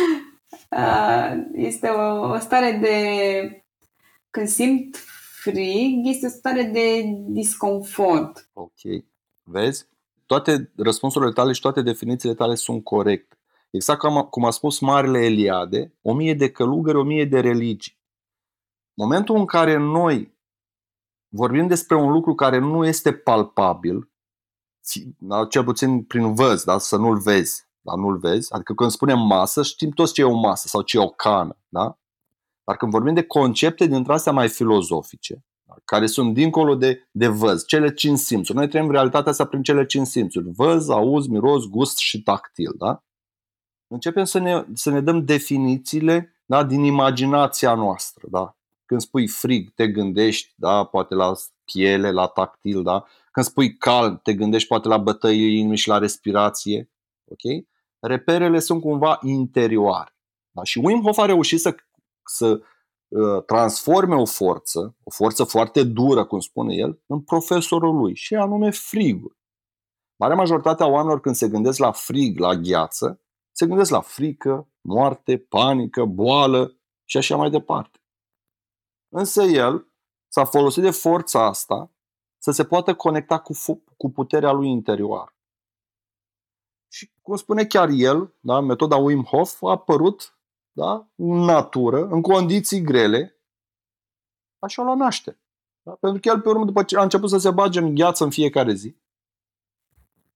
Uh, 0.78 1.44
este 1.54 1.88
o, 1.88 2.30
o 2.30 2.38
stare 2.38 2.72
de... 2.82 3.66
Când 4.30 4.48
simt 4.48 4.98
frig, 5.42 6.08
este 6.08 6.26
o 6.26 6.30
stare 6.30 6.64
de 6.64 7.04
disconfort. 7.28 8.50
Ok. 8.54 8.80
Vezi? 9.44 9.88
Toate 10.26 10.72
răspunsurile 10.76 11.32
tale 11.32 11.52
și 11.52 11.62
toate 11.62 11.82
definițiile 11.82 12.36
tale 12.36 12.56
sunt 12.56 12.84
corecte. 12.84 13.38
Exact 13.70 14.00
cum, 14.00 14.22
cum 14.22 14.46
a 14.46 14.52
spus 14.52 14.80
Marele 14.80 15.26
Eliade, 15.26 15.94
o 16.02 16.14
mie 16.14 16.34
de 16.34 16.52
călugări, 16.52 16.98
o 16.98 17.04
mie 17.04 17.26
de 17.26 17.40
religii. 17.40 17.98
Momentul 18.94 19.36
în 19.36 19.46
care 19.46 19.78
noi 19.78 20.33
vorbim 21.36 21.68
despre 21.68 21.96
un 21.96 22.12
lucru 22.12 22.36
care 22.36 22.58
nu 22.58 22.86
este 22.86 23.14
palpabil, 23.14 24.12
da, 25.18 25.46
cel 25.46 25.64
puțin 25.64 26.04
prin 26.04 26.34
văz, 26.34 26.64
da, 26.64 26.78
să 26.78 26.98
nu-l 26.98 27.18
vezi, 27.18 27.68
da, 27.82 27.96
nu-l 27.96 28.18
vezi, 28.18 28.54
adică 28.54 28.74
când 28.74 28.92
spunem 28.92 29.20
masă, 29.20 29.64
știm 29.64 29.90
toți 29.90 30.14
ce 30.14 30.22
e 30.22 30.26
o 30.26 30.40
masă 30.40 30.68
sau 30.68 30.82
ce 30.82 30.98
e 30.98 31.02
o 31.02 31.10
cană, 31.10 31.58
da? 31.68 31.98
Dar 32.64 32.78
când 32.78 32.92
vorbim 32.92 33.14
de 33.14 33.24
concepte 33.24 33.86
dintre 33.86 34.14
astea 34.14 34.32
mai 34.32 34.50
filozofice, 34.50 35.46
da, 35.64 35.76
care 35.86 36.06
sunt 36.06 36.34
dincolo 36.34 36.76
de, 36.76 37.08
de 37.12 37.28
văz, 37.28 37.66
cele 37.66 37.94
cinci 37.94 38.20
simțuri. 38.20 38.58
Noi 38.58 38.68
trăim 38.68 38.92
realitatea 38.92 39.32
asta 39.32 39.46
prin 39.46 39.64
cele 39.64 39.86
cinci 39.86 40.08
simțuri. 40.08 40.52
Văz, 40.52 40.90
auz, 40.90 41.28
miros, 41.28 41.66
gust 41.66 41.98
și 41.98 42.24
tactil. 42.24 42.74
Da? 42.78 43.04
începem 43.88 44.24
să 44.24 44.40
ne, 44.40 44.66
să 44.74 44.90
ne 44.90 45.02
dăm 45.02 45.26
definițiile 45.26 46.44
da, 46.46 46.64
din 46.64 46.84
imaginația 46.84 47.74
noastră. 47.74 48.28
Da? 48.32 48.58
Când 48.94 49.06
spui 49.06 49.28
frig, 49.28 49.74
te 49.74 49.88
gândești 49.88 50.54
da, 50.56 50.84
poate 50.84 51.16
la 51.16 51.34
piele, 51.64 52.12
la 52.12 52.28
tactil. 52.28 52.84
Da? 52.84 53.06
Când 53.32 53.46
spui 53.46 53.78
calm, 53.78 54.20
te 54.24 54.34
gândești 54.34 54.68
poate 54.68 54.88
la 54.88 54.98
bătăie 54.98 55.58
inimii 55.58 55.78
și 55.78 55.88
la 55.88 55.98
respirație. 55.98 56.92
Okay? 57.32 57.68
Reperele 58.00 58.60
sunt 58.60 58.82
cumva 58.82 59.20
interioare. 59.22 60.16
Da? 60.52 60.64
Și 60.64 60.82
Wim 60.84 61.02
Hof 61.02 61.18
a 61.18 61.26
reușit 61.26 61.60
să, 61.60 61.76
să 62.26 62.62
uh, 63.08 63.44
transforme 63.46 64.16
o 64.16 64.26
forță, 64.26 64.96
o 65.04 65.12
forță 65.12 65.44
foarte 65.44 65.84
dură, 65.84 66.26
cum 66.26 66.40
spune 66.40 66.76
el, 66.76 67.02
în 67.06 67.22
profesorul 67.22 67.96
lui, 67.96 68.16
și 68.16 68.36
anume 68.36 68.72
frigul. 68.72 69.38
Marea 70.16 70.36
majoritatea 70.36 70.88
oamenilor 70.88 71.20
când 71.20 71.36
se 71.36 71.50
gândesc 71.50 71.80
la 71.80 71.92
frig, 71.92 72.40
la 72.40 72.56
gheață, 72.56 73.22
se 73.52 73.66
gândesc 73.66 73.92
la 73.92 74.02
frică, 74.02 74.70
moarte, 74.82 75.38
panică, 75.38 76.06
boală 76.06 76.78
și 77.06 77.18
așa 77.18 77.36
mai 77.36 77.50
departe. 77.50 77.98
Însă 79.14 79.44
el 79.44 79.88
s-a 80.28 80.46
folosit 80.46 80.84
de 80.84 80.92
forța 80.92 81.46
asta 81.46 81.92
să 82.38 82.52
se 82.52 82.66
poată 82.66 82.96
conecta 82.96 83.40
cu, 83.40 83.54
cu 83.98 84.12
puterea 84.12 84.52
lui 84.52 84.70
interioară. 84.70 85.36
Și 86.92 87.12
cum 87.22 87.36
spune 87.36 87.66
chiar 87.66 87.90
el, 87.92 88.34
da, 88.40 88.60
metoda 88.60 88.96
Wim 88.96 89.24
Hof 89.24 89.64
a 89.64 89.70
apărut 89.70 90.38
da, 90.72 91.08
în 91.16 91.36
natură, 91.36 92.08
în 92.08 92.22
condiții 92.22 92.82
grele, 92.82 93.42
așa 94.60 94.84
la 94.84 94.96
naște. 94.96 95.40
Da? 95.82 95.92
Pentru 95.92 96.20
că 96.20 96.30
el, 96.30 96.42
pe 96.42 96.50
urmă, 96.50 96.66
după 96.66 96.84
ce 96.84 96.98
a 96.98 97.02
început 97.02 97.30
să 97.30 97.38
se 97.38 97.52
bage 97.52 97.80
în 97.80 97.96
gheață 97.96 98.24
în 98.24 98.30
fiecare 98.30 98.74
zi, 98.74 98.96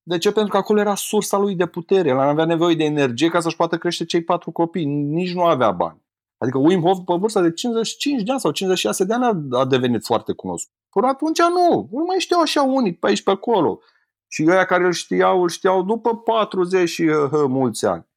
de 0.03 0.17
ce? 0.17 0.31
Pentru 0.31 0.51
că 0.51 0.57
acolo 0.57 0.79
era 0.79 0.95
sursa 0.95 1.37
lui 1.37 1.55
de 1.55 1.65
putere. 1.65 2.09
El 2.09 2.19
avea 2.19 2.45
nevoie 2.45 2.75
de 2.75 2.83
energie 2.83 3.29
ca 3.29 3.39
să-și 3.39 3.55
poată 3.55 3.77
crește 3.77 4.05
cei 4.05 4.23
patru 4.23 4.51
copii. 4.51 4.85
Nici 4.85 5.33
nu 5.33 5.43
avea 5.43 5.71
bani. 5.71 6.06
Adică 6.37 6.57
Wim 6.57 6.81
Hof, 6.81 6.97
pe 7.05 7.13
vârsta 7.19 7.41
de 7.41 7.51
55 7.51 8.21
de 8.21 8.31
ani 8.31 8.39
sau 8.39 8.51
56 8.51 9.03
de 9.03 9.13
ani, 9.13 9.47
a 9.51 9.65
devenit 9.65 10.05
foarte 10.05 10.33
cunoscut. 10.33 10.75
Până 10.89 11.07
atunci 11.07 11.39
nu. 11.39 11.89
Nu 11.91 12.03
mai 12.03 12.19
știau 12.19 12.41
așa 12.41 12.61
unii 12.61 12.95
pe 12.95 13.07
aici, 13.07 13.23
pe 13.23 13.31
acolo. 13.31 13.79
Și 14.27 14.45
ăia 14.47 14.65
care 14.65 14.85
îl 14.85 14.91
știau, 14.91 15.41
îl 15.41 15.49
știau 15.49 15.83
după 15.83 16.17
40 16.17 16.89
și 16.89 17.01
uh, 17.01 17.31
uh, 17.31 17.45
mulți 17.47 17.85
ani. 17.85 18.07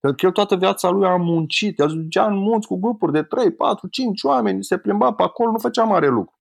Pentru 0.00 0.20
că 0.20 0.26
el 0.26 0.32
toată 0.32 0.56
viața 0.56 0.90
lui 0.90 1.08
a 1.08 1.16
muncit. 1.16 1.78
El 1.78 1.88
ducea 1.88 2.26
în 2.26 2.36
munți 2.36 2.66
cu 2.66 2.76
grupuri 2.76 3.12
de 3.12 3.22
3, 3.22 3.52
4, 3.52 3.88
5 3.88 4.22
oameni, 4.22 4.64
se 4.64 4.78
plimba 4.78 5.12
pe 5.12 5.22
acolo, 5.22 5.50
nu 5.50 5.58
făcea 5.58 5.84
mare 5.84 6.08
lucru. 6.08 6.38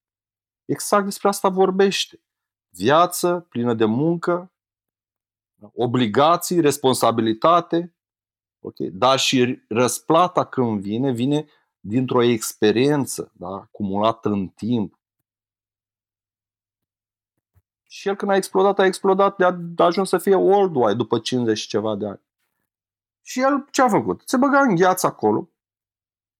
Exact 0.65 1.05
despre 1.05 1.27
asta 1.27 1.49
vorbește. 1.49 2.21
Viață 2.69 3.45
plină 3.49 3.73
de 3.73 3.85
muncă, 3.85 4.53
obligații, 5.73 6.59
responsabilitate, 6.59 7.95
okay? 8.59 8.89
dar 8.93 9.19
și 9.19 9.61
răsplata 9.67 10.45
când 10.45 10.81
vine, 10.81 11.11
vine 11.11 11.45
dintr-o 11.79 12.21
experiență 12.21 13.31
da? 13.33 13.47
acumulată 13.47 14.29
în 14.29 14.47
timp. 14.47 14.99
Și 17.87 18.07
el 18.07 18.15
când 18.15 18.31
a 18.31 18.35
explodat, 18.35 18.79
a 18.79 18.85
explodat 18.85 19.37
de 19.37 19.45
a, 19.45 19.51
de 19.51 19.83
a 19.83 19.85
ajuns 19.85 20.09
să 20.09 20.17
fie 20.17 20.35
worldwide 20.35 20.93
după 20.93 21.19
50 21.19 21.57
și 21.57 21.67
ceva 21.67 21.95
de 21.95 22.07
ani. 22.07 22.21
Și 23.21 23.41
el 23.41 23.67
ce 23.71 23.81
a 23.81 23.87
făcut? 23.87 24.21
Se 24.25 24.37
băga 24.37 24.59
în 24.59 24.75
gheață 24.75 25.07
acolo, 25.07 25.49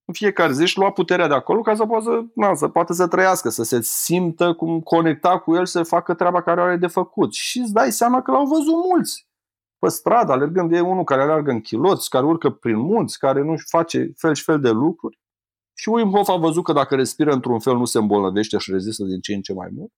în 0.05 0.13
fiecare 0.13 0.53
zi 0.53 0.65
și 0.65 0.77
lua 0.77 0.91
puterea 0.91 1.27
de 1.27 1.33
acolo 1.33 1.61
ca 1.61 1.75
să 1.75 1.85
poată 1.85 2.03
să, 2.03 2.23
na, 2.35 2.55
să 2.55 2.67
poată 2.67 2.93
să 2.93 3.07
trăiască, 3.07 3.49
să 3.49 3.63
se 3.63 3.81
simtă 3.81 4.53
cum 4.53 4.81
conecta 4.81 5.39
cu 5.39 5.55
el, 5.55 5.65
să 5.65 5.83
facă 5.83 6.13
treaba 6.13 6.41
care 6.41 6.61
are 6.61 6.77
de 6.77 6.87
făcut. 6.87 7.33
Și 7.33 7.59
îți 7.59 7.73
dai 7.73 7.91
seama 7.91 8.21
că 8.21 8.31
l-au 8.31 8.45
văzut 8.45 8.75
mulți 8.89 9.28
pe 9.79 9.87
stradă, 9.87 10.31
alergând 10.31 10.69
de 10.69 10.79
unul 10.79 11.03
care 11.03 11.21
alergă 11.21 11.51
în 11.51 11.61
chiloți, 11.61 12.09
care 12.09 12.25
urcă 12.25 12.49
prin 12.49 12.77
munți, 12.77 13.19
care 13.19 13.41
nu 13.41 13.55
face 13.69 14.13
fel 14.17 14.33
și 14.33 14.43
fel 14.43 14.59
de 14.59 14.69
lucruri. 14.69 15.19
Și 15.73 15.89
Wim 15.89 16.11
Hof 16.11 16.27
a 16.27 16.35
văzut 16.35 16.63
că 16.63 16.73
dacă 16.73 16.95
respiră 16.95 17.31
într-un 17.31 17.59
fel 17.59 17.77
nu 17.77 17.85
se 17.85 17.97
îmbolnăvește 17.97 18.57
și 18.57 18.71
rezistă 18.71 19.03
din 19.03 19.19
ce 19.19 19.33
în 19.33 19.41
ce 19.41 19.53
mai 19.53 19.69
mult. 19.71 19.91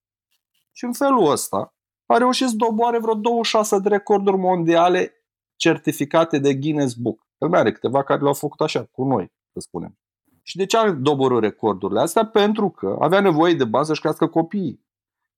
Și 0.71 0.85
în 0.85 0.93
felul 0.93 1.31
ăsta 1.31 1.75
a 2.05 2.17
reușit 2.17 2.47
să 2.47 2.55
doboare 2.55 2.99
vreo 2.99 3.13
26 3.13 3.79
de 3.79 3.89
recorduri 3.89 4.37
mondiale 4.37 5.13
certificate 5.55 6.39
de 6.39 6.55
Guinness 6.55 6.93
Book. 6.93 7.27
El 7.37 7.49
mai 7.49 7.59
are 7.59 7.71
câteva 7.71 8.03
care 8.03 8.21
le-au 8.21 8.33
făcut 8.33 8.61
așa, 8.61 8.83
cu 8.91 9.03
noi, 9.03 9.33
să 9.53 9.59
spunem. 9.59 9.97
Și 10.43 10.57
de 10.57 10.65
ce 10.65 10.77
a 10.77 10.91
doborât 10.91 11.41
recordurile 11.41 11.99
astea? 11.99 12.25
Pentru 12.25 12.69
că 12.69 12.97
avea 12.99 13.19
nevoie 13.19 13.53
de 13.53 13.65
bani 13.65 13.85
să-și 13.85 13.99
crească 13.99 14.27
copiii. 14.27 14.85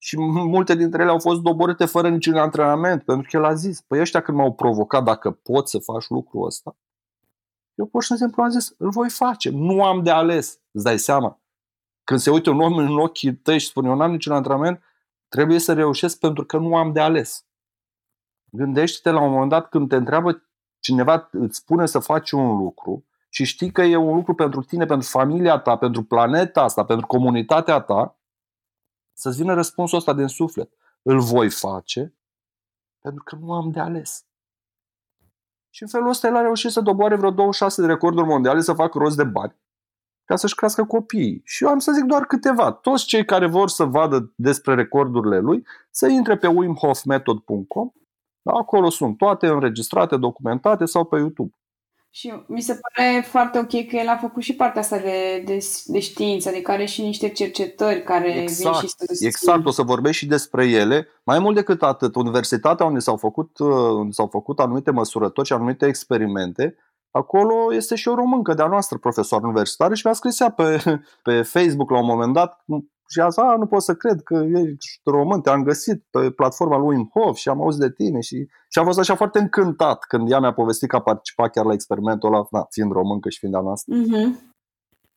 Și 0.05 0.17
multe 0.19 0.75
dintre 0.75 1.01
ele 1.01 1.11
au 1.11 1.19
fost 1.19 1.41
doborâte 1.41 1.85
fără 1.85 2.09
niciun 2.09 2.37
antrenament, 2.37 3.03
pentru 3.03 3.27
că 3.29 3.37
el 3.37 3.43
a 3.43 3.53
zis, 3.53 3.81
păi 3.81 3.99
ăștia 3.99 4.21
când 4.21 4.37
m-au 4.37 4.53
provocat 4.53 5.03
dacă 5.03 5.31
pot 5.31 5.69
să 5.69 5.79
faci 5.79 6.07
lucrul 6.09 6.45
ăsta, 6.45 6.75
eu 7.73 7.85
pur 7.85 8.03
și 8.03 8.15
simplu 8.15 8.43
am 8.43 8.49
zis, 8.49 8.75
îl 8.77 8.89
voi 8.89 9.09
face, 9.09 9.49
nu 9.49 9.83
am 9.83 10.03
de 10.03 10.09
ales, 10.09 10.59
îți 10.71 10.83
dai 10.83 10.99
seama. 10.99 11.41
Când 12.03 12.19
se 12.19 12.31
uită 12.31 12.49
un 12.49 12.59
om 12.59 12.73
în 12.73 12.97
ochii 12.97 13.35
tăi 13.35 13.59
și 13.59 13.67
spune, 13.67 13.89
eu 13.89 13.95
n-am 13.95 14.11
niciun 14.11 14.33
antrenament, 14.33 14.83
trebuie 15.27 15.59
să 15.59 15.73
reușesc 15.73 16.19
pentru 16.19 16.45
că 16.45 16.57
nu 16.57 16.75
am 16.75 16.91
de 16.91 16.99
ales. 16.99 17.45
Gândește-te 18.51 19.09
la 19.09 19.21
un 19.21 19.31
moment 19.31 19.49
dat 19.49 19.69
când 19.69 19.89
te 19.89 19.95
întreabă 19.95 20.43
cineva, 20.79 21.29
îți 21.31 21.57
spune 21.57 21.85
să 21.85 21.99
faci 21.99 22.31
un 22.31 22.57
lucru 22.57 23.05
și 23.29 23.43
știi 23.43 23.71
că 23.71 23.81
e 23.81 23.95
un 23.95 24.15
lucru 24.15 24.33
pentru 24.33 24.61
tine, 24.61 24.85
pentru 24.85 25.07
familia 25.09 25.57
ta, 25.57 25.77
pentru 25.77 26.03
planeta 26.03 26.61
asta, 26.61 26.85
pentru 26.85 27.07
comunitatea 27.07 27.79
ta, 27.79 28.17
să-ți 29.13 29.38
vină 29.38 29.54
răspunsul 29.54 29.97
ăsta 29.97 30.13
din 30.13 30.28
suflet. 30.28 30.69
Îl 31.02 31.19
voi 31.19 31.49
face 31.49 32.15
pentru 32.99 33.23
că 33.23 33.36
nu 33.36 33.54
am 33.54 33.71
de 33.71 33.80
ales. 33.80 34.26
Și 35.69 35.84
în 35.84 35.88
felul 35.88 36.10
ăsta 36.10 36.28
el 36.28 36.36
a 36.36 36.41
reușit 36.41 36.71
să 36.71 36.82
doboare 36.82 37.15
vreo 37.15 37.32
26 37.32 37.82
de 37.82 37.88
recorduri 37.88 38.28
mondiale, 38.28 38.62
să 38.62 38.73
facă 38.73 38.97
rost 38.97 39.15
de 39.15 39.23
bani 39.23 39.62
ca 40.26 40.36
să-și 40.36 40.56
crească 40.56 40.86
copiii. 40.86 41.41
Și 41.45 41.63
eu 41.63 41.69
am 41.69 41.80
să 41.80 41.91
zic 41.91 42.04
doar 42.04 42.26
câteva. 42.26 42.71
Toți 42.71 43.06
cei 43.06 43.26
care 43.26 43.47
vor 43.47 43.69
să 43.69 43.84
vadă 43.84 44.34
despre 44.36 44.76
recordurile 44.76 45.39
lui, 45.39 45.65
să 45.89 46.08
intre 46.08 46.38
pe 46.38 46.47
wimhofmethod.com. 46.47 47.91
Acolo 48.43 48.89
sunt 48.89 49.17
toate 49.17 49.47
înregistrate, 49.47 50.17
documentate 50.17 50.86
sau 50.86 51.06
pe 51.06 51.17
YouTube. 51.17 51.56
Și 52.15 52.34
mi 52.47 52.62
se 52.62 52.80
pare 52.80 53.21
foarte 53.28 53.60
ok 53.60 53.88
că 53.88 53.95
el 53.95 54.08
a 54.08 54.17
făcut 54.17 54.41
și 54.41 54.56
partea 54.56 54.82
asta 54.82 54.97
de, 54.97 55.43
de, 55.45 55.58
de 55.86 55.99
știință, 55.99 56.49
de 56.49 56.62
care 56.62 56.86
și 56.86 57.02
niște 57.02 57.30
cercetări 57.30 58.04
care 58.04 58.41
exact, 58.41 58.80
vin 58.80 58.88
și 58.88 58.95
să 58.97 59.26
Exact, 59.26 59.65
o 59.65 59.71
să 59.71 59.82
vorbesc 59.82 60.17
și 60.17 60.26
despre 60.26 60.65
ele. 60.65 61.08
Mai 61.23 61.39
mult 61.39 61.56
decât 61.56 61.84
atât, 61.84 62.15
universitatea 62.15 62.86
unde 62.86 62.99
s-au 62.99 63.17
făcut, 63.17 63.58
uh, 63.58 63.67
unde 63.69 64.12
s-au 64.12 64.28
făcut 64.28 64.60
anumite 64.60 64.91
măsurători 64.91 65.47
și 65.47 65.54
anumite 65.54 65.86
experimente, 65.86 66.78
acolo 67.12 67.73
este 67.73 67.95
și 67.95 68.08
o 68.08 68.15
româncă 68.15 68.54
de-a 68.54 68.67
noastră, 68.67 68.97
profesor 68.97 69.43
universitar, 69.43 69.95
și 69.95 70.06
mi-a 70.06 70.15
scris 70.15 70.39
ea 70.39 70.49
pe, 70.49 70.84
pe 71.23 71.41
Facebook 71.41 71.89
la 71.89 71.99
un 71.99 72.06
moment 72.06 72.34
dat, 72.34 72.63
și 73.09 73.19
a 73.19 73.29
zis, 73.29 73.37
a, 73.37 73.55
nu 73.55 73.65
pot 73.65 73.81
să 73.81 73.95
cred 73.95 74.21
că 74.21 74.45
ești 74.53 75.01
român, 75.03 75.41
te-am 75.41 75.63
găsit 75.63 76.05
pe 76.09 76.31
platforma 76.31 76.77
lui 76.77 76.95
Wim 76.95 77.09
Hof 77.13 77.35
și 77.37 77.49
am 77.49 77.61
auzit 77.61 77.79
de 77.81 77.91
tine 77.91 78.19
și, 78.19 78.47
și 78.69 78.79
am 78.79 78.85
fost 78.85 78.99
așa 78.99 79.15
foarte 79.15 79.39
încântat 79.39 80.05
când 80.05 80.31
ea 80.31 80.39
mi-a 80.39 80.53
povestit 80.53 80.89
că 80.89 80.95
a 80.95 81.01
participat 81.01 81.51
chiar 81.51 81.65
la 81.65 81.73
experimentul 81.73 82.33
ăla, 82.33 82.47
na, 82.49 82.67
fiind 82.69 82.91
româncă 82.91 83.29
și 83.29 83.39
fiind 83.39 83.55
a 83.55 83.61
noastră. 83.61 83.95
Uh-huh. 83.95 84.51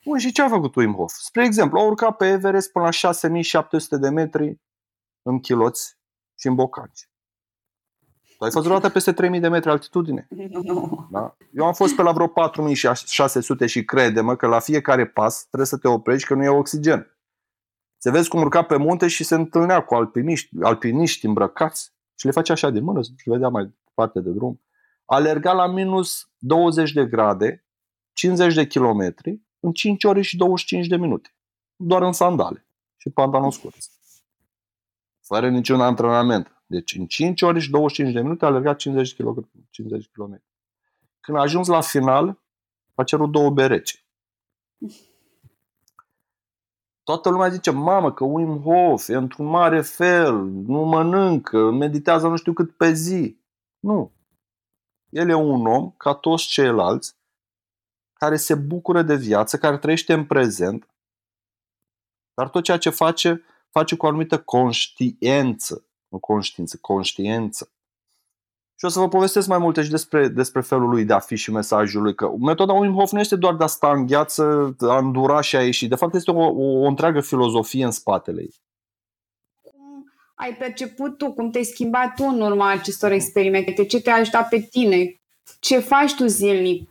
Bun, 0.05 0.19
și 0.19 0.33
ce 0.33 0.43
a 0.43 0.49
făcut 0.49 0.75
Wim 0.75 0.95
Hof? 0.95 1.13
Spre 1.13 1.45
exemplu, 1.45 1.79
a 1.79 1.85
urcat 1.85 2.17
pe 2.17 2.27
Everest 2.27 2.73
până 2.73 2.85
la 2.85 2.91
6700 2.91 3.97
de 3.97 4.09
metri 4.09 4.61
în 5.23 5.41
chiloți 5.41 5.97
și 6.39 6.47
în 6.47 6.55
bocanci. 6.55 7.09
Tu 8.39 8.45
ai 8.45 8.51
fost 8.51 8.65
vreodată 8.65 8.93
peste 8.93 9.13
3000 9.13 9.41
de 9.41 9.49
metri 9.49 9.71
altitudine? 9.71 10.27
Nu. 10.51 11.07
Da? 11.11 11.37
Eu 11.53 11.65
am 11.65 11.73
fost 11.73 11.95
pe 11.95 12.03
la 12.03 12.13
vreo 12.13 12.27
4600 12.27 13.67
și 13.67 13.85
crede-mă 13.85 14.37
că 14.37 14.47
la 14.47 14.59
fiecare 14.59 15.07
pas 15.07 15.41
trebuie 15.41 15.67
să 15.67 15.77
te 15.77 15.89
oprești 15.89 16.27
că 16.27 16.35
nu 16.35 16.45
e 16.45 16.49
oxigen. 16.49 17.16
Se 18.07 18.13
vezi 18.13 18.29
cum 18.29 18.41
urca 18.41 18.63
pe 18.63 18.77
munte 18.77 19.09
și 19.09 19.25
se 19.25 19.35
întâlnea 19.35 19.85
cu 19.85 19.95
alpiniști, 19.95 20.49
alpiniști 20.63 21.27
îmbrăcați 21.27 21.93
și 22.15 22.27
le 22.27 22.31
face 22.33 22.53
așa 22.53 22.71
de 22.71 22.81
mână, 22.81 23.03
și 23.03 23.29
vedea 23.29 23.49
mai 23.49 23.75
departe 23.85 24.21
de 24.21 24.31
drum. 24.31 24.63
Alerga 25.05 25.53
la 25.53 25.67
minus 25.67 26.31
20 26.39 26.93
de 26.93 27.07
grade, 27.07 27.65
50 28.13 28.55
de 28.55 28.67
kilometri, 28.67 29.41
în 29.61 29.73
5 29.73 30.05
ore 30.05 30.21
și 30.21 30.37
25 30.37 30.87
de 30.87 30.97
minute. 30.97 31.35
Doar 31.77 32.03
în 32.03 32.13
sandale 32.13 32.67
și 32.97 33.11
pantaloni 33.11 33.53
scurți. 33.53 33.91
Fără 35.21 35.49
niciun 35.49 35.81
antrenament. 35.81 36.63
Deci 36.67 36.95
în 36.95 37.07
5 37.07 37.43
ore 37.43 37.59
și 37.59 37.71
25 37.71 38.15
de 38.15 38.21
minute 38.21 38.45
a 38.45 38.49
alergat 38.49 38.77
50 38.77 39.15
km. 39.17 39.51
50 39.71 40.09
km. 40.13 40.43
Când 41.21 41.39
a 41.39 41.41
ajuns 41.41 41.67
la 41.67 41.81
final, 41.81 42.43
a 42.95 43.05
cerut 43.05 43.31
două 43.31 43.51
berece. 43.51 43.97
Toată 47.07 47.29
lumea 47.29 47.49
zice, 47.49 47.71
mamă, 47.71 48.13
că 48.13 48.25
Wim 48.25 48.63
Hof 48.63 49.09
e 49.09 49.15
într-un 49.15 49.47
mare 49.47 49.81
fel, 49.81 50.35
nu 50.45 50.81
mănâncă, 50.85 51.71
meditează 51.71 52.29
nu 52.29 52.37
știu 52.37 52.53
cât 52.53 52.77
pe 52.77 52.93
zi. 52.93 53.37
Nu. 53.79 54.13
El 55.09 55.29
e 55.29 55.35
un 55.35 55.67
om, 55.67 55.91
ca 55.91 56.15
toți 56.15 56.47
ceilalți, 56.47 57.17
care 58.13 58.37
se 58.37 58.55
bucură 58.55 59.03
de 59.03 59.15
viață, 59.15 59.59
care 59.59 59.79
trăiește 59.79 60.13
în 60.13 60.27
prezent, 60.27 60.89
dar 62.35 62.49
tot 62.49 62.65
ceea 62.65 62.79
ce 62.79 62.91
face, 62.91 63.45
face 63.71 63.97
cu 63.97 64.05
o 64.05 64.09
anumită 64.09 64.43
conștiență, 64.43 65.85
nu 66.09 66.19
conștiință, 66.19 66.79
conștiență. 66.81 67.71
Și 68.79 68.85
o 68.85 68.89
să 68.89 68.99
vă 68.99 69.09
povestesc 69.09 69.49
mai 69.49 69.59
multe 69.59 69.83
și 69.83 69.91
despre, 69.91 70.29
despre 70.29 70.61
felul 70.61 70.89
lui 70.89 71.05
de 71.05 71.13
a 71.13 71.19
fi 71.19 71.37
și 71.37 71.51
mesajul 71.51 72.03
lui. 72.03 72.15
Că 72.15 72.31
metoda 72.41 72.73
Wim 72.73 72.95
Hof 72.95 73.11
nu 73.11 73.21
este 73.21 73.37
doar 73.37 73.55
de 73.55 73.65
a 73.65 73.67
sta 73.67 73.91
în 73.91 74.07
gheață, 74.07 74.77
a 74.81 74.99
îndura 74.99 75.41
și 75.41 75.57
a 75.57 75.63
ieși. 75.63 75.89
De 75.89 75.95
fapt, 75.95 76.15
este 76.15 76.31
o, 76.31 76.45
o, 76.45 76.83
o 76.83 76.87
întreagă 76.87 77.21
filozofie 77.21 77.85
în 77.85 77.91
spatele 77.91 78.41
ei. 78.41 78.55
Cum 79.63 80.05
ai 80.35 80.55
perceput 80.55 81.19
tu, 81.19 81.33
cum 81.33 81.51
te-ai 81.51 81.65
schimbat 81.65 82.15
tu 82.15 82.25
în 82.25 82.41
urma 82.41 82.71
acestor 82.71 83.11
experimente? 83.11 83.85
Ce 83.85 84.01
te-a 84.01 84.15
ajutat 84.15 84.49
pe 84.49 84.59
tine? 84.59 85.21
Ce 85.61 85.79
faci 85.79 86.15
tu 86.15 86.27
zilnic 86.27 86.89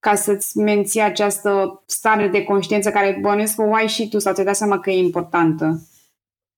ca 0.00 0.14
să-ți 0.14 0.58
menții 0.58 1.00
această 1.00 1.82
stare 1.86 2.28
de 2.28 2.44
conștiință 2.44 2.90
care 2.90 3.18
bănuiesc 3.20 3.54
că 3.54 3.62
o 3.62 3.74
ai 3.74 3.88
și 3.88 4.08
tu 4.08 4.18
sau 4.18 4.32
ți-ai 4.32 4.46
dat 4.46 4.56
seama 4.56 4.80
că 4.80 4.90
e 4.90 4.98
importantă? 4.98 5.82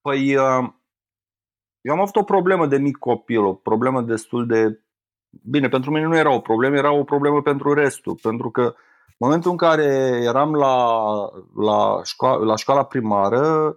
Păi, 0.00 0.36
uh, 0.36 0.68
eu 1.80 1.94
am 1.94 2.00
avut 2.00 2.16
o 2.16 2.22
problemă 2.22 2.66
de 2.66 2.78
mic 2.78 2.96
copil, 2.96 3.44
o 3.44 3.54
problemă 3.54 4.02
destul 4.02 4.46
de... 4.46 4.80
Bine, 5.42 5.68
pentru 5.68 5.90
mine 5.90 6.06
nu 6.06 6.16
era 6.16 6.32
o 6.32 6.40
problemă, 6.40 6.76
era 6.76 6.92
o 6.92 7.04
problemă 7.04 7.42
pentru 7.42 7.72
restul. 7.72 8.18
Pentru 8.22 8.50
că 8.50 8.62
în 8.62 9.26
momentul 9.26 9.50
în 9.50 9.56
care 9.56 10.20
eram 10.22 10.54
la, 10.54 11.04
la, 11.56 12.00
școala, 12.04 12.44
la 12.44 12.56
școala 12.56 12.84
primară, 12.84 13.76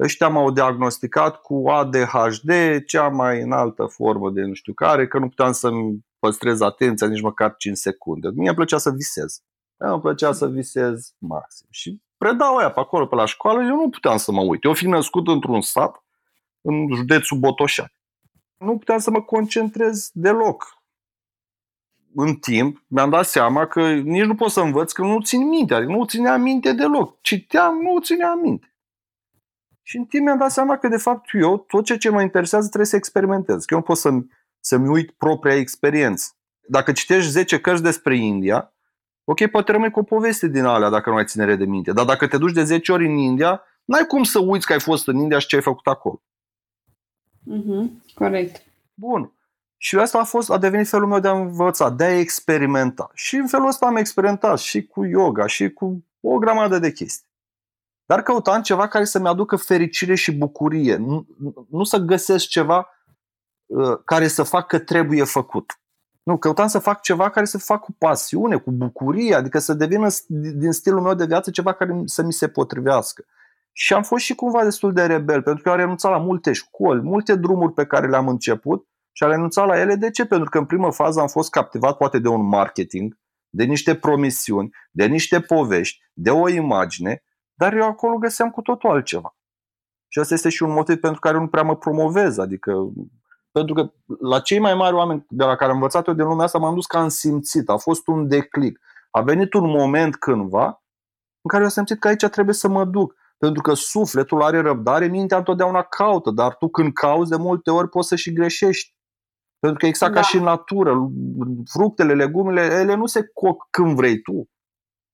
ăștia 0.00 0.28
m-au 0.28 0.50
diagnosticat 0.50 1.40
cu 1.40 1.68
ADHD, 1.68 2.50
cea 2.86 3.08
mai 3.08 3.40
înaltă 3.40 3.84
formă 3.84 4.30
de 4.30 4.42
nu 4.42 4.54
știu 4.54 4.72
care, 4.72 5.06
că 5.06 5.18
nu 5.18 5.28
puteam 5.28 5.52
să-mi 5.52 6.04
păstrez 6.18 6.60
atenția 6.60 7.06
nici 7.06 7.20
măcar 7.20 7.54
5 7.56 7.76
secunde. 7.76 8.28
Mie 8.34 8.46
îmi 8.46 8.56
plăcea 8.56 8.78
să 8.78 8.90
visez. 8.90 9.42
Îmi 9.76 10.00
plăcea 10.00 10.32
să 10.32 10.46
visez 10.46 11.14
maxim. 11.18 11.66
Și 11.70 12.02
predau 12.16 12.56
aia 12.56 12.70
pe 12.70 12.80
acolo, 12.80 13.06
pe 13.06 13.14
la 13.14 13.24
școală, 13.24 13.62
eu 13.62 13.76
nu 13.76 13.88
puteam 13.88 14.16
să 14.16 14.32
mă 14.32 14.40
uit. 14.40 14.64
Eu 14.64 14.72
fi 14.72 14.86
născut 14.86 15.28
într-un 15.28 15.60
sat, 15.60 16.01
în 16.62 16.94
județul 16.94 17.38
Botoșani. 17.38 17.94
Nu 18.56 18.78
puteam 18.78 18.98
să 18.98 19.10
mă 19.10 19.22
concentrez 19.22 20.10
deloc. 20.12 20.82
În 22.14 22.34
timp 22.34 22.84
mi-am 22.86 23.10
dat 23.10 23.26
seama 23.26 23.66
că 23.66 23.92
nici 23.92 24.24
nu 24.24 24.34
pot 24.34 24.50
să 24.50 24.60
învăț 24.60 24.92
că 24.92 25.02
nu 25.02 25.20
țin 25.20 25.48
minte, 25.48 25.74
adică 25.74 25.92
nu 25.92 26.04
țineam 26.04 26.42
minte 26.42 26.72
deloc. 26.72 27.20
Citeam, 27.20 27.76
nu 27.76 28.00
țineam 28.00 28.38
minte. 28.38 28.72
Și 29.82 29.96
în 29.96 30.04
timp 30.04 30.24
mi-am 30.24 30.38
dat 30.38 30.50
seama 30.50 30.78
că 30.78 30.88
de 30.88 30.96
fapt 30.96 31.28
eu, 31.32 31.58
tot 31.58 31.84
ce, 31.84 31.96
ce 31.96 32.10
mă 32.10 32.22
interesează 32.22 32.66
trebuie 32.66 32.88
să 32.88 32.96
experimentez. 32.96 33.64
Că 33.64 33.74
eu 33.74 33.78
nu 33.78 33.84
pot 33.84 33.96
să-mi, 33.96 34.26
să-mi 34.60 34.88
uit 34.88 35.10
propria 35.10 35.54
experiență. 35.54 36.30
Dacă 36.68 36.92
citești 36.92 37.30
10 37.30 37.60
cărți 37.60 37.82
despre 37.82 38.16
India, 38.16 38.74
ok, 39.24 39.46
poate 39.46 39.72
rămâi 39.72 39.90
cu 39.90 39.98
o 39.98 40.02
poveste 40.02 40.48
din 40.48 40.64
alea 40.64 40.88
dacă 40.88 41.10
nu 41.10 41.16
ai 41.16 41.24
ținere 41.24 41.56
de 41.56 41.64
minte. 41.64 41.92
Dar 41.92 42.04
dacă 42.04 42.26
te 42.26 42.38
duci 42.38 42.52
de 42.52 42.64
10 42.64 42.92
ori 42.92 43.06
în 43.06 43.16
India, 43.16 43.62
n-ai 43.84 44.06
cum 44.06 44.22
să 44.22 44.38
uiți 44.38 44.66
că 44.66 44.72
ai 44.72 44.80
fost 44.80 45.08
în 45.08 45.16
India 45.16 45.38
și 45.38 45.46
ce 45.46 45.56
ai 45.56 45.62
făcut 45.62 45.86
acolo. 45.86 46.22
Mm-hmm. 47.50 48.14
Corect. 48.14 48.62
Bun. 48.94 49.32
Și 49.76 49.96
asta 49.96 50.18
a 50.18 50.24
fost, 50.24 50.50
a 50.50 50.58
devenit 50.58 50.88
felul 50.88 51.08
meu 51.08 51.18
de 51.18 51.28
a 51.28 51.32
învăța, 51.32 51.90
de 51.90 52.04
a 52.04 52.18
experimenta. 52.18 53.10
Și 53.14 53.36
în 53.36 53.46
felul 53.46 53.66
ăsta 53.66 53.86
am 53.86 53.96
experimentat 53.96 54.58
și 54.58 54.86
cu 54.86 55.04
yoga, 55.04 55.46
și 55.46 55.70
cu 55.70 56.04
o 56.20 56.38
grămadă 56.38 56.78
de 56.78 56.92
chestii. 56.92 57.30
Dar 58.06 58.22
căutam 58.22 58.62
ceva 58.62 58.88
care 58.88 59.04
să-mi 59.04 59.28
aducă 59.28 59.56
fericire 59.56 60.14
și 60.14 60.32
bucurie. 60.32 60.96
Nu, 60.96 61.26
nu 61.70 61.84
să 61.84 61.98
găsesc 61.98 62.46
ceva 62.46 62.88
uh, 63.66 63.98
care 64.04 64.28
să 64.28 64.42
fac 64.42 64.66
că 64.66 64.78
trebuie 64.78 65.24
făcut. 65.24 65.80
Nu, 66.22 66.38
căutam 66.38 66.66
să 66.66 66.78
fac 66.78 67.00
ceva 67.00 67.30
care 67.30 67.46
să 67.46 67.58
fac 67.58 67.80
cu 67.80 67.92
pasiune, 67.92 68.56
cu 68.56 68.70
bucurie, 68.70 69.34
adică 69.34 69.58
să 69.58 69.74
devină 69.74 70.08
din 70.28 70.72
stilul 70.72 71.00
meu 71.00 71.14
de 71.14 71.24
viață 71.24 71.50
ceva 71.50 71.72
care 71.72 72.02
să 72.04 72.22
mi 72.22 72.32
se 72.32 72.48
potrivească. 72.48 73.24
Și 73.72 73.94
am 73.94 74.02
fost 74.02 74.24
și 74.24 74.34
cumva 74.34 74.64
destul 74.64 74.92
de 74.92 75.06
rebel, 75.06 75.42
pentru 75.42 75.62
că 75.62 75.68
eu 75.68 75.74
am 75.74 75.80
renunțat 75.80 76.10
la 76.10 76.18
multe 76.18 76.52
școli, 76.52 77.02
multe 77.02 77.34
drumuri 77.34 77.72
pe 77.72 77.86
care 77.86 78.08
le-am 78.08 78.28
început 78.28 78.86
și 79.12 79.24
am 79.24 79.30
renunțat 79.30 79.66
la 79.66 79.80
ele. 79.80 79.94
De 79.94 80.10
ce? 80.10 80.26
Pentru 80.26 80.50
că 80.50 80.58
în 80.58 80.66
primă 80.66 80.92
fază 80.92 81.20
am 81.20 81.26
fost 81.26 81.50
captivat 81.50 81.96
poate 81.96 82.18
de 82.18 82.28
un 82.28 82.46
marketing, 82.46 83.18
de 83.48 83.64
niște 83.64 83.94
promisiuni, 83.94 84.70
de 84.90 85.06
niște 85.06 85.40
povești, 85.40 86.02
de 86.12 86.30
o 86.30 86.48
imagine, 86.48 87.22
dar 87.54 87.72
eu 87.72 87.86
acolo 87.86 88.16
găseam 88.16 88.50
cu 88.50 88.62
totul 88.62 88.90
altceva. 88.90 89.36
Și 90.08 90.18
asta 90.18 90.34
este 90.34 90.48
și 90.48 90.62
un 90.62 90.72
motiv 90.72 90.96
pentru 90.96 91.20
care 91.20 91.38
nu 91.38 91.48
prea 91.48 91.62
mă 91.62 91.76
promovez, 91.76 92.38
adică 92.38 92.92
pentru 93.52 93.74
că 93.74 93.92
la 94.20 94.40
cei 94.40 94.58
mai 94.58 94.74
mari 94.74 94.94
oameni 94.94 95.26
de 95.28 95.44
la 95.44 95.56
care 95.56 95.70
am 95.70 95.76
învățat 95.76 96.06
eu 96.06 96.14
din 96.14 96.24
lumea 96.24 96.44
asta 96.44 96.58
m-am 96.58 96.74
dus 96.74 96.86
ca 96.86 97.00
am 97.00 97.08
simțit, 97.08 97.68
a 97.68 97.76
fost 97.76 98.06
un 98.06 98.28
declic. 98.28 98.80
A 99.10 99.20
venit 99.20 99.54
un 99.54 99.68
moment 99.70 100.16
cândva 100.16 100.64
în 101.40 101.48
care 101.48 101.58
eu 101.58 101.64
am 101.64 101.72
simțit 101.72 102.00
că 102.00 102.08
aici 102.08 102.24
trebuie 102.24 102.54
să 102.54 102.68
mă 102.68 102.84
duc. 102.84 103.14
Pentru 103.42 103.62
că 103.62 103.74
sufletul 103.74 104.42
are 104.42 104.60
răbdare, 104.60 105.06
mintea 105.06 105.36
întotdeauna 105.36 105.82
caută, 105.82 106.30
dar 106.30 106.56
tu 106.56 106.68
când 106.68 106.92
cauți 106.92 107.30
de 107.30 107.36
multe 107.36 107.70
ori 107.70 107.88
poți 107.88 108.08
să 108.08 108.16
și 108.16 108.32
greșești. 108.32 108.94
Pentru 109.58 109.78
că 109.78 109.86
exact 109.86 110.12
da. 110.12 110.20
ca 110.20 110.26
și 110.26 110.36
în 110.36 110.42
natură, 110.42 111.10
fructele, 111.72 112.14
legumele, 112.14 112.60
ele 112.60 112.94
nu 112.94 113.06
se 113.06 113.30
coc 113.34 113.66
când 113.70 113.96
vrei 113.96 114.20
tu. 114.20 114.48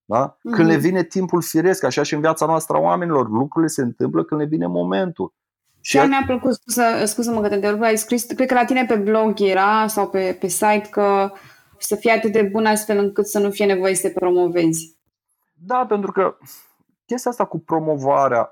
Da? 0.04 0.36
Când 0.40 0.54
mm-hmm. 0.54 0.72
le 0.72 0.76
vine 0.76 1.04
timpul 1.04 1.42
firesc, 1.42 1.84
așa 1.84 2.02
și 2.02 2.14
în 2.14 2.20
viața 2.20 2.46
noastră 2.46 2.76
a 2.76 2.80
oamenilor, 2.80 3.28
lucrurile 3.28 3.70
se 3.70 3.82
întâmplă 3.82 4.24
când 4.24 4.40
le 4.40 4.46
vine 4.46 4.66
momentul. 4.66 5.34
Și 5.80 5.96
mi-a 5.96 6.22
plăcut, 6.26 6.54
scuză, 6.54 6.82
scuză-mă 7.04 7.40
că 7.40 7.48
te 7.48 7.54
întrerup, 7.54 7.82
ai 7.82 7.98
scris, 7.98 8.24
cred 8.24 8.48
că 8.48 8.54
la 8.54 8.64
tine 8.64 8.84
pe 8.84 8.96
blog 8.96 9.40
era 9.40 9.86
sau 9.86 10.08
pe, 10.08 10.36
pe 10.40 10.46
site 10.46 10.88
că 10.90 11.32
să 11.78 11.96
fie 11.96 12.10
atât 12.10 12.32
de 12.32 12.42
bun 12.42 12.66
astfel 12.66 12.98
încât 12.98 13.26
să 13.26 13.38
nu 13.38 13.50
fie 13.50 13.66
nevoie 13.66 13.94
să 13.94 14.08
te 14.08 14.14
promovezi. 14.14 14.96
Da, 15.54 15.86
pentru 15.88 16.12
că 16.12 16.36
chestia 17.08 17.30
asta 17.30 17.44
cu 17.44 17.58
promovarea, 17.58 18.50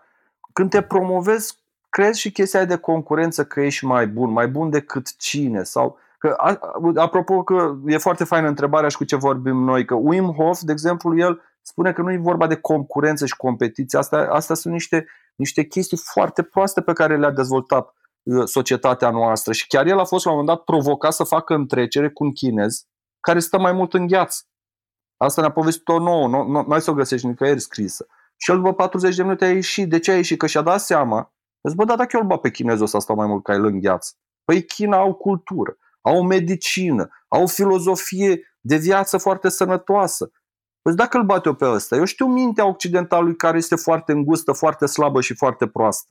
când 0.53 0.71
te 0.71 0.83
promovezi, 0.83 1.59
crezi 1.88 2.21
și 2.21 2.33
chestia 2.33 2.64
de 2.64 2.77
concurență 2.77 3.45
că 3.45 3.61
ești 3.61 3.85
mai 3.85 4.07
bun, 4.07 4.31
mai 4.31 4.49
bun 4.49 4.71
decât 4.71 5.16
cine? 5.16 5.62
Sau 5.62 5.99
Că, 6.19 6.37
apropo 6.95 7.42
că 7.42 7.77
e 7.87 7.99
foarte 7.99 8.25
faină 8.25 8.49
întrebarea 8.49 8.88
și 8.88 8.97
cu 8.97 9.05
ce 9.05 9.16
vorbim 9.16 9.57
noi, 9.57 9.85
că 9.85 9.95
Wim 9.95 10.33
Hof, 10.33 10.61
de 10.61 10.73
exemplu, 10.73 11.19
el 11.19 11.42
spune 11.62 11.92
că 11.92 12.03
nu 12.03 12.12
e 12.12 12.16
vorba 12.16 12.47
de 12.47 12.57
concurență 12.57 13.27
și 13.27 13.37
competiție, 13.37 13.99
asta, 13.99 14.29
asta 14.31 14.55
sunt 14.55 14.73
niște, 14.73 15.07
niște 15.35 15.64
chestii 15.64 15.97
foarte 15.97 16.42
proaste 16.42 16.81
pe 16.81 16.92
care 16.92 17.16
le-a 17.16 17.31
dezvoltat 17.31 17.95
uh, 18.23 18.45
societatea 18.45 19.11
noastră. 19.11 19.53
Și 19.53 19.66
chiar 19.66 19.87
el 19.87 19.99
a 19.99 20.05
fost 20.05 20.25
la 20.25 20.31
un 20.31 20.37
moment 20.37 20.57
dat 20.57 20.66
provocat 20.66 21.12
să 21.12 21.25
facă 21.25 21.55
întrecere 21.55 22.11
cu 22.11 22.25
un 22.25 22.33
chinez 22.33 22.87
care 23.21 23.38
stă 23.38 23.59
mai 23.59 23.73
mult 23.73 23.95
în 23.95 24.07
gheață. 24.07 24.42
Asta 25.16 25.40
ne-a 25.40 25.51
povestit-o 25.51 25.99
nouă, 25.99 26.29
nu, 26.29 26.42
nu, 26.42 26.64
nu 26.66 26.73
ai 26.73 26.81
să 26.81 26.90
o 26.90 26.95
găsești 26.95 27.27
nicăieri 27.27 27.61
scrisă. 27.61 28.07
Și 28.37 28.51
el 28.51 28.57
după 28.57 28.72
40 28.75 29.16
de 29.16 29.22
minute 29.22 29.44
a 29.44 29.51
ieșit. 29.51 29.88
De 29.88 29.99
ce 29.99 30.11
a 30.11 30.16
ieșit? 30.16 30.38
Că 30.38 30.46
și-a 30.46 30.62
dat 30.62 30.81
seama. 30.81 31.35
Zic, 31.68 31.77
bă, 31.77 31.85
da, 31.85 31.96
dacă 31.96 32.11
eu 32.16 32.20
îl 32.20 32.27
bat 32.27 32.40
pe 32.40 32.51
chinezul 32.51 32.85
ăsta 32.85 32.99
stau 32.99 33.16
mai 33.16 33.27
mult 33.27 33.44
ca 33.44 33.53
el 33.53 33.64
în 33.64 33.81
gheață. 33.81 34.12
Păi 34.44 34.64
China 34.64 34.96
au 34.96 35.14
cultură, 35.14 35.77
au 36.01 36.22
medicină, 36.22 37.09
au 37.29 37.46
filozofie 37.46 38.57
de 38.61 38.77
viață 38.77 39.18
foarte 39.18 39.49
sănătoasă. 39.49 40.31
Păi 40.83 40.94
dacă 40.94 41.16
îl 41.16 41.25
bate 41.25 41.49
eu 41.49 41.55
pe 41.55 41.66
ăsta, 41.66 41.96
eu 41.96 42.05
știu 42.05 42.27
mintea 42.27 42.66
occidentalului 42.66 43.37
care 43.37 43.57
este 43.57 43.77
foarte 43.77 44.12
îngustă, 44.12 44.53
foarte 44.53 44.87
slabă 44.87 45.20
și 45.20 45.35
foarte 45.35 45.66
proastă. 45.66 46.11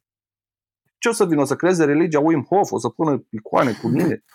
Ce 0.98 1.10
o 1.10 1.12
să 1.12 1.26
vină? 1.26 1.42
O 1.42 1.46
să 1.46 1.56
creeze 1.56 1.86
religia 1.86 2.20
Wim 2.20 2.44
Hof? 2.44 2.72
O 2.72 2.80
să 2.80 2.90
pună 2.90 3.26
icoane 3.30 3.72
cu 3.82 3.88
mine? 3.88 4.24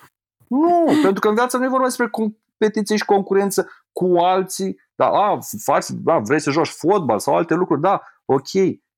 Nu, 0.49 0.85
pentru 1.03 1.21
că 1.21 1.29
în 1.29 1.35
viață 1.35 1.57
nu 1.57 1.65
e 1.65 1.69
vorba 1.69 1.85
despre 1.85 2.09
competiție 2.09 2.97
și 2.97 3.05
concurență 3.05 3.69
cu 3.93 4.17
alții 4.19 4.81
da, 5.01 5.07
a, 5.07 5.39
faci, 5.63 5.85
da, 5.89 6.19
vrei 6.19 6.41
să 6.41 6.51
joci 6.51 6.69
fotbal 6.69 7.19
sau 7.19 7.37
alte 7.37 7.55
lucruri, 7.55 7.81
da, 7.81 8.03
ok. 8.25 8.49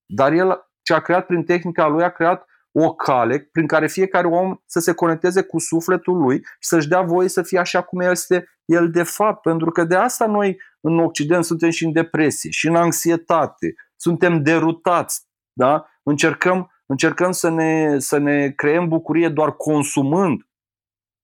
Dar 0.07 0.33
el 0.33 0.71
ce 0.83 0.95
a 0.95 1.01
creat 1.01 1.27
prin 1.27 1.45
tehnica 1.45 1.87
lui 1.87 2.05
a 2.05 2.11
creat 2.11 2.47
o 2.73 2.95
cale 2.95 3.39
prin 3.39 3.67
care 3.67 3.87
fiecare 3.87 4.27
om 4.27 4.57
să 4.67 4.81
se 4.81 4.93
conecteze 4.93 5.43
cu 5.43 5.59
sufletul 5.59 6.17
lui 6.17 6.37
și 6.43 6.69
să-și 6.69 6.89
dea 6.89 7.03
voie 7.03 7.29
să 7.29 7.43
fie 7.43 7.59
așa 7.59 7.83
cum 7.83 8.01
este 8.01 8.47
el 8.65 8.91
de 8.91 9.03
fapt. 9.03 9.41
Pentru 9.41 9.71
că 9.71 9.85
de 9.85 9.97
asta 9.97 10.27
noi 10.27 10.61
în 10.81 10.99
Occident 10.99 11.45
suntem 11.45 11.71
și 11.71 11.85
în 11.85 11.93
depresie, 11.93 12.51
și 12.51 12.67
în 12.67 12.77
anxietate, 12.77 13.75
suntem 13.97 14.43
derutați, 14.43 15.27
da? 15.53 15.87
încercăm, 16.03 16.71
încercăm 16.87 17.31
să, 17.31 17.49
ne, 17.51 17.99
să 17.99 18.19
ne 18.19 18.51
creăm 18.51 18.89
bucurie 18.89 19.29
doar 19.29 19.57
consumând. 19.57 20.47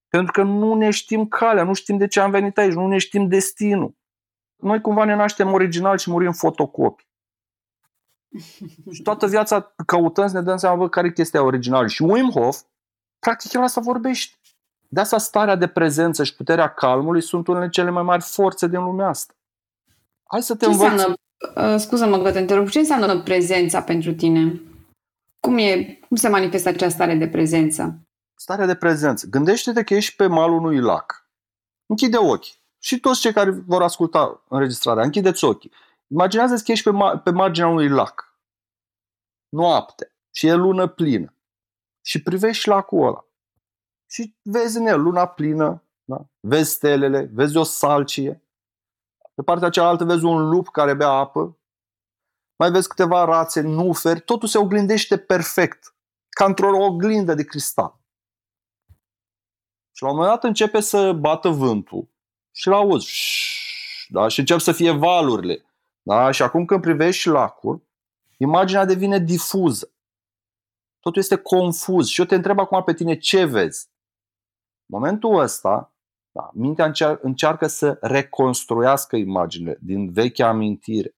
Pentru 0.09 0.33
că 0.33 0.43
nu 0.43 0.75
ne 0.75 0.91
știm 0.91 1.27
calea, 1.27 1.65
nu 1.65 1.73
știm 1.73 1.97
de 1.97 2.07
ce 2.07 2.21
am 2.21 2.31
venit 2.31 2.59
aici, 2.59 2.73
nu 2.73 2.87
ne 2.87 2.99
știm 2.99 3.29
destinul. 3.29 3.98
Noi 4.59 4.81
cumva 4.81 5.05
ne 5.05 5.15
naștem 5.15 5.53
original 5.53 5.99
și 5.99 6.11
murim 6.11 6.33
fotocopi. 6.33 7.07
Și 8.95 9.03
toată 9.03 9.27
viața 9.27 9.75
căutăm 9.87 10.29
să 10.29 10.37
ne 10.37 10.43
dăm 10.43 10.57
seama 10.57 10.77
bă, 10.77 10.89
care 10.89 11.07
e 11.07 11.11
chestia 11.11 11.43
originală. 11.43 11.87
Și 11.87 12.03
Wim 12.03 12.31
Hof, 12.31 12.61
practic 13.19 13.53
el 13.53 13.63
asta 13.63 13.81
vorbește. 13.81 14.37
De 14.89 15.01
asta 15.01 15.19
starea 15.19 15.57
de 15.57 15.67
prezență 15.67 16.25
și 16.25 16.35
puterea 16.35 16.75
calmului 16.75 17.23
sunt 17.23 17.47
unele 17.47 17.69
cele 17.69 17.91
mai 17.91 18.03
mari 18.03 18.23
forțe 18.23 18.67
din 18.67 18.83
lumea 18.83 19.09
asta. 19.09 19.35
Hai 20.23 20.43
să 20.43 20.57
te 20.57 20.65
ce 20.65 20.71
învăț. 20.71 20.91
Înseamnă, 20.91 21.15
uh, 21.57 21.81
scuză-mă 21.81 22.19
că 22.19 22.33
te 22.33 22.39
întrerup, 22.39 22.69
ce 22.69 22.79
înseamnă 22.79 23.23
prezența 23.23 23.83
pentru 23.83 24.15
tine? 24.15 24.61
Cum, 25.41 25.59
e, 25.59 25.99
cum 26.09 26.17
se 26.17 26.29
manifestă 26.29 26.69
această 26.69 26.95
stare 26.95 27.15
de 27.15 27.29
prezență? 27.29 28.01
Starea 28.35 28.67
de 28.67 28.75
prezență. 28.75 29.27
Gândește-te 29.31 29.83
că 29.83 29.95
ești 29.95 30.17
pe 30.17 30.27
malul 30.27 30.59
unui 30.59 30.81
lac. 30.81 31.29
Închide 31.87 32.17
ochii. 32.17 32.55
Și 32.79 33.01
toți 33.01 33.21
cei 33.21 33.33
care 33.33 33.51
vor 33.51 33.83
asculta 33.83 34.45
înregistrarea, 34.49 35.05
închideți 35.05 35.45
ochii. 35.45 35.73
Imaginează-ți 36.07 36.65
că 36.65 36.73
ești 36.73 36.91
pe, 36.91 36.97
ma- 36.97 37.23
pe 37.23 37.31
marginea 37.31 37.69
unui 37.69 37.89
lac. 37.89 38.39
Noapte. 39.49 40.13
Și 40.31 40.47
e 40.47 40.55
lună 40.55 40.87
plină. 40.87 41.35
Și 42.05 42.23
privești 42.23 42.69
lacul 42.69 43.07
ăla. 43.07 43.25
Și 44.11 44.37
vezi 44.43 44.77
în 44.77 44.87
el 44.87 45.03
luna 45.03 45.27
plină, 45.27 45.83
da? 46.05 46.27
vezi 46.41 46.71
stelele, 46.71 47.31
vezi 47.33 47.57
o 47.57 47.63
salcie. 47.63 48.43
Pe 49.35 49.43
partea 49.43 49.71
cealaltă 49.71 50.05
vezi 50.05 50.25
un 50.25 50.49
lup 50.49 50.69
care 50.69 50.95
bea 50.95 51.09
apă. 51.09 51.59
Mai 52.57 52.71
vezi 52.71 52.89
câteva 52.89 53.25
rațe, 53.25 53.61
nuferi. 53.61 54.21
Totul 54.21 54.49
se 54.49 54.59
oglindește 54.59 55.19
perfect. 55.19 55.95
Ca 56.29 56.45
într-o 56.45 56.85
oglindă 56.85 57.35
de 57.35 57.45
cristal. 57.45 58.01
Și 59.93 60.03
la 60.03 60.09
un 60.09 60.17
moment 60.17 60.35
dat 60.35 60.45
începe 60.45 60.81
să 60.81 61.13
bată 61.13 61.49
vântul. 61.49 62.09
Și 62.51 62.69
l-auzi. 62.69 63.11
Da? 64.09 64.29
Și 64.29 64.39
încep 64.39 64.59
să 64.59 64.73
fie 64.73 64.91
valurile. 64.91 65.65
Da? 66.03 66.31
Și 66.31 66.43
acum 66.43 66.65
când 66.65 66.81
privești 66.81 67.29
lacul, 67.29 67.87
imaginea 68.37 68.85
devine 68.85 69.19
difuză. 69.19 69.93
Totul 71.01 71.23
este 71.23 71.37
confuz. 71.37 72.07
Și 72.07 72.21
eu 72.21 72.27
te 72.27 72.35
întreb 72.35 72.59
acum 72.59 72.83
pe 72.83 72.95
tine 72.95 73.19
ce 73.19 73.45
vezi. 73.45 73.89
În 74.87 74.99
momentul 74.99 75.39
ăsta, 75.39 75.93
da, 76.31 76.51
mintea 76.53 76.85
încear- 76.85 77.19
încearcă 77.23 77.67
să 77.67 77.99
reconstruiască 78.01 79.17
imaginile 79.17 79.79
din 79.81 80.13
vechea 80.13 80.49
amintire. 80.49 81.17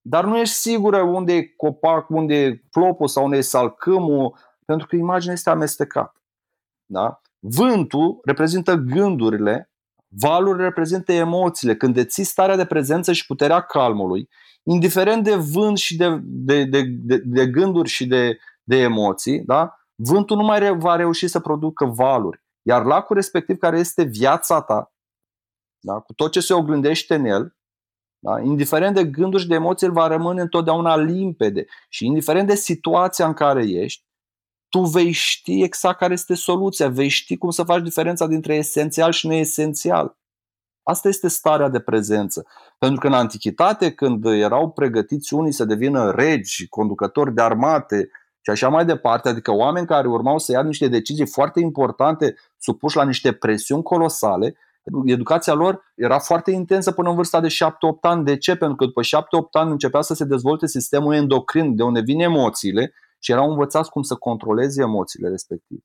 Dar 0.00 0.24
nu 0.24 0.38
ești 0.38 0.54
sigură 0.54 1.02
unde 1.02 1.32
e 1.32 1.46
copac, 1.46 2.08
unde 2.08 2.34
e 2.34 2.64
plopul 2.70 3.08
sau 3.08 3.24
unde 3.24 3.36
e 3.36 3.40
salcâmul, 3.40 4.36
pentru 4.64 4.86
că 4.86 4.96
imaginea 4.96 5.34
este 5.34 5.50
amestecată. 5.50 6.22
Da? 6.86 7.20
Vântul 7.38 8.20
reprezintă 8.24 8.74
gândurile, 8.74 9.69
valul 10.10 10.56
reprezintă 10.56 11.12
emoțiile. 11.12 11.76
Când 11.76 11.94
deții 11.94 12.24
starea 12.24 12.56
de 12.56 12.64
prezență 12.64 13.12
și 13.12 13.26
puterea 13.26 13.60
calmului, 13.60 14.28
indiferent 14.62 15.24
de 15.24 15.34
vânt 15.34 15.78
și 15.78 15.96
de, 15.96 16.18
de, 16.22 16.64
de, 16.64 16.82
de, 16.82 17.16
de 17.24 17.46
gânduri 17.46 17.88
și 17.88 18.06
de, 18.06 18.38
de 18.62 18.76
emoții, 18.76 19.40
da? 19.40 19.74
vântul 19.94 20.36
nu 20.36 20.42
mai 20.42 20.76
va 20.78 20.96
reuși 20.96 21.28
să 21.28 21.40
producă 21.40 21.84
valuri. 21.84 22.42
Iar 22.62 22.84
lacul 22.84 23.16
respectiv, 23.16 23.56
care 23.56 23.78
este 23.78 24.02
viața 24.02 24.62
ta, 24.62 24.92
da? 25.80 25.92
cu 25.92 26.12
tot 26.12 26.32
ce 26.32 26.40
se 26.40 26.54
oglindește 26.54 27.14
în 27.14 27.24
el, 27.24 27.56
da? 28.18 28.40
indiferent 28.40 28.94
de 28.94 29.04
gânduri 29.04 29.42
și 29.42 29.48
de 29.48 29.54
emoții, 29.54 29.86
el 29.86 29.92
va 29.92 30.06
rămâne 30.06 30.40
întotdeauna 30.40 30.96
limpede. 30.96 31.66
Și 31.88 32.06
indiferent 32.06 32.48
de 32.48 32.54
situația 32.54 33.26
în 33.26 33.32
care 33.32 33.68
ești, 33.68 34.04
tu 34.70 34.80
vei 34.80 35.10
ști 35.10 35.62
exact 35.62 35.98
care 35.98 36.12
este 36.12 36.34
soluția, 36.34 36.88
vei 36.88 37.08
ști 37.08 37.36
cum 37.36 37.50
să 37.50 37.62
faci 37.62 37.82
diferența 37.82 38.26
dintre 38.26 38.54
esențial 38.54 39.12
și 39.12 39.26
neesențial. 39.26 40.18
Asta 40.82 41.08
este 41.08 41.28
starea 41.28 41.68
de 41.68 41.80
prezență. 41.80 42.46
Pentru 42.78 43.00
că 43.00 43.06
în 43.06 43.12
antichitate, 43.12 43.92
când 43.92 44.24
erau 44.24 44.70
pregătiți 44.70 45.34
unii 45.34 45.52
să 45.52 45.64
devină 45.64 46.10
regi, 46.10 46.68
conducători 46.68 47.34
de 47.34 47.42
armate 47.42 48.10
și 48.40 48.50
așa 48.50 48.68
mai 48.68 48.84
departe, 48.84 49.28
adică 49.28 49.52
oameni 49.52 49.86
care 49.86 50.08
urmau 50.08 50.38
să 50.38 50.52
ia 50.52 50.62
niște 50.62 50.88
decizii 50.88 51.26
foarte 51.26 51.60
importante, 51.60 52.34
supuși 52.58 52.96
la 52.96 53.04
niște 53.04 53.32
presiuni 53.32 53.82
colosale, 53.82 54.56
educația 55.04 55.52
lor 55.52 55.82
era 55.94 56.18
foarte 56.18 56.50
intensă 56.50 56.92
până 56.92 57.08
în 57.08 57.14
vârsta 57.14 57.40
de 57.40 57.48
7-8 57.48 57.50
ani. 58.00 58.24
De 58.24 58.36
ce? 58.36 58.56
Pentru 58.56 58.76
că 58.76 58.84
după 58.84 59.00
7-8 59.02 59.06
ani 59.50 59.70
începea 59.70 60.00
să 60.00 60.14
se 60.14 60.24
dezvolte 60.24 60.66
sistemul 60.66 61.14
endocrin, 61.14 61.76
de 61.76 61.82
unde 61.82 62.00
vin 62.00 62.20
emoțiile, 62.20 62.92
și 63.22 63.30
erau 63.32 63.50
învățați 63.50 63.90
cum 63.90 64.02
să 64.02 64.14
controleze 64.14 64.82
emoțiile 64.82 65.28
respective. 65.28 65.84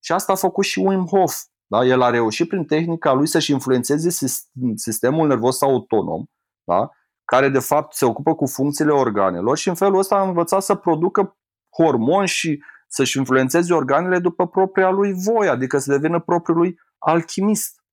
Și 0.00 0.12
asta 0.12 0.32
a 0.32 0.36
făcut 0.36 0.64
și 0.64 0.78
Wim 0.78 1.06
Hof. 1.06 1.34
Da? 1.66 1.84
El 1.84 2.02
a 2.02 2.10
reușit 2.10 2.48
prin 2.48 2.64
tehnica 2.64 3.12
lui 3.12 3.26
să-și 3.26 3.52
influențeze 3.52 4.34
sistemul 4.74 5.26
nervos 5.26 5.62
autonom, 5.62 6.24
da? 6.64 6.90
care 7.24 7.48
de 7.48 7.58
fapt 7.58 7.94
se 7.94 8.04
ocupă 8.04 8.34
cu 8.34 8.46
funcțiile 8.46 8.92
organelor 8.92 9.56
și 9.56 9.68
în 9.68 9.74
felul 9.74 9.98
ăsta 9.98 10.16
a 10.16 10.22
învățat 10.22 10.62
să 10.62 10.74
producă 10.74 11.36
hormoni 11.76 12.28
și 12.28 12.62
să-și 12.88 13.18
influențeze 13.18 13.74
organele 13.74 14.18
după 14.18 14.48
propria 14.48 14.90
lui 14.90 15.12
voie, 15.12 15.48
adică 15.48 15.78
să 15.78 15.90
devină 15.90 16.20
propriul 16.20 16.58
lui 16.58 16.80
alchimist. 16.98 17.84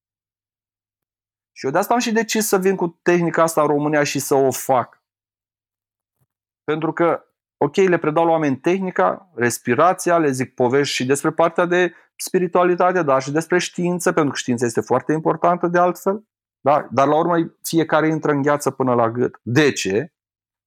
Și 1.52 1.65
eu 1.65 1.72
de 1.72 1.78
asta 1.78 1.94
am 1.94 2.00
și 2.00 2.12
decis 2.12 2.48
să 2.48 2.58
vin 2.58 2.76
cu 2.76 3.00
tehnica 3.02 3.41
asta 3.41 3.62
în 3.62 3.67
România 3.67 4.04
și 4.04 4.20
să 4.20 4.36
o 4.36 4.52
fac. 4.52 5.04
Pentru 6.63 6.94
că 6.94 7.26
ok, 7.63 7.76
le 7.76 7.97
predau 7.97 8.26
la 8.26 8.32
oameni 8.32 8.58
tehnica, 8.58 9.32
respirația, 9.36 10.17
le 10.17 10.32
zic 10.32 10.54
povești 10.54 10.95
și 10.95 11.06
despre 11.06 11.32
partea 11.32 11.65
de 11.65 11.93
spiritualitate, 12.15 13.04
dar 13.04 13.21
și 13.21 13.32
despre 13.32 13.58
știință, 13.58 14.12
pentru 14.12 14.32
că 14.32 14.38
știința 14.38 14.65
este 14.65 14.82
foarte 14.82 15.13
importantă 15.13 15.67
de 15.67 15.78
altfel. 15.78 16.24
Da? 16.62 16.88
Dar 16.91 17.08
la 17.08 17.17
urmă 17.17 17.36
fiecare 17.63 18.08
intră 18.08 18.32
în 18.32 18.41
gheață 18.41 18.71
până 18.71 18.93
la 18.93 19.12
gât. 19.12 19.39
De 19.41 19.71
ce? 19.71 20.13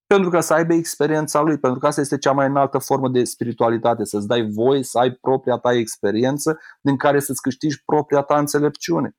Pentru 0.07 0.31
că 0.31 0.41
să 0.41 0.55
aibă 0.55 0.75
experiența 0.75 1.41
lui, 1.41 1.59
pentru 1.59 1.79
că 1.79 1.87
asta 1.87 2.01
este 2.01 2.19
cea 2.19 2.33
mai 2.33 2.47
înaltă 2.47 2.79
formă 2.79 3.09
de 3.09 3.25
spiritualitate, 3.25 4.05
să-ți 4.05 4.27
dai 4.27 4.51
voie 4.51 4.83
să 4.83 4.99
ai 4.99 5.11
propria 5.13 5.57
ta 5.57 5.73
experiență 5.73 6.59
din 6.81 6.97
care 6.97 7.21
să-ți 7.21 7.43
câștigi 7.43 7.85
propria 7.85 8.21
ta 8.21 8.39
înțelepciune. 8.39 9.17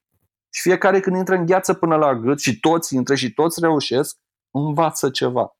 Și 0.49 0.61
fiecare 0.61 0.99
când 0.99 1.15
intră 1.15 1.35
în 1.35 1.45
gheață 1.45 1.73
până 1.73 1.95
la 1.95 2.15
gât 2.15 2.39
și 2.39 2.59
toți 2.59 2.95
intră 2.95 3.15
și 3.15 3.33
toți 3.33 3.59
reușesc, 3.59 4.17
învață 4.51 5.09
ceva. 5.09 5.57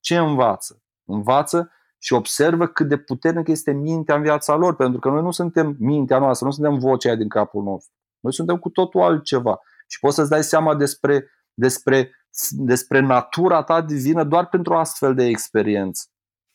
Ce 0.00 0.16
învață? 0.16 0.82
Învață 1.12 1.70
și 1.98 2.12
observă 2.12 2.66
cât 2.66 2.88
de 2.88 2.96
puternic 2.96 3.48
este 3.48 3.72
mintea 3.72 4.14
în 4.14 4.22
viața 4.22 4.54
lor, 4.54 4.76
pentru 4.76 5.00
că 5.00 5.08
noi 5.08 5.22
nu 5.22 5.30
suntem 5.30 5.76
mintea 5.78 6.18
noastră, 6.18 6.46
nu 6.46 6.52
suntem 6.52 6.78
vocea 6.78 7.14
din 7.14 7.28
capul 7.28 7.62
nostru. 7.62 7.92
Noi 8.20 8.32
suntem 8.32 8.56
cu 8.56 8.68
totul 8.68 9.00
altceva. 9.00 9.60
Și 9.86 9.98
poți 9.98 10.14
să-ți 10.14 10.30
dai 10.30 10.42
seama 10.42 10.74
despre, 10.74 11.30
despre, 11.54 12.10
despre 12.50 13.00
natura 13.00 13.62
ta 13.62 13.80
divină 13.80 14.24
doar 14.24 14.46
pentru 14.46 14.74
astfel 14.74 15.14
de 15.14 15.24
experiență. 15.24 16.04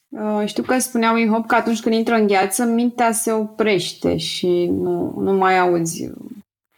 Uh, 0.07 0.43
știu 0.45 0.63
că 0.63 0.79
spunea 0.79 1.11
Wim 1.11 1.33
Hof 1.33 1.45
că 1.47 1.55
atunci 1.55 1.81
când 1.81 1.95
intră 1.95 2.15
în 2.15 2.27
gheață, 2.27 2.63
mintea 2.63 3.11
se 3.11 3.31
oprește 3.31 4.17
și 4.17 4.65
nu, 4.65 5.13
nu 5.17 5.33
mai 5.33 5.57
auzi 5.59 6.11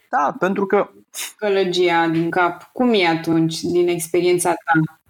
da, 0.08 0.36
pentru 0.38 0.66
că 0.66 0.90
gălăgia 1.38 2.08
din 2.08 2.30
cap. 2.30 2.62
Cum 2.72 2.92
e 2.94 3.06
atunci, 3.06 3.60
din 3.60 3.88
experiența 3.88 4.48
ta? 4.48 5.00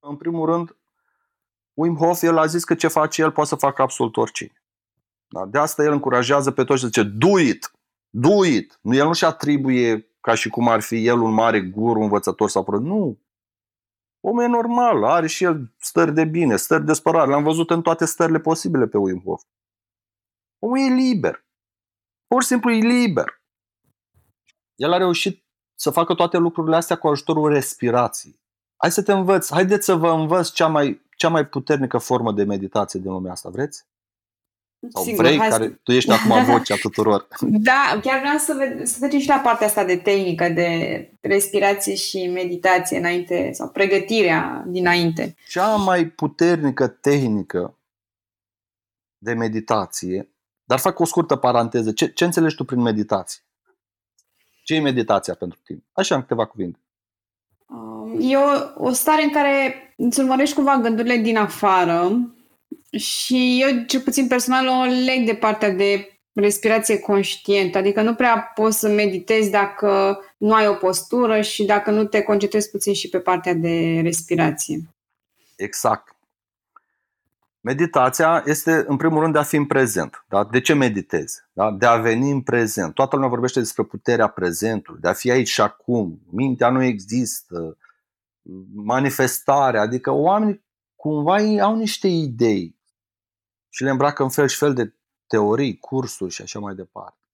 În 0.00 0.16
primul 0.16 0.46
rând, 0.46 0.76
Wim 1.76 1.96
Hof, 1.96 2.22
el 2.22 2.38
a 2.38 2.46
zis 2.46 2.64
că 2.64 2.74
ce 2.74 2.88
face 2.88 3.22
el 3.22 3.32
poate 3.32 3.48
să 3.48 3.56
facă 3.56 3.82
absolut 3.82 4.16
oricine. 4.16 4.62
Da? 5.28 5.46
De 5.46 5.58
asta 5.58 5.82
el 5.82 5.92
încurajează 5.92 6.50
pe 6.50 6.64
toți 6.64 6.80
și 6.80 6.86
zice, 6.86 7.02
do 7.02 7.38
it, 7.38 7.72
do 8.10 8.44
it. 8.44 8.78
El 8.82 9.06
nu-și 9.06 9.24
atribuie 9.24 10.16
ca 10.20 10.34
și 10.34 10.48
cum 10.48 10.68
ar 10.68 10.80
fi 10.80 11.06
el 11.06 11.20
un 11.20 11.32
mare 11.32 11.60
guru, 11.60 12.00
învățător 12.00 12.50
sau 12.50 12.64
pră. 12.64 12.78
Nu. 12.78 13.18
Omul 14.20 14.42
e 14.42 14.46
normal, 14.46 15.04
are 15.04 15.26
și 15.26 15.44
el 15.44 15.74
stări 15.78 16.14
de 16.14 16.24
bine, 16.24 16.56
stări 16.56 16.84
de 16.84 16.92
spărare. 16.92 17.30
L-am 17.30 17.42
văzut 17.42 17.70
în 17.70 17.82
toate 17.82 18.04
stările 18.04 18.38
posibile 18.38 18.86
pe 18.86 18.98
Wim 18.98 19.20
Hof. 19.20 19.42
Omul 20.58 20.78
e 20.78 20.94
liber. 20.94 21.46
Pur 22.26 22.42
și 22.42 22.48
simplu 22.48 22.70
e 22.70 22.78
liber. 22.78 23.42
El 24.74 24.92
a 24.92 24.96
reușit 24.96 25.44
să 25.74 25.90
facă 25.90 26.14
toate 26.14 26.36
lucrurile 26.36 26.76
astea 26.76 26.96
cu 26.96 27.08
ajutorul 27.08 27.52
respirației. 27.52 28.40
Hai 28.76 28.90
să 28.90 29.02
te 29.02 29.12
învăț, 29.12 29.50
haideți 29.50 29.84
să 29.84 29.94
vă 29.94 30.10
învăț 30.10 30.50
cea 30.50 30.66
mai 30.66 31.05
cea 31.16 31.28
mai 31.28 31.46
puternică 31.46 31.98
formă 31.98 32.32
de 32.32 32.44
meditație 32.44 33.00
din 33.00 33.10
lumea 33.10 33.32
asta, 33.32 33.48
vreți? 33.48 33.86
Sau 34.88 35.02
Sigur, 35.02 35.24
vrei, 35.24 35.38
care 35.38 35.64
să... 35.64 35.70
tu 35.82 35.92
ești 35.92 36.10
acum 36.10 36.44
vocea 36.52 36.76
tuturor. 36.76 37.28
Da, 37.40 37.98
chiar 38.02 38.18
vreau 38.18 38.36
să, 38.36 38.58
ved- 38.62 38.82
să 38.82 38.96
vedem 39.00 39.18
și 39.18 39.28
la 39.28 39.38
partea 39.38 39.66
asta 39.66 39.84
de 39.84 39.96
tehnică, 39.96 40.48
de 40.48 41.10
respirație 41.20 41.94
și 41.94 42.26
meditație 42.26 42.98
înainte, 42.98 43.50
sau 43.52 43.68
pregătirea 43.68 44.64
dinainte. 44.66 45.34
Cea 45.48 45.76
mai 45.76 46.06
puternică 46.06 46.88
tehnică 46.88 47.78
de 49.18 49.32
meditație, 49.32 50.30
dar 50.64 50.78
fac 50.78 50.98
o 50.98 51.04
scurtă 51.04 51.36
paranteză. 51.36 51.92
Ce, 51.92 52.06
ce 52.06 52.24
înțelegi 52.24 52.54
tu 52.54 52.64
prin 52.64 52.80
meditație? 52.80 53.40
Ce 54.64 54.74
e 54.74 54.80
meditația 54.80 55.34
pentru 55.34 55.58
tine? 55.64 55.84
Așa, 55.92 56.14
în 56.14 56.20
câteva 56.20 56.46
cuvinte. 56.46 56.78
Um, 57.66 58.16
e 58.20 58.36
o, 58.36 58.84
o 58.84 58.90
stare 58.90 59.22
în 59.22 59.30
care 59.30 59.85
îți 59.96 60.20
urmărești 60.20 60.54
cumva 60.54 60.78
gândurile 60.78 61.16
din 61.16 61.36
afară 61.36 62.30
și 62.90 63.58
eu, 63.60 63.84
cel 63.86 64.00
puțin 64.00 64.26
personal, 64.26 64.66
o 64.66 64.84
leg 65.04 65.26
de 65.26 65.34
partea 65.34 65.70
de 65.70 66.10
respirație 66.32 66.98
conștientă, 66.98 67.78
adică 67.78 68.02
nu 68.02 68.14
prea 68.14 68.52
poți 68.54 68.78
să 68.78 68.88
meditezi 68.88 69.50
dacă 69.50 70.20
nu 70.36 70.54
ai 70.54 70.68
o 70.68 70.74
postură 70.74 71.40
și 71.40 71.64
dacă 71.64 71.90
nu 71.90 72.04
te 72.04 72.22
concentrezi 72.22 72.70
puțin 72.70 72.94
și 72.94 73.08
pe 73.08 73.18
partea 73.18 73.54
de 73.54 74.00
respirație. 74.02 74.80
Exact. 75.56 76.16
Meditația 77.60 78.42
este, 78.46 78.84
în 78.86 78.96
primul 78.96 79.20
rând, 79.20 79.32
de 79.32 79.38
a 79.38 79.42
fi 79.42 79.56
în 79.56 79.66
prezent. 79.66 80.24
Da? 80.28 80.48
De 80.50 80.60
ce 80.60 80.74
meditezi? 80.74 81.42
Da? 81.52 81.70
De 81.70 81.86
a 81.86 81.96
veni 81.96 82.30
în 82.30 82.40
prezent. 82.40 82.94
Toată 82.94 83.14
lumea 83.14 83.30
vorbește 83.30 83.58
despre 83.58 83.82
puterea 83.82 84.26
prezentului, 84.26 85.00
de 85.00 85.08
a 85.08 85.12
fi 85.12 85.30
aici 85.30 85.48
și 85.48 85.60
acum. 85.60 86.20
Mintea 86.30 86.70
nu 86.70 86.82
există. 86.82 87.76
Manifestarea, 88.74 89.80
adică 89.80 90.10
oamenii 90.10 90.64
cumva 90.96 91.36
au 91.60 91.76
niște 91.76 92.08
idei 92.08 92.76
și 93.68 93.82
le 93.82 93.90
îmbracă 93.90 94.22
în 94.22 94.28
fel 94.28 94.48
și 94.48 94.56
fel 94.56 94.74
de 94.74 94.94
teorii, 95.26 95.78
cursuri 95.78 96.32
și 96.32 96.42
așa 96.42 96.58
mai 96.58 96.74
departe. 96.74 97.26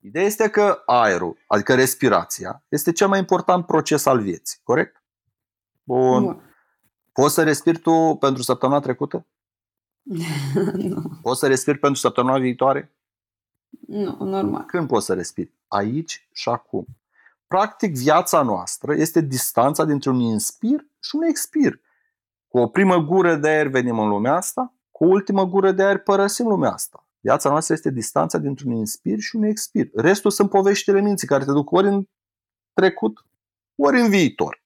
Ideea 0.00 0.24
este 0.24 0.50
că 0.50 0.82
aerul, 0.86 1.38
adică 1.46 1.74
respirația, 1.74 2.64
este 2.68 2.92
cel 2.92 3.08
mai 3.08 3.18
important 3.18 3.66
proces 3.66 4.06
al 4.06 4.20
vieții, 4.20 4.60
corect? 4.62 5.02
Bun. 5.82 6.22
Bun. 6.22 6.42
Poți 7.12 7.34
să 7.34 7.42
respiri 7.42 7.78
tu 7.78 8.16
pentru 8.20 8.42
săptămâna 8.42 8.80
trecută? 8.80 9.26
nu. 10.74 11.18
Poți 11.22 11.40
să 11.40 11.46
respiri 11.46 11.78
pentru 11.78 12.00
săptămâna 12.00 12.38
viitoare? 12.38 12.92
Nu, 13.86 14.16
normal. 14.20 14.64
Când 14.64 14.88
poți 14.88 15.06
să 15.06 15.14
respiri? 15.14 15.52
Aici 15.68 16.28
și 16.32 16.48
acum. 16.48 16.86
Practic, 17.48 17.96
viața 17.96 18.42
noastră 18.42 18.94
este 18.94 19.20
distanța 19.20 19.84
dintre 19.84 20.10
un 20.10 20.20
inspir 20.20 20.86
și 21.00 21.16
un 21.16 21.22
expir. 21.22 21.80
Cu 22.48 22.58
o 22.58 22.68
primă 22.68 22.96
gură 22.96 23.36
de 23.36 23.48
aer 23.48 23.66
venim 23.66 23.98
în 23.98 24.08
lumea 24.08 24.34
asta, 24.34 24.74
cu 24.90 25.04
o 25.04 25.08
ultimă 25.08 25.44
gură 25.44 25.72
de 25.72 25.82
aer 25.82 25.98
părăsim 25.98 26.46
lumea 26.46 26.72
asta. 26.72 27.06
Viața 27.20 27.50
noastră 27.50 27.74
este 27.74 27.90
distanța 27.90 28.38
dintre 28.38 28.64
un 28.68 28.72
inspir 28.72 29.18
și 29.18 29.36
un 29.36 29.42
expir. 29.42 29.90
Restul 29.94 30.30
sunt 30.30 30.50
poveștile 30.50 31.00
minții 31.00 31.26
care 31.26 31.44
te 31.44 31.52
duc 31.52 31.70
ori 31.70 31.86
în 31.86 32.08
trecut, 32.72 33.26
ori 33.74 34.00
în 34.00 34.08
viitor. 34.10 34.62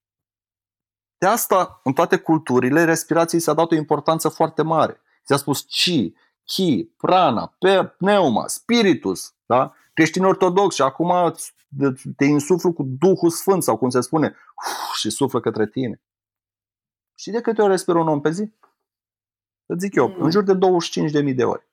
De 1.19 1.27
asta, 1.27 1.81
în 1.85 1.93
toate 1.93 2.17
culturile, 2.17 2.85
respirației 2.85 3.41
s-a 3.41 3.55
dat 3.55 3.71
o 3.71 3.75
importanță 3.75 4.29
foarte 4.29 4.63
mare. 4.63 5.01
S-a 5.25 5.37
spus 5.37 5.61
chi, 5.61 6.15
chi, 6.45 6.85
prana, 6.97 7.57
pneuma, 7.99 8.47
spiritus, 8.47 9.35
da? 9.57 9.75
creștini 9.93 10.27
ortodoxi 10.27 10.77
și 10.77 10.83
acum 10.83 11.35
te 12.17 12.25
insuflu 12.25 12.73
cu 12.73 12.83
Duhul 12.83 13.31
Sfânt 13.31 13.63
sau 13.63 13.77
cum 13.77 13.91
se 13.91 14.01
spune, 14.01 14.27
uf, 14.27 14.97
și 14.97 15.11
suflă 15.11 15.41
către 15.41 15.67
tine. 15.67 16.01
Și 17.15 17.31
de 17.31 17.41
câte 17.41 17.61
ori 17.63 17.71
respiră 17.71 17.99
un 17.99 18.09
om 18.09 18.21
pe 18.21 18.31
zi? 18.31 18.53
Să 19.67 19.75
zic 19.79 19.95
eu, 19.95 20.09
mm. 20.09 20.23
în 20.23 20.31
jur 20.31 20.43
de 20.43 20.59
25.000 21.23 21.35
de 21.35 21.45
ori. 21.45 21.67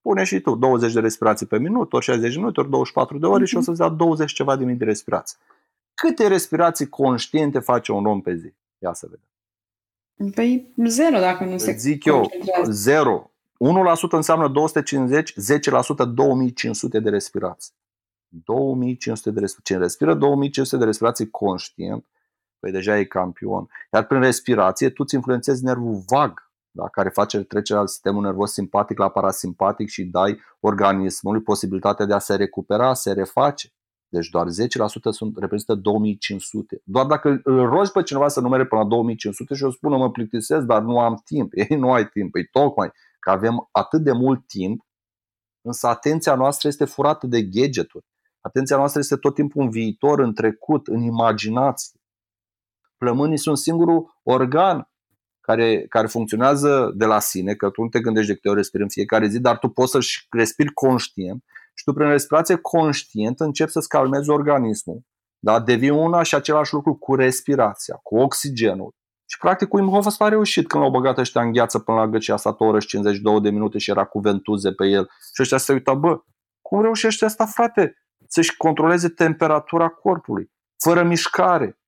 Pune 0.00 0.24
și 0.24 0.40
tu 0.40 0.54
20 0.54 0.92
de 0.92 1.00
respirații 1.00 1.46
pe 1.46 1.58
minut, 1.58 1.92
ori 1.92 2.04
60 2.04 2.32
de 2.32 2.38
minute, 2.38 2.60
ori 2.60 2.70
24 2.70 3.18
de 3.18 3.26
ore 3.26 3.42
mm-hmm. 3.42 3.46
și 3.46 3.54
o 3.54 3.58
mhm. 3.58 3.66
să-ți 3.66 3.78
dea 3.78 3.88
20 3.88 4.32
ceva 4.32 4.56
de 4.56 4.64
mii 4.64 4.76
de 4.76 4.84
respirații. 4.84 5.38
Câte 5.94 6.26
respirații 6.26 6.88
conștiente 6.88 7.58
face 7.58 7.92
un 7.92 8.06
om 8.06 8.20
pe 8.20 8.34
zi? 8.34 8.54
Ia 8.78 8.92
să 8.92 9.06
vedem. 9.10 9.28
Păi 10.34 10.72
zero 10.86 11.18
dacă 11.18 11.44
nu 11.44 11.58
se 11.58 11.72
Zic 11.72 12.04
eu, 12.04 12.30
zero. 12.64 13.30
1% 13.60 14.10
înseamnă 14.10 14.48
250, 14.48 15.32
10% 15.32 15.34
2500 16.14 17.00
de 17.00 17.10
respirații. 17.10 17.74
2500 18.28 19.30
de 19.30 19.40
respirații. 19.40 19.74
Cine 19.74 19.78
respiră 19.78 20.14
2500 20.14 20.76
de 20.76 20.84
respirații 20.84 21.30
conștient, 21.30 22.06
păi 22.58 22.72
deja 22.72 22.98
e 22.98 23.04
campion. 23.04 23.68
Iar 23.92 24.06
prin 24.06 24.20
respirație 24.20 24.88
tu 24.88 25.02
îți 25.02 25.14
influențezi 25.14 25.64
nervul 25.64 26.02
vag, 26.06 26.50
da? 26.70 26.88
care 26.88 27.08
face 27.08 27.42
trecerea 27.42 27.80
al 27.80 27.86
sistemului 27.86 28.28
nervos 28.28 28.52
simpatic 28.52 28.98
la 28.98 29.08
parasimpatic 29.08 29.88
și 29.88 30.04
dai 30.04 30.40
organismului 30.60 31.42
posibilitatea 31.42 32.06
de 32.06 32.14
a 32.14 32.18
se 32.18 32.34
recupera, 32.34 32.94
se 32.94 33.12
reface. 33.12 33.72
Deci 34.08 34.28
doar 34.28 34.46
10% 34.46 34.50
sunt, 35.10 35.38
reprezintă 35.38 35.74
2500. 35.74 36.80
Doar 36.84 37.06
dacă 37.06 37.40
îl 37.42 37.68
rogi 37.68 37.92
pe 37.92 38.02
cineva 38.02 38.28
să 38.28 38.40
numere 38.40 38.66
până 38.66 38.80
la 38.80 38.86
2500 38.86 39.54
și 39.54 39.64
o 39.64 39.70
spună 39.70 39.96
mă 39.96 40.10
plictisesc, 40.10 40.64
dar 40.64 40.82
nu 40.82 40.98
am 40.98 41.20
timp. 41.24 41.52
Ei 41.68 41.76
nu 41.76 41.92
ai 41.92 42.08
timp. 42.08 42.34
Ei 42.34 42.44
tocmai 42.44 42.92
că 43.20 43.30
avem 43.30 43.68
atât 43.72 44.02
de 44.02 44.12
mult 44.12 44.46
timp, 44.46 44.86
însă 45.60 45.86
atenția 45.86 46.34
noastră 46.34 46.68
este 46.68 46.84
furată 46.84 47.26
de 47.26 47.42
gadgeturi. 47.42 48.06
Atenția 48.40 48.76
noastră 48.76 49.00
este 49.00 49.16
tot 49.16 49.34
timpul 49.34 49.62
în 49.62 49.70
viitor, 49.70 50.18
în 50.18 50.34
trecut, 50.34 50.86
în 50.86 51.02
imaginație. 51.02 52.00
Plămânii 52.96 53.38
sunt 53.38 53.58
singurul 53.58 54.20
organ 54.22 54.90
care, 55.40 55.86
care 55.88 56.06
funcționează 56.06 56.92
de 56.94 57.04
la 57.04 57.18
sine, 57.18 57.54
că 57.54 57.70
tu 57.70 57.82
nu 57.82 57.88
te 57.88 58.00
gândești 58.00 58.28
de 58.28 58.34
câte 58.34 58.48
ori 58.48 58.56
respiri 58.56 58.82
în 58.82 58.88
fiecare 58.88 59.26
zi, 59.26 59.40
dar 59.40 59.58
tu 59.58 59.68
poți 59.68 59.90
să-și 59.90 60.26
respiri 60.30 60.72
conștient 60.72 61.44
și 61.74 61.84
tu 61.84 61.92
prin 61.92 62.08
respirație 62.08 62.56
conștientă 62.56 63.44
începi 63.44 63.70
să-ți 63.70 63.88
calmezi 63.88 64.30
organismul. 64.30 65.02
Da? 65.38 65.60
Devii 65.60 65.90
una 65.90 66.22
și 66.22 66.34
același 66.34 66.74
lucru 66.74 66.94
cu 66.94 67.14
respirația, 67.14 67.94
cu 68.02 68.16
oxigenul. 68.16 68.94
Și 69.30 69.38
practic 69.38 69.72
Wim 69.72 69.88
Hof 69.88 70.06
asta 70.06 70.24
a 70.24 70.28
reușit 70.28 70.66
când 70.66 70.82
l-au 70.82 70.92
băgat 70.92 71.18
ăștia 71.18 71.40
în 71.40 71.52
gheață 71.52 71.78
până 71.78 71.98
la 71.98 72.06
gât 72.06 72.22
și 72.22 72.30
a 72.30 72.36
stat 72.36 72.60
o 72.60 72.64
oră 72.64 72.78
și 72.80 72.86
52 72.86 73.40
de 73.40 73.50
minute 73.50 73.78
și 73.78 73.90
era 73.90 74.04
cu 74.04 74.18
ventuze 74.18 74.72
pe 74.72 74.86
el. 74.86 75.10
Și 75.34 75.42
ăștia 75.42 75.58
se 75.58 75.72
uită, 75.72 75.94
bă, 75.94 76.20
cum 76.60 76.82
reușește 76.82 77.24
asta, 77.24 77.46
frate? 77.46 77.96
Să-și 78.26 78.56
controleze 78.56 79.08
temperatura 79.08 79.88
corpului, 79.88 80.50
fără 80.76 81.02
mișcare. 81.02 81.78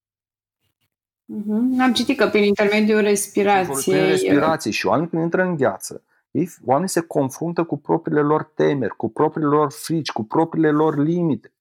Mm-hmm. 1.33 1.81
Am 1.81 1.93
citit 1.93 2.17
că 2.17 2.29
prin 2.29 2.45
intermediul 2.45 3.01
respirației... 3.01 3.97
Prin 3.97 4.09
respirație 4.09 4.71
și 4.71 4.87
oamenii 4.87 5.11
când 5.11 5.23
intră 5.23 5.43
în 5.43 5.57
gheață, 5.57 6.05
ei, 6.31 6.51
oamenii 6.65 6.89
se 6.89 7.01
confruntă 7.01 7.65
cu 7.65 7.79
propriile 7.79 8.21
lor 8.21 8.43
temeri, 8.55 8.97
cu 8.97 9.11
propriile 9.11 9.51
lor 9.51 9.73
frici, 9.73 10.11
cu 10.11 10.25
propriile 10.25 10.71
lor 10.71 10.99
limite. 10.99 11.53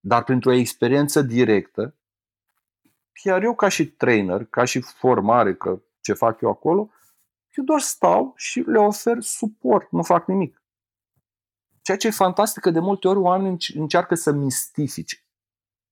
Dar 0.00 0.24
printr-o 0.24 0.52
experiență 0.52 1.22
directă, 1.22 1.94
chiar 3.22 3.42
eu 3.42 3.54
ca 3.54 3.68
și 3.68 3.86
trainer, 3.86 4.44
ca 4.44 4.64
și 4.64 4.80
formare, 4.80 5.54
că 5.54 5.82
ce 6.00 6.12
fac 6.12 6.40
eu 6.40 6.48
acolo, 6.48 6.90
eu 7.54 7.64
doar 7.64 7.80
stau 7.80 8.32
și 8.36 8.60
le 8.60 8.78
ofer 8.78 9.20
suport, 9.20 9.90
nu 9.90 10.02
fac 10.02 10.26
nimic. 10.26 10.62
Ceea 11.82 11.96
ce 11.96 12.06
e 12.06 12.10
fantastic 12.10 12.62
că 12.62 12.70
de 12.70 12.80
multe 12.80 13.08
ori 13.08 13.18
oamenii 13.18 13.56
încearcă 13.74 14.14
să 14.14 14.32
mistifice. 14.32 15.24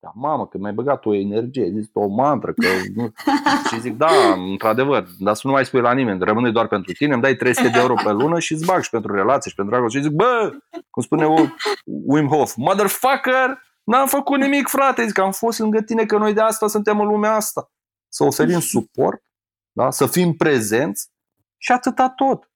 Da, 0.03 0.13
mamă, 0.15 0.47
că 0.47 0.59
mi-ai 0.59 0.73
băgat 0.73 1.07
o 1.07 1.15
energie, 1.15 1.73
zis 1.75 1.91
o 1.93 2.07
mantră, 2.07 2.53
că 2.53 2.67
nu... 2.95 3.13
și 3.69 3.81
zic, 3.81 3.97
da, 3.97 4.33
într-adevăr, 4.51 5.07
dar 5.19 5.35
să 5.35 5.43
nu 5.45 5.53
mai 5.53 5.65
spui 5.65 5.81
la 5.81 5.93
nimeni, 5.93 6.25
rămâne 6.25 6.51
doar 6.51 6.69
pentru 6.69 6.93
tine, 6.93 7.13
îmi 7.13 7.23
dai 7.23 7.35
300 7.35 7.69
de 7.69 7.79
euro 7.79 7.95
pe 7.95 8.11
lună 8.11 8.39
și 8.39 8.53
îți 8.53 8.65
bag 8.65 8.83
și 8.83 8.91
pentru 8.91 9.15
relații 9.15 9.51
și 9.51 9.57
pentru 9.57 9.75
dragoste. 9.75 9.99
Și 9.99 10.05
zic, 10.05 10.13
bă, 10.13 10.53
cum 10.91 11.03
spune 11.03 11.27
Wim 12.07 12.27
Hof, 12.27 12.55
motherfucker, 12.57 13.63
n-am 13.93 14.07
făcut 14.07 14.39
nimic, 14.39 14.69
frate, 14.69 15.07
zic, 15.07 15.19
am 15.19 15.33
fost 15.33 15.59
lângă 15.59 15.81
tine, 15.81 16.07
că 16.07 16.19
noi 16.19 16.33
de 16.33 16.41
asta 16.41 16.67
suntem 16.67 17.01
în 17.01 17.07
lumea 17.07 17.35
asta. 17.35 17.71
Să 18.09 18.25
oferim 18.25 18.61
suport, 18.61 19.25
da? 19.73 19.91
să 19.91 20.07
fim 20.07 20.37
prezenți 20.37 21.11
și 21.57 21.73
atâta 21.73 22.11
tot. 22.11 22.51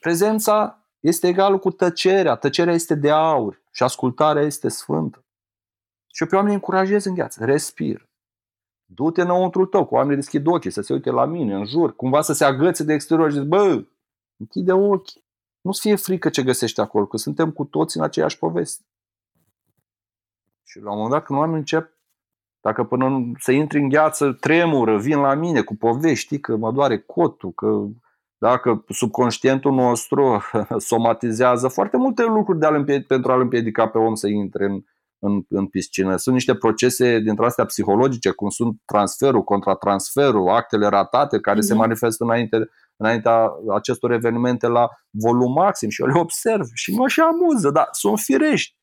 Prezența 0.00 0.86
este 1.00 1.28
egală 1.28 1.58
cu 1.58 1.70
tăcerea, 1.70 2.36
tăcerea 2.36 2.74
este 2.74 2.94
de 2.94 3.10
aur 3.10 3.62
și 3.70 3.82
ascultarea 3.82 4.42
este 4.42 4.68
sfântă. 4.68 5.24
Și 6.14 6.22
eu 6.22 6.28
pe 6.28 6.36
oameni 6.36 6.54
încurajez 6.54 7.04
în 7.04 7.14
gheață. 7.14 7.44
Respir. 7.44 8.10
Du-te 8.84 9.20
înăuntru 9.20 9.66
tău, 9.66 9.86
cu 9.86 9.94
oamenii 9.94 10.16
deschid 10.16 10.46
ochii, 10.46 10.70
să 10.70 10.80
se 10.80 10.92
uite 10.92 11.10
la 11.10 11.24
mine, 11.24 11.54
în 11.54 11.64
jur, 11.64 11.96
cumva 11.96 12.20
să 12.20 12.32
se 12.32 12.44
agățe 12.44 12.84
de 12.84 12.92
exterior 12.92 13.30
și 13.30 13.38
zic, 13.38 13.46
bă, 13.46 13.84
închide 14.36 14.72
ochii. 14.72 15.24
Nu-ți 15.60 15.80
fie 15.80 15.96
frică 15.96 16.28
ce 16.30 16.42
găsești 16.42 16.80
acolo, 16.80 17.06
că 17.06 17.16
suntem 17.16 17.50
cu 17.52 17.64
toți 17.64 17.96
în 17.96 18.02
aceeași 18.02 18.38
poveste. 18.38 18.84
Și 20.72 20.80
la 20.80 20.90
un 20.90 20.96
moment 20.96 21.12
dat 21.12 21.24
când 21.24 21.38
oamenii 21.38 21.60
încep, 21.60 21.98
dacă 22.60 22.84
până 22.84 23.32
să 23.38 23.52
intri 23.52 23.78
în 23.78 23.88
gheață, 23.88 24.32
tremură, 24.32 24.98
vin 24.98 25.18
la 25.18 25.34
mine 25.34 25.62
cu 25.62 25.76
povești, 25.76 26.38
că 26.38 26.56
mă 26.56 26.72
doare 26.72 26.98
cotul, 26.98 27.50
că 27.50 27.86
dacă 28.38 28.84
subconștientul 28.88 29.72
nostru 29.72 30.42
somatizează 30.90 31.68
foarte 31.68 31.96
multe 31.96 32.24
lucruri 32.24 32.58
de 32.58 32.66
a 32.66 32.84
pentru 33.06 33.32
a-l 33.32 33.40
împiedica 33.40 33.88
pe 33.88 33.98
om 33.98 34.14
să 34.14 34.26
intre 34.26 34.64
în, 34.64 34.82
în, 35.18 35.42
în 35.48 35.66
piscină. 35.66 36.16
Sunt 36.16 36.34
niște 36.34 36.54
procese 36.54 37.18
dintre 37.18 37.44
astea 37.44 37.64
psihologice, 37.64 38.30
cum 38.30 38.48
sunt 38.48 38.76
transferul, 38.84 39.42
contratransferul, 39.42 40.48
actele 40.48 40.86
ratate 40.86 41.40
care 41.40 41.58
mm-hmm. 41.58 41.66
se 41.66 41.72
mhm. 41.72 41.82
manifestă 41.82 42.24
înainte, 42.24 42.70
înaintea 42.96 43.50
acestor 43.74 44.10
evenimente 44.10 44.66
la 44.66 44.88
volum 45.10 45.52
maxim 45.52 45.88
și 45.88 46.02
eu 46.02 46.08
le 46.08 46.20
observ 46.20 46.66
și 46.74 46.94
mă 46.94 47.08
și 47.08 47.20
amuză, 47.20 47.70
dar 47.70 47.88
sunt 47.90 48.18
firești. 48.18 48.80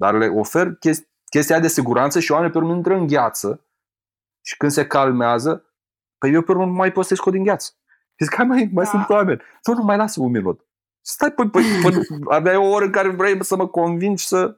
Dar 0.00 0.14
le 0.14 0.26
ofer 0.26 0.74
chesti- 0.74 1.08
chestia 1.30 1.60
de 1.60 1.68
siguranță 1.68 2.20
și 2.20 2.32
oamenii 2.32 2.52
pe 2.52 2.58
urmă 2.58 2.74
intră 2.74 2.94
în 2.94 3.06
gheață 3.06 3.64
și 4.44 4.56
când 4.56 4.72
se 4.72 4.86
calmează, 4.86 5.64
păi 6.18 6.32
eu 6.32 6.42
pe 6.42 6.50
urmă 6.50 6.64
nu 6.64 6.72
mai 6.72 6.92
pot 6.92 7.04
să 7.06 7.14
scot 7.14 7.32
din 7.32 7.42
gheață. 7.42 7.70
Zic, 8.18 8.34
hai 8.34 8.46
mai, 8.46 8.70
mai 8.72 8.84
Da. 8.84 8.90
sunt 8.90 9.08
oameni. 9.08 9.40
Nu, 9.64 9.74
nu, 9.74 9.82
mai 9.82 9.96
lasă 9.96 10.20
un 10.20 10.30
minut. 10.30 10.66
Stai, 11.00 11.30
păi, 11.30 11.50
păi, 11.50 11.62
păi 11.82 11.92
aveai 12.28 12.56
o 12.56 12.68
oră 12.68 12.84
în 12.84 12.90
care 12.90 13.08
vrei 13.08 13.44
să 13.44 13.56
mă 13.56 13.66
convingi 13.68 14.26
să... 14.26 14.56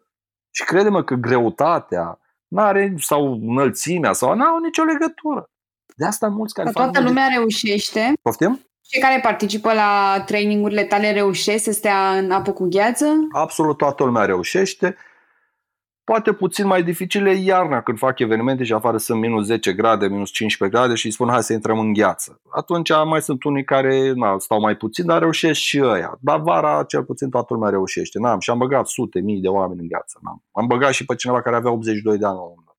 Și 0.51 0.64
crede-mă 0.64 1.05
că 1.05 1.14
greutatea 1.14 2.20
n-are, 2.49 2.95
sau 2.99 3.32
înălțimea, 3.32 4.12
sau 4.12 4.34
n-au 4.34 4.59
nicio 4.59 4.82
legătură. 4.82 5.45
De 5.97 6.05
asta 6.07 6.28
mulți 6.28 6.55
care 6.55 6.70
Că 6.70 6.78
fac... 6.78 6.82
toată 6.91 7.07
lumea 7.07 7.26
reușește. 7.34 8.12
Poftim? 8.22 8.61
Cei 8.80 9.01
care 9.01 9.20
participă 9.20 9.72
la 9.72 10.22
trainingurile 10.26 10.84
tale 10.84 11.12
reușesc 11.12 11.64
să 11.64 11.72
stea 11.72 12.16
în 12.16 12.30
apă 12.30 12.53
cu 12.53 12.68
gheață? 12.68 13.07
Absolut 13.32 13.76
toată 13.76 14.05
lumea 14.05 14.24
reușește. 14.24 14.97
Poate 16.11 16.32
puțin 16.32 16.66
mai 16.66 16.82
dificil 16.82 17.26
e 17.26 17.32
iarna 17.32 17.82
când 17.82 17.98
fac 17.98 18.18
evenimente 18.18 18.64
și 18.64 18.72
afară 18.72 18.96
sunt 18.96 19.20
minus 19.20 19.44
10 19.44 19.72
grade, 19.72 20.06
minus 20.06 20.30
15 20.30 20.78
grade 20.78 20.94
și 20.94 21.06
îi 21.06 21.12
spun 21.12 21.28
hai 21.28 21.42
să 21.42 21.52
intrăm 21.52 21.78
în 21.78 21.92
gheață. 21.92 22.40
Atunci 22.48 22.90
mai 23.06 23.22
sunt 23.22 23.44
unii 23.44 23.64
care 23.64 24.12
na, 24.12 24.38
stau 24.38 24.61
mai 24.61 24.76
puțin, 24.76 25.06
dar 25.06 25.18
reușesc 25.20 25.61
și 25.61 25.80
ăia. 25.82 26.18
Dar 26.20 26.40
vara 26.40 26.84
cel 26.88 27.04
puțin 27.04 27.30
toată 27.30 27.54
lumea 27.54 27.70
reușește. 27.70 28.18
N-am, 28.18 28.38
și 28.40 28.50
am 28.50 28.58
băgat 28.58 28.86
sute, 28.86 29.20
mii 29.20 29.40
de 29.40 29.48
oameni 29.48 29.80
în 29.80 29.86
gheață. 29.86 30.18
N-am. 30.22 30.44
Am 30.52 30.66
băgat 30.66 30.92
și 30.92 31.04
pe 31.04 31.14
cineva 31.14 31.42
care 31.42 31.56
avea 31.56 31.70
82 31.70 32.18
de 32.18 32.26
ani 32.26 32.34
la 32.34 32.40
un 32.40 32.48
moment 32.48 32.66
dat. 32.66 32.76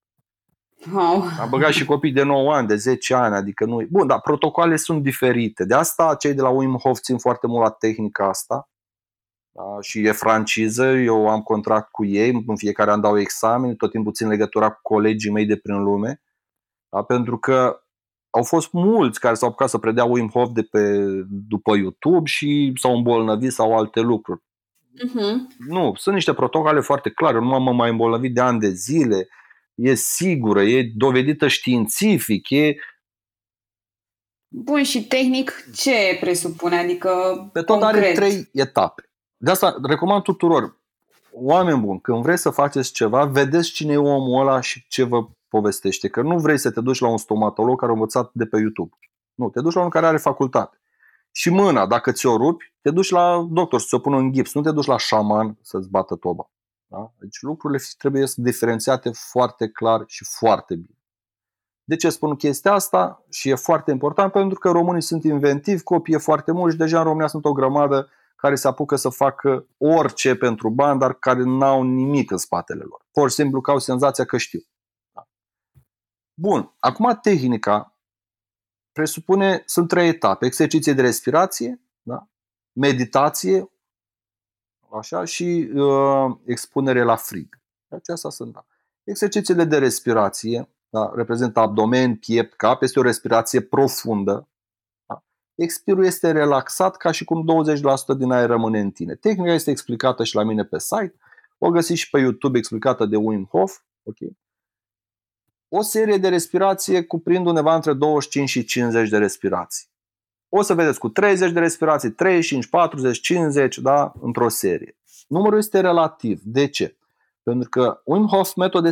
Wow. 0.93 1.23
Am 1.41 1.49
băgat 1.49 1.71
și 1.71 1.85
copii 1.85 2.11
de 2.11 2.23
9 2.23 2.53
ani, 2.53 2.67
de 2.67 2.75
10 2.75 3.13
ani, 3.13 3.35
adică 3.35 3.65
nu 3.65 3.81
Bun, 3.89 4.07
dar 4.07 4.21
protocoale 4.21 4.75
sunt 4.75 5.03
diferite. 5.03 5.65
De 5.65 5.73
asta 5.73 6.15
cei 6.19 6.33
de 6.33 6.41
la 6.41 6.49
Wim 6.49 6.75
Hof 6.75 6.99
țin 6.99 7.17
foarte 7.17 7.47
mult 7.47 7.63
la 7.63 7.69
tehnica 7.69 8.27
asta. 8.27 8.70
Da? 9.51 9.81
Și 9.81 9.99
e 9.99 10.11
franciză, 10.11 10.85
eu 10.85 11.29
am 11.29 11.41
contract 11.41 11.91
cu 11.91 12.05
ei, 12.05 12.43
în 12.47 12.55
fiecare 12.55 12.91
an 12.91 13.01
dau 13.01 13.19
examen, 13.19 13.75
tot 13.75 13.91
timpul 13.91 14.13
țin 14.13 14.27
legătura 14.27 14.69
cu 14.69 14.79
colegii 14.81 15.31
mei 15.31 15.45
de 15.45 15.57
prin 15.57 15.83
lume. 15.83 16.21
Da? 16.89 17.03
Pentru 17.03 17.37
că 17.37 17.81
au 18.29 18.43
fost 18.43 18.71
mulți 18.71 19.19
care 19.19 19.33
s-au 19.33 19.47
apucat 19.47 19.69
să 19.69 19.77
predea 19.77 20.05
Wim 20.05 20.29
Hof 20.29 20.49
de 20.53 20.61
pe, 20.61 21.05
după 21.29 21.75
YouTube 21.75 22.25
și 22.25 22.73
s-au 22.75 22.95
îmbolnăvit 22.95 23.51
sau 23.51 23.77
alte 23.77 23.99
lucruri. 23.99 24.41
Uh-huh. 24.41 25.35
Nu, 25.67 25.93
sunt 25.95 26.15
niște 26.15 26.33
protocole 26.33 26.79
foarte 26.79 27.09
clare. 27.09 27.39
Nu 27.39 27.45
m-am 27.45 27.75
mai 27.75 27.89
îmbolnăvit 27.89 28.33
de 28.33 28.41
ani 28.41 28.59
de 28.59 28.69
zile. 28.69 29.27
E 29.75 29.93
sigură, 29.93 30.61
e 30.61 30.91
dovedită 30.95 31.47
științific, 31.47 32.49
e 32.49 32.75
Bun, 34.53 34.83
și 34.83 35.07
tehnic 35.07 35.65
ce 35.75 36.17
presupune? 36.19 36.75
Adică 36.75 37.09
pe 37.53 37.61
tot 37.61 37.79
concret. 37.79 38.03
are 38.03 38.13
trei 38.13 38.49
etape. 38.53 39.10
De 39.43 39.51
asta 39.51 39.75
recomand 39.83 40.23
tuturor, 40.23 40.77
oameni 41.31 41.79
buni, 41.79 42.01
când 42.01 42.21
vreți 42.21 42.41
să 42.41 42.49
faceți 42.49 42.91
ceva, 42.91 43.25
vedeți 43.25 43.71
cine 43.71 43.93
e 43.93 43.97
omul 43.97 44.41
ăla 44.41 44.59
și 44.59 44.85
ce 44.87 45.03
vă 45.03 45.27
povestește. 45.47 46.07
Că 46.07 46.21
nu 46.21 46.39
vrei 46.39 46.57
să 46.57 46.71
te 46.71 46.81
duci 46.81 46.99
la 46.99 47.07
un 47.07 47.17
stomatolog 47.17 47.79
care 47.79 47.91
a 47.91 47.93
învățat 47.93 48.29
de 48.33 48.45
pe 48.45 48.57
YouTube. 48.57 48.95
Nu, 49.33 49.49
te 49.49 49.61
duci 49.61 49.73
la 49.73 49.79
unul 49.79 49.91
care 49.91 50.05
are 50.05 50.17
facultate. 50.17 50.79
Și 51.31 51.49
mâna, 51.49 51.87
dacă 51.87 52.11
ți-o 52.11 52.37
rupi, 52.37 52.73
te 52.81 52.91
duci 52.91 53.09
la 53.09 53.47
doctor 53.51 53.79
să 53.79 53.85
ți-o 53.87 53.99
pună 53.99 54.17
în 54.17 54.31
gips, 54.31 54.53
nu 54.53 54.61
te 54.61 54.71
duci 54.71 54.85
la 54.85 54.97
șaman 54.97 55.57
să-ți 55.61 55.89
bată 55.89 56.15
toba. 56.15 56.49
Da? 56.87 57.11
Deci 57.19 57.41
lucrurile 57.41 57.83
trebuie 57.97 58.27
să 58.27 58.41
diferențiate 58.41 59.09
foarte 59.13 59.69
clar 59.69 60.03
și 60.07 60.25
foarte 60.25 60.75
bine. 60.75 60.97
De 61.83 61.95
ce 61.95 62.09
spun 62.09 62.35
chestia 62.35 62.73
asta? 62.73 63.23
Și 63.29 63.49
e 63.49 63.55
foarte 63.55 63.91
important 63.91 64.31
pentru 64.31 64.59
că 64.59 64.69
românii 64.69 65.01
sunt 65.01 65.23
inventivi, 65.23 65.83
copii 65.83 66.13
e 66.13 66.17
foarte 66.17 66.51
mulți 66.51 66.73
și 66.73 66.81
deja 66.81 66.97
în 66.97 67.03
România 67.03 67.27
sunt 67.27 67.45
o 67.45 67.53
grămadă 67.53 68.09
care 68.41 68.55
se 68.55 68.67
apucă 68.67 68.95
să 68.95 69.09
facă 69.09 69.67
orice 69.77 70.35
pentru 70.35 70.69
bani, 70.69 70.99
dar 70.99 71.13
care 71.13 71.43
n-au 71.43 71.83
nimic 71.83 72.31
în 72.31 72.37
spatele 72.37 72.83
lor. 72.83 73.05
Pur 73.11 73.29
și 73.29 73.35
simplu 73.35 73.61
că 73.61 73.71
au 73.71 73.79
senzația 73.79 74.25
că 74.25 74.37
știu. 74.37 74.59
Da. 75.11 75.27
Bun, 76.33 76.75
acum 76.79 77.19
tehnica 77.21 77.97
presupune, 78.91 79.63
sunt 79.65 79.87
trei 79.87 80.07
etape. 80.07 80.45
Exerciție 80.45 80.93
de 80.93 81.01
respirație, 81.01 81.81
da? 82.01 82.27
meditație 82.71 83.71
așa, 84.91 85.25
și 85.25 85.71
uh, 85.73 86.37
expunere 86.45 87.03
la 87.03 87.15
frig. 87.15 87.59
Acestea 87.89 88.29
sunt, 88.29 88.53
da. 88.53 88.65
Exercițiile 89.03 89.63
de 89.63 89.77
respirație 89.77 90.69
da? 90.89 91.11
reprezintă 91.15 91.59
abdomen, 91.59 92.15
piept, 92.15 92.53
cap, 92.53 92.81
este 92.81 92.99
o 92.99 93.01
respirație 93.01 93.61
profundă. 93.61 94.49
Da? 95.55 95.63
Expirul 95.63 96.05
este 96.05 96.31
relaxat 96.31 96.97
ca 96.97 97.11
și 97.11 97.23
cum 97.23 97.45
20% 98.15 98.17
din 98.17 98.31
aer 98.31 98.49
rămâne 98.49 98.79
în 98.79 98.91
tine. 98.91 99.15
Tehnica 99.15 99.53
este 99.53 99.71
explicată 99.71 100.23
și 100.23 100.35
la 100.35 100.43
mine 100.43 100.63
pe 100.63 100.79
site, 100.79 101.15
o 101.57 101.69
găsiți 101.69 101.99
și 101.99 102.09
pe 102.09 102.19
YouTube 102.19 102.57
explicată 102.57 103.05
de 103.05 103.15
Wim 103.15 103.45
Hof. 103.45 103.77
Okay? 104.03 104.37
O 105.69 105.81
serie 105.81 106.17
de 106.17 106.29
respirație 106.29 107.03
cuprind 107.03 107.45
undeva 107.45 107.75
între 107.75 107.93
25 107.93 108.49
și 108.49 108.65
50 108.65 109.09
de 109.09 109.17
respirații. 109.17 109.89
O 110.49 110.61
să 110.61 110.73
vedeți 110.73 110.99
cu 110.99 111.09
30 111.09 111.51
de 111.51 111.59
respirații, 111.59 112.11
35, 112.11 112.67
40, 112.67 113.19
50, 113.19 113.77
da, 113.77 114.13
într-o 114.21 114.49
serie. 114.49 114.97
Numărul 115.27 115.57
este 115.57 115.79
relativ. 115.79 116.41
De 116.43 116.67
ce? 116.67 116.97
Pentru 117.43 117.69
că 117.69 118.01
Wim 118.03 118.25
Hof 118.25 118.53
metod 118.55 118.85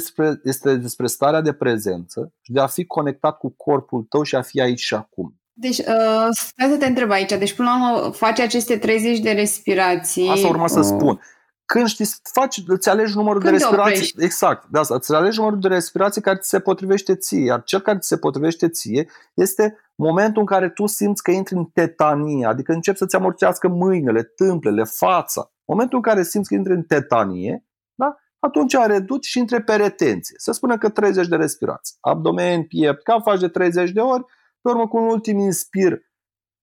este 0.43 0.76
despre 0.76 1.07
starea 1.07 1.41
de 1.41 1.53
prezență 1.53 2.34
și 2.41 2.51
de 2.51 2.60
a 2.60 2.68
fi 2.68 2.86
conectat 2.86 3.38
cu 3.38 3.49
corpul 3.49 4.03
tău 4.03 4.24
și 4.24 4.36
a 4.36 4.41
fi 4.41 4.62
aici 4.62 4.80
și 4.80 4.95
acum. 4.95 5.39
Deci, 5.62 5.78
uh, 5.78 6.28
stai 6.32 6.70
să 6.70 6.78
te 6.80 6.86
întreb 6.86 7.12
aici. 7.12 7.38
Deci, 7.38 7.53
până 7.53 7.70
la 7.70 7.97
urmă, 7.97 8.12
faci 8.12 8.39
aceste 8.39 8.78
30 8.78 9.20
de 9.20 9.32
respirații. 9.32 10.30
Asta 10.30 10.47
urma 10.47 10.68
să 10.68 10.82
spun. 10.82 11.22
Când 11.66 11.88
știi, 11.88 12.05
faci, 12.34 12.64
îți 12.68 12.89
alegi 12.89 13.16
numărul 13.16 13.41
Când 13.41 13.53
de 13.53 13.57
te 13.57 13.64
respirații. 13.64 13.93
oprești? 13.93 14.24
Exact, 14.24 14.68
de 14.70 14.80
asta. 14.80 14.95
Îți 14.95 15.14
alegi 15.14 15.38
numărul 15.38 15.60
de 15.60 15.68
respirații 15.68 16.22
care 16.22 16.38
ți 16.38 16.49
se 16.49 16.60
potrivește 16.60 17.16
ție. 17.16 17.43
Iar 17.43 17.64
cel 17.64 17.80
care 17.80 17.97
ți 17.97 18.07
se 18.07 18.18
potrivește 18.18 18.70
ție 18.70 19.10
este 19.34 19.78
momentul 19.95 20.41
în 20.41 20.45
care 20.45 20.70
tu 20.70 20.86
simți 20.86 21.24
că 21.24 21.32
intri 21.32 21.55
în 21.55 21.66
tetanie, 21.66 22.45
adică 22.45 22.72
începi 22.72 22.97
să-ți 22.97 23.16
amorțească 23.16 23.68
mâinile, 23.68 24.24
tâmplele, 24.24 24.84
fața. 24.84 25.51
Momentul 25.66 25.97
în 25.97 26.03
care 26.03 26.24
simți 26.24 26.47
că 26.47 26.55
intri 26.55 26.74
în 26.74 26.84
tetanie, 26.84 27.66
da? 27.95 28.18
atunci 28.39 28.76
reduci 28.86 29.26
și 29.26 29.39
intre 29.39 29.62
pe 29.62 29.76
retenție. 29.76 30.36
Să 30.38 30.51
spunem 30.51 30.78
că 30.78 30.89
30 30.89 31.28
de 31.28 31.36
respirații. 31.36 31.95
Abdomen, 31.99 32.64
piept, 32.64 33.03
cap 33.03 33.22
faci 33.22 33.39
de 33.39 33.47
30 33.47 33.91
de 33.91 33.99
ori, 33.99 34.26
pe 34.62 34.70
urmă 34.70 34.88
cu 34.88 34.97
un 34.97 35.07
ultim 35.07 35.38
inspir 35.38 36.01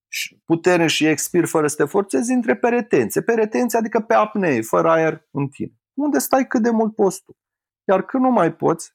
și 0.08 0.42
puternic 0.44 0.88
și 0.88 1.06
expir 1.06 1.44
fără 1.44 1.66
să 1.66 1.76
te 1.76 1.84
forțezi, 1.84 2.32
intre 2.32 2.56
pe 2.56 2.68
retenție. 2.68 3.20
Pe 3.20 3.34
retenție 3.34 3.78
adică 3.78 4.00
pe 4.00 4.14
apnee, 4.14 4.62
fără 4.62 4.90
aer 4.90 5.28
în 5.30 5.48
tine. 5.48 5.72
Unde 5.94 6.18
stai 6.18 6.46
cât 6.46 6.62
de 6.62 6.70
mult 6.70 6.94
poți 6.94 7.22
tu. 7.22 7.36
Iar 7.84 8.02
când 8.02 8.22
nu 8.22 8.30
mai 8.30 8.54
poți, 8.54 8.94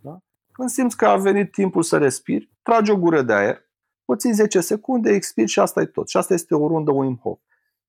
da? 0.00 0.18
când 0.52 0.68
simți 0.68 0.96
că 0.96 1.06
a 1.06 1.16
venit 1.16 1.52
timpul 1.52 1.82
să 1.82 1.98
respiri, 1.98 2.52
tragi 2.62 2.90
o 2.90 2.98
gură 2.98 3.22
de 3.22 3.32
aer, 3.32 3.66
o 4.04 4.16
ții 4.16 4.32
10 4.32 4.60
secunde, 4.60 5.10
expiri 5.10 5.48
și 5.48 5.60
asta 5.60 5.80
e 5.80 5.86
tot. 5.86 6.08
Și 6.08 6.16
asta 6.16 6.34
este 6.34 6.54
o 6.54 6.68
rundă 6.68 6.90
Wim 6.90 7.16
Hof. 7.16 7.38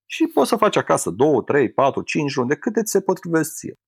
Și 0.05 0.27
poți 0.27 0.49
să 0.49 0.55
faci 0.55 0.75
acasă 0.75 1.09
2, 1.09 1.43
3, 1.43 1.71
4, 1.71 2.01
5 2.01 2.33
runde, 2.33 2.55
câte 2.55 2.83
ți 2.83 2.91
se 2.91 3.01
potrivesc 3.01 3.55
ție. 3.55 3.79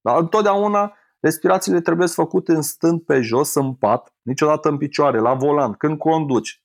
Dar 0.00 0.18
întotdeauna 0.18 0.96
respirațiile 1.24 1.80
trebuie 1.80 2.06
făcute 2.06 2.52
în 2.52 2.62
stând 2.62 3.00
pe 3.02 3.20
jos, 3.20 3.54
în 3.54 3.74
pat, 3.74 4.14
niciodată 4.22 4.68
în 4.68 4.76
picioare, 4.76 5.18
la 5.18 5.34
volan, 5.34 5.72
când 5.72 5.98
conduci. 5.98 6.62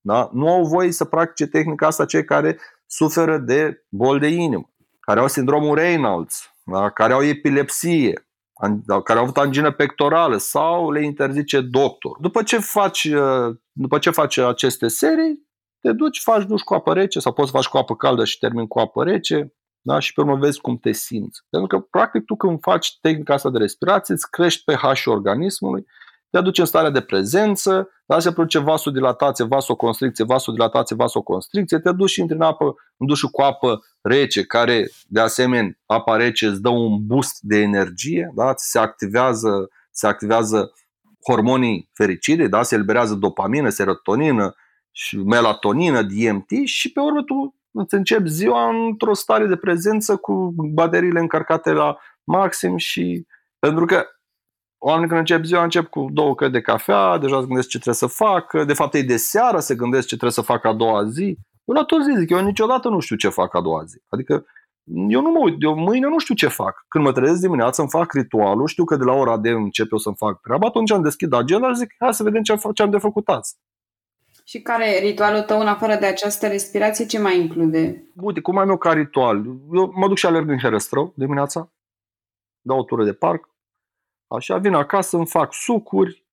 Da? 0.00 0.30
Nu 0.32 0.48
au 0.48 0.64
voie 0.64 0.92
să 0.92 1.04
practice 1.04 1.50
tehnica 1.50 1.86
asta 1.86 2.04
cei 2.04 2.24
care 2.24 2.58
suferă 2.86 3.38
de 3.38 3.84
bol 3.88 4.18
de 4.18 4.26
inimă, 4.26 4.70
care 5.00 5.20
au 5.20 5.28
sindromul 5.28 5.74
Reynolds, 5.74 6.54
da? 6.64 6.90
care 6.90 7.12
au 7.12 7.22
epilepsie, 7.22 8.28
an- 8.52 9.02
care 9.04 9.18
au 9.18 9.24
avut 9.24 9.36
angină 9.36 9.72
pectorală 9.72 10.36
sau 10.36 10.90
le 10.90 11.04
interzice 11.04 11.60
doctor. 11.60 12.18
După 12.20 12.42
ce 12.42 12.58
faci, 12.58 13.04
uh, 13.04 13.56
după 13.72 13.98
ce 13.98 14.10
faci 14.10 14.36
aceste 14.36 14.88
serii, 14.88 15.46
te 15.80 15.92
duci, 15.92 16.20
faci 16.20 16.44
duș 16.44 16.60
cu 16.60 16.74
apă 16.74 16.92
rece 16.92 17.18
sau 17.18 17.32
poți 17.32 17.50
să 17.50 17.56
faci 17.56 17.66
cu 17.66 17.76
apă 17.76 17.96
caldă 17.96 18.24
și 18.24 18.38
termini 18.38 18.68
cu 18.68 18.78
apă 18.78 19.04
rece 19.04 19.54
da? 19.86 19.98
și 19.98 20.12
pe 20.12 20.20
urmă 20.20 20.36
vezi 20.36 20.60
cum 20.60 20.76
te 20.76 20.92
simți. 20.92 21.40
Pentru 21.50 21.68
că, 21.68 21.84
practic, 21.90 22.24
tu 22.24 22.36
când 22.36 22.60
faci 22.60 22.98
tehnica 23.00 23.34
asta 23.34 23.50
de 23.50 23.58
respirație, 23.58 24.14
îți 24.14 24.30
crești 24.30 24.64
pH-ul 24.64 25.12
organismului, 25.12 25.86
te 26.30 26.38
aduce 26.38 26.60
în 26.60 26.66
starea 26.66 26.90
de 26.90 27.00
prezență, 27.00 27.88
da? 28.06 28.18
se 28.18 28.32
produce 28.32 28.58
vasodilatație, 28.58 29.44
vasoconstricție, 29.44 30.24
vasodilatație, 30.24 30.96
vasoconstricție, 30.96 31.78
te 31.78 31.92
duci 31.92 32.10
și 32.10 32.20
intri 32.20 32.36
în 32.36 32.42
apă, 32.42 32.74
în 32.96 33.06
dușul 33.06 33.28
cu 33.28 33.42
apă 33.42 33.80
rece, 34.00 34.44
care, 34.44 34.90
de 35.06 35.20
asemenea, 35.20 35.78
apa 35.86 36.16
rece 36.16 36.46
îți 36.46 36.60
dă 36.60 36.68
un 36.68 37.06
boost 37.06 37.38
de 37.40 37.58
energie, 37.58 38.32
da? 38.34 38.54
Ți 38.54 38.70
se 38.70 38.78
activează, 38.78 39.68
se 39.90 40.06
activează 40.06 40.72
hormonii 41.28 41.90
fericirii, 41.92 42.48
da? 42.48 42.62
se 42.62 42.74
eliberează 42.74 43.14
dopamină, 43.14 43.68
serotonină, 43.68 44.54
și 44.90 45.16
melatonină, 45.16 46.02
DMT 46.02 46.50
și 46.64 46.92
pe 46.92 47.00
urmă 47.00 47.22
tu 47.22 47.54
îți 47.82 47.94
începi 47.94 48.28
ziua 48.28 48.68
într-o 48.68 49.14
stare 49.14 49.46
de 49.46 49.56
prezență 49.56 50.16
cu 50.16 50.52
bateriile 50.56 51.20
încărcate 51.20 51.70
la 51.70 51.96
maxim 52.24 52.76
și 52.76 53.26
pentru 53.58 53.84
că 53.84 54.06
oamenii 54.78 55.08
când 55.08 55.20
încep 55.20 55.44
ziua 55.44 55.62
încep 55.62 55.86
cu 55.86 56.06
două 56.12 56.34
căi 56.34 56.50
de 56.50 56.60
cafea, 56.60 57.18
deja 57.18 57.40
se 57.40 57.46
gândesc 57.46 57.68
ce 57.68 57.78
trebuie 57.78 57.94
să 57.94 58.06
facă, 58.06 58.64
de 58.64 58.72
fapt 58.72 58.94
ei 58.94 59.04
de 59.04 59.16
seară 59.16 59.58
se 59.58 59.74
gândesc 59.74 60.02
ce 60.02 60.16
trebuie 60.16 60.30
să 60.30 60.40
facă 60.40 60.68
a 60.68 60.72
doua 60.72 61.04
zi. 61.08 61.38
Eu 61.64 61.74
la 61.74 61.84
toți 61.84 62.04
zi 62.04 62.18
zic, 62.18 62.30
eu 62.30 62.44
niciodată 62.44 62.88
nu 62.88 63.00
știu 63.00 63.16
ce 63.16 63.28
fac 63.28 63.54
a 63.54 63.60
doua 63.60 63.84
zi. 63.84 64.02
Adică 64.08 64.46
eu 65.08 65.20
nu 65.20 65.30
mă 65.30 65.38
uit, 65.38 65.62
eu 65.62 65.74
mâine 65.74 66.08
nu 66.08 66.18
știu 66.18 66.34
ce 66.34 66.48
fac. 66.48 66.84
Când 66.88 67.04
mă 67.04 67.12
trezesc 67.12 67.40
dimineața 67.40 67.82
îmi 67.82 67.90
fac 67.90 68.12
ritualul, 68.12 68.66
știu 68.66 68.84
că 68.84 68.96
de 68.96 69.04
la 69.04 69.12
ora 69.12 69.38
de 69.38 69.50
încep 69.50 69.92
eu 69.92 69.98
să-mi 69.98 70.16
fac 70.16 70.40
treaba, 70.40 70.66
atunci 70.66 70.90
am 70.90 71.02
deschid 71.02 71.32
agenda 71.32 71.68
și 71.68 71.74
zic, 71.74 71.94
hai 71.98 72.14
să 72.14 72.22
vedem 72.22 72.42
ce 72.42 72.58
am 72.76 72.90
de 72.90 72.98
făcut 72.98 73.28
azi. 73.28 73.56
Și 74.48 74.62
care 74.62 74.98
ritualul 74.98 75.42
tău, 75.42 75.60
în 75.60 75.66
afară 75.66 75.96
de 75.96 76.06
această 76.06 76.46
respirație, 76.46 77.06
ce 77.06 77.18
mai 77.18 77.40
include? 77.40 78.10
Uite, 78.14 78.40
cum 78.40 78.58
am 78.58 78.68
eu 78.68 78.76
ca 78.76 78.92
ritual? 78.92 79.44
Eu 79.72 79.92
mă 79.94 80.08
duc 80.08 80.16
și 80.16 80.26
alerg 80.26 80.48
în 80.48 80.58
Herăstrău 80.58 81.12
dimineața, 81.16 81.72
dau 82.60 82.78
o 82.78 82.82
tură 82.82 83.04
de 83.04 83.12
parc, 83.12 83.48
așa, 84.26 84.56
vin 84.56 84.74
acasă, 84.74 85.16
îmi 85.16 85.26
fac 85.26 85.54
sucuri, 85.54 86.26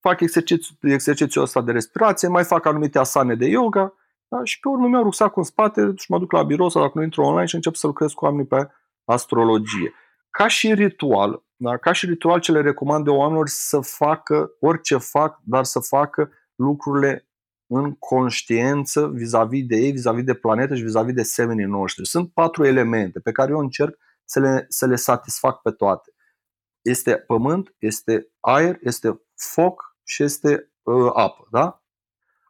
fac 0.00 0.20
exercițiul, 0.20 0.78
exercițiul 0.80 1.44
ăsta 1.44 1.62
de 1.62 1.72
respirație, 1.72 2.28
mai 2.28 2.44
fac 2.44 2.66
anumite 2.66 2.98
asane 2.98 3.34
de 3.34 3.46
yoga 3.46 3.94
da? 4.28 4.44
și 4.44 4.60
pe 4.60 4.68
urmă 4.68 4.88
mi-au 4.88 5.02
rucsacul 5.02 5.42
în 5.42 5.48
spate 5.48 5.92
și 5.96 6.10
mă 6.10 6.18
duc 6.18 6.32
la 6.32 6.42
birou 6.42 6.68
sau 6.68 6.82
dacă 6.82 6.98
nu 6.98 7.04
intru 7.04 7.22
online 7.22 7.46
și 7.46 7.54
încep 7.54 7.74
să 7.74 7.86
lucrez 7.86 8.12
cu 8.12 8.24
oamenii 8.24 8.46
pe 8.46 8.68
astrologie. 9.04 9.94
Ca 10.30 10.46
și 10.46 10.74
ritual, 10.74 11.42
da? 11.56 11.76
ca 11.76 11.92
și 11.92 12.06
ritual 12.06 12.40
ce 12.40 12.52
le 12.52 12.60
recomand 12.60 13.04
de 13.04 13.10
oamenilor 13.10 13.48
să 13.48 13.80
facă 13.80 14.50
orice 14.60 14.96
fac, 14.96 15.40
dar 15.44 15.64
să 15.64 15.80
facă 15.80 16.30
lucrurile 16.56 17.28
în 17.66 17.94
conștiență 17.94 19.08
vis-a-vis 19.08 19.66
de 19.66 19.76
ei, 19.76 19.90
vis-a-vis 19.90 20.24
de 20.24 20.34
planetă 20.34 20.74
și 20.74 20.82
vis-a-vis 20.82 21.14
de 21.14 21.22
semenii 21.22 21.64
noștri. 21.64 22.06
Sunt 22.06 22.32
patru 22.32 22.64
elemente 22.64 23.20
pe 23.20 23.32
care 23.32 23.50
eu 23.50 23.58
încerc 23.58 23.98
să 24.24 24.40
le, 24.40 24.66
să 24.68 24.86
le 24.86 24.96
satisfac 24.96 25.62
pe 25.62 25.70
toate. 25.70 26.14
Este 26.80 27.16
pământ, 27.16 27.74
este 27.78 28.28
aer, 28.40 28.78
este 28.80 29.20
foc 29.34 29.96
și 30.02 30.22
este 30.22 30.72
uh, 30.82 31.10
apă. 31.12 31.46
Da? 31.50 31.82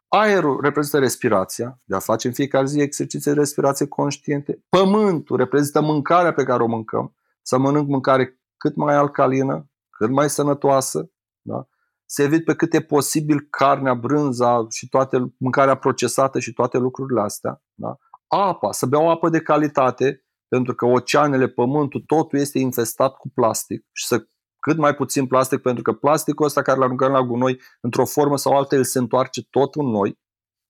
Aerul 0.07 0.61
reprezintă 0.61 0.99
respirația, 0.99 1.79
de 1.85 1.95
a 1.95 1.99
face 1.99 2.27
în 2.27 2.33
fiecare 2.33 2.65
zi 2.65 2.79
exerciții 2.79 3.31
de 3.31 3.39
respirație 3.39 3.87
conștiente. 3.87 4.63
Pământul 4.69 5.37
reprezintă 5.37 5.81
mâncarea 5.81 6.33
pe 6.33 6.43
care 6.43 6.63
o 6.63 6.67
mâncăm, 6.67 7.15
să 7.41 7.57
mănânc 7.57 7.87
mâncare 7.87 8.39
cât 8.57 8.75
mai 8.75 8.95
alcalină, 8.95 9.69
cât 9.89 10.09
mai 10.09 10.29
sănătoasă, 10.29 11.11
da? 11.41 11.67
Să 12.09 12.23
evit 12.23 12.45
pe 12.45 12.55
cât 12.55 12.73
e 12.73 12.81
posibil 12.81 13.47
carnea, 13.49 13.93
brânza 13.93 14.65
și 14.69 14.89
toate 14.89 15.33
mâncarea 15.37 15.75
procesată 15.75 16.39
și 16.39 16.53
toate 16.53 16.77
lucrurile 16.77 17.21
astea. 17.21 17.61
Da? 17.73 17.97
Apa, 18.27 18.71
să 18.71 18.85
beau 18.85 19.09
apă 19.09 19.29
de 19.29 19.41
calitate, 19.41 20.25
pentru 20.47 20.75
că 20.75 20.85
oceanele, 20.85 21.47
pământul, 21.47 22.03
totul 22.05 22.39
este 22.39 22.59
infestat 22.59 23.15
cu 23.15 23.29
plastic 23.29 23.85
și 23.91 24.05
să 24.05 24.27
cât 24.59 24.77
mai 24.77 24.95
puțin 24.95 25.27
plastic, 25.27 25.61
pentru 25.61 25.83
că 25.83 25.93
plasticul 25.93 26.45
ăsta 26.45 26.61
care 26.61 26.77
l 26.77 26.81
aruncăm 26.81 27.11
la 27.11 27.21
gunoi, 27.21 27.61
într-o 27.81 28.05
formă 28.05 28.37
sau 28.37 28.57
alta, 28.57 28.75
el 28.75 28.83
se 28.83 28.99
întoarce 28.99 29.43
tot 29.49 29.75
în 29.75 29.85
noi 29.85 30.19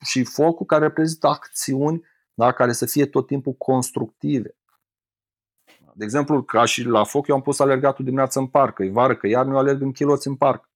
și 0.05 0.23
focul 0.23 0.65
care 0.65 0.85
reprezintă 0.85 1.27
acțiuni 1.27 2.01
da, 2.33 2.51
care 2.51 2.71
să 2.71 2.85
fie 2.85 3.05
tot 3.05 3.27
timpul 3.27 3.53
constructive. 3.53 4.57
De 5.93 6.03
exemplu, 6.03 6.43
ca 6.43 6.65
și 6.65 6.83
la 6.83 7.03
foc, 7.03 7.27
eu 7.27 7.35
am 7.35 7.41
pus 7.41 7.59
alergatul 7.59 8.05
dimineața 8.05 8.39
în 8.39 8.47
parc, 8.47 8.73
că 8.75 8.83
e 8.83 8.91
vară, 8.91 9.15
că 9.15 9.27
iar 9.27 9.47
eu 9.47 9.57
alerg 9.57 9.81
în 9.81 9.91
chiloți 9.91 10.27
în 10.27 10.35
parc. 10.35 10.66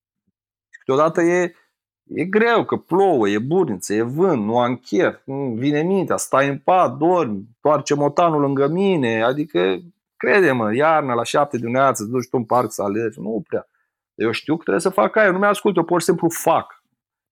Câteodată 0.86 1.22
e, 1.22 1.56
e 2.04 2.24
greu, 2.26 2.66
că 2.66 2.76
plouă, 2.76 3.30
e 3.30 3.40
burniță, 3.40 3.94
e 3.94 4.02
vânt, 4.02 4.44
nu 4.44 4.60
am 4.60 4.76
chef, 4.76 5.16
nu 5.26 5.54
vine 5.58 5.82
mintea, 5.82 6.18
stai 6.18 6.48
în 6.48 6.58
pat, 6.58 6.98
dormi, 6.98 7.48
toarce 7.60 7.96
motanul 7.96 8.42
lângă 8.42 8.68
mine, 8.68 9.24
adică 9.24 9.80
crede-mă, 10.18 10.76
iarna 10.76 11.14
la 11.14 11.24
șapte 11.24 11.58
dimineața, 11.58 12.04
duci 12.04 12.30
tu 12.30 12.38
în 12.38 12.46
parc 12.46 12.72
să 12.72 12.84
alergi, 12.84 13.20
nu 13.20 13.44
prea. 13.48 13.68
Eu 14.16 14.32
știu 14.32 14.56
că 14.56 14.62
trebuie 14.62 14.82
să 14.82 14.90
fac 14.90 15.16
aia, 15.16 15.32
nu 15.32 15.38
mi-ascult, 15.38 15.76
eu 15.76 15.84
pur 15.84 16.00
și 16.00 16.06
simplu 16.06 16.30
fac. 16.30 16.81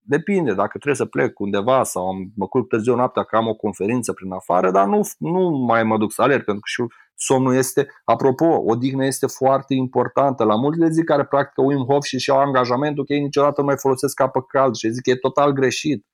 Depinde, 0.02 0.54
dacă 0.54 0.68
trebuie 0.68 0.94
să 0.94 1.04
plec 1.04 1.38
undeva 1.38 1.82
sau 1.82 2.06
am, 2.08 2.32
mă 2.36 2.46
culc 2.46 2.68
târziu 2.68 2.94
noaptea 2.94 3.22
că 3.22 3.36
am 3.36 3.46
o 3.46 3.54
conferință 3.54 4.12
prin 4.12 4.32
afară, 4.32 4.70
dar 4.70 4.86
nu, 4.86 5.00
nu 5.18 5.48
mai 5.48 5.84
mă 5.84 5.98
duc 5.98 6.12
să 6.12 6.22
alerg, 6.22 6.44
pentru 6.44 6.60
că 6.60 6.82
și 6.82 6.98
somnul 7.14 7.54
este, 7.54 7.86
apropo, 8.04 8.44
odihnă 8.44 9.06
este 9.06 9.26
foarte 9.26 9.74
importantă. 9.74 10.44
La 10.44 10.54
mulți 10.54 10.78
le 10.78 10.88
zic 10.88 11.04
care 11.04 11.24
practică 11.24 11.62
Wim 11.62 11.84
Hof 11.84 12.04
și 12.04 12.18
și-au 12.18 12.38
angajamentul 12.38 13.04
că 13.04 13.12
ei 13.12 13.20
niciodată 13.20 13.60
nu 13.60 13.66
mai 13.66 13.76
folosesc 13.78 14.20
apă 14.20 14.42
caldă 14.42 14.76
și 14.76 14.90
zic 14.90 15.02
că 15.02 15.10
e 15.10 15.16
total 15.16 15.52
greșit. 15.52 16.06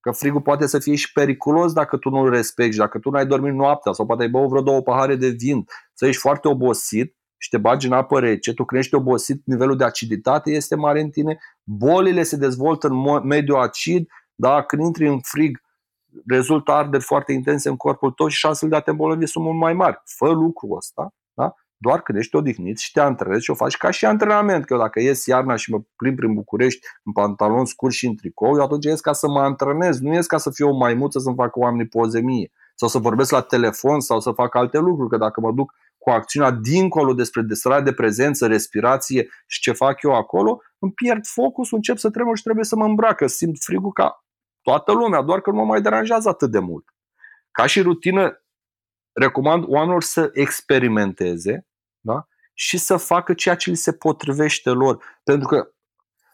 Că 0.00 0.10
frigul 0.10 0.40
poate 0.40 0.66
să 0.66 0.78
fie 0.78 0.94
și 0.94 1.12
periculos 1.12 1.72
dacă 1.72 1.96
tu 1.96 2.08
nu-l 2.08 2.30
respecti, 2.30 2.76
dacă 2.76 2.98
tu 2.98 3.10
n-ai 3.10 3.26
dormit 3.26 3.54
noaptea 3.54 3.92
sau 3.92 4.06
poate 4.06 4.22
ai 4.22 4.28
băut 4.28 4.48
vreo 4.48 4.62
două 4.62 4.82
pahare 4.82 5.16
de 5.16 5.28
vin, 5.28 5.64
să 5.94 6.06
ești 6.06 6.20
foarte 6.20 6.48
obosit 6.48 7.16
și 7.42 7.48
te 7.48 7.58
bagi 7.58 7.86
în 7.86 7.92
apă 7.92 8.20
rece, 8.20 8.54
tu 8.54 8.64
crești 8.64 8.94
obosit, 8.94 9.42
nivelul 9.44 9.76
de 9.76 9.84
aciditate 9.84 10.50
este 10.50 10.74
mare 10.74 11.00
în 11.00 11.10
tine, 11.10 11.38
bolile 11.64 12.22
se 12.22 12.36
dezvoltă 12.36 12.86
în 12.86 13.26
mediu 13.26 13.54
acid, 13.54 14.08
da? 14.34 14.62
când 14.62 14.82
intri 14.82 15.08
în 15.08 15.20
frig 15.20 15.62
rezultă 16.26 16.72
arderi 16.72 17.02
foarte 17.02 17.32
intense 17.32 17.68
în 17.68 17.76
corpul 17.76 18.10
tău 18.10 18.28
și 18.28 18.38
șansele 18.38 18.70
de 18.70 18.76
a 18.76 18.80
te 18.80 18.90
îmbolnăvi 18.90 19.26
sunt 19.26 19.44
mult 19.44 19.58
mai 19.58 19.72
mari. 19.72 20.02
Fă 20.04 20.28
lucrul 20.28 20.76
ăsta, 20.76 21.14
da? 21.34 21.54
doar 21.76 22.02
când 22.02 22.18
ești 22.18 22.36
odihnit 22.36 22.78
și 22.78 22.92
te 22.92 23.00
antrenezi 23.00 23.44
și 23.44 23.50
o 23.50 23.54
faci 23.54 23.76
ca 23.76 23.90
și 23.90 24.06
antrenament. 24.06 24.64
Că 24.64 24.72
eu 24.72 24.78
dacă 24.78 25.00
ies 25.00 25.26
iarna 25.26 25.56
și 25.56 25.70
mă 25.70 25.80
plimb 25.96 26.16
prin 26.16 26.34
București 26.34 26.86
în 27.04 27.12
pantaloni 27.12 27.66
scurți 27.66 27.96
și 27.96 28.06
în 28.06 28.16
tricou, 28.16 28.54
eu 28.54 28.62
atunci 28.62 28.84
ies 28.84 29.00
ca 29.00 29.12
să 29.12 29.28
mă 29.28 29.40
antrenez, 29.40 30.00
nu 30.00 30.14
ies 30.14 30.26
ca 30.26 30.38
să 30.38 30.50
fiu 30.50 30.68
o 30.68 30.76
maimuță 30.76 31.18
să-mi 31.18 31.36
facă 31.36 31.58
oamenii 31.58 31.88
poze 31.88 32.20
mie 32.20 32.50
sau 32.74 32.88
să 32.88 32.98
vorbesc 32.98 33.30
la 33.30 33.40
telefon 33.40 34.00
sau 34.00 34.20
să 34.20 34.30
fac 34.30 34.54
alte 34.54 34.78
lucruri, 34.78 35.10
că 35.10 35.16
dacă 35.16 35.40
mă 35.40 35.52
duc 35.52 35.72
cu 36.02 36.10
acțiunea 36.10 36.50
dincolo 36.50 37.14
despre 37.14 37.44
starea 37.50 37.80
de 37.80 37.92
prezență, 37.92 38.46
respirație 38.46 39.28
și 39.46 39.60
ce 39.60 39.72
fac 39.72 40.02
eu 40.02 40.14
acolo, 40.14 40.60
îmi 40.78 40.92
pierd 40.92 41.26
focus, 41.26 41.70
încep 41.70 41.96
să 41.96 42.10
tremur 42.10 42.36
și 42.36 42.42
trebuie 42.42 42.64
să 42.64 42.76
mă 42.76 42.84
îmbracă, 42.84 43.26
simt 43.26 43.56
frigul 43.60 43.92
ca 43.92 44.24
toată 44.62 44.92
lumea, 44.92 45.22
doar 45.22 45.40
că 45.40 45.50
nu 45.50 45.56
mă 45.56 45.64
mai 45.64 45.80
deranjează 45.80 46.28
atât 46.28 46.50
de 46.50 46.58
mult. 46.58 46.84
Ca 47.50 47.66
și 47.66 47.80
rutină, 47.80 48.42
recomand 49.12 49.64
oamenilor 49.66 50.02
să 50.02 50.30
experimenteze 50.32 51.66
da? 52.00 52.26
și 52.54 52.78
să 52.78 52.96
facă 52.96 53.34
ceea 53.34 53.56
ce 53.56 53.70
li 53.70 53.76
se 53.76 53.92
potrivește 53.92 54.70
lor. 54.70 55.04
Pentru 55.24 55.48
că 55.48 55.72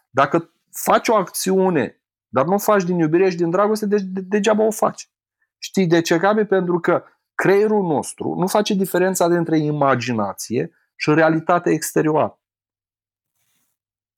dacă 0.09 0.53
faci 0.71 1.07
o 1.07 1.15
acțiune, 1.15 2.01
dar 2.27 2.45
nu 2.45 2.53
o 2.53 2.57
faci 2.57 2.83
din 2.83 2.97
iubire 2.97 3.29
și 3.29 3.37
din 3.37 3.49
dragoste, 3.49 3.85
de, 3.85 3.97
de, 4.01 4.21
degeaba 4.21 4.63
o 4.63 4.71
faci. 4.71 5.09
Știi 5.57 5.87
de 5.87 6.01
ce, 6.01 6.17
Gabi? 6.17 6.45
Pentru 6.45 6.79
că 6.79 7.03
creierul 7.41 7.83
nostru 7.83 8.35
nu 8.37 8.47
face 8.47 8.73
diferența 8.73 9.27
dintre 9.27 9.57
imaginație 9.57 10.71
și 10.95 11.13
realitatea 11.13 11.71
exterioară. 11.71 12.39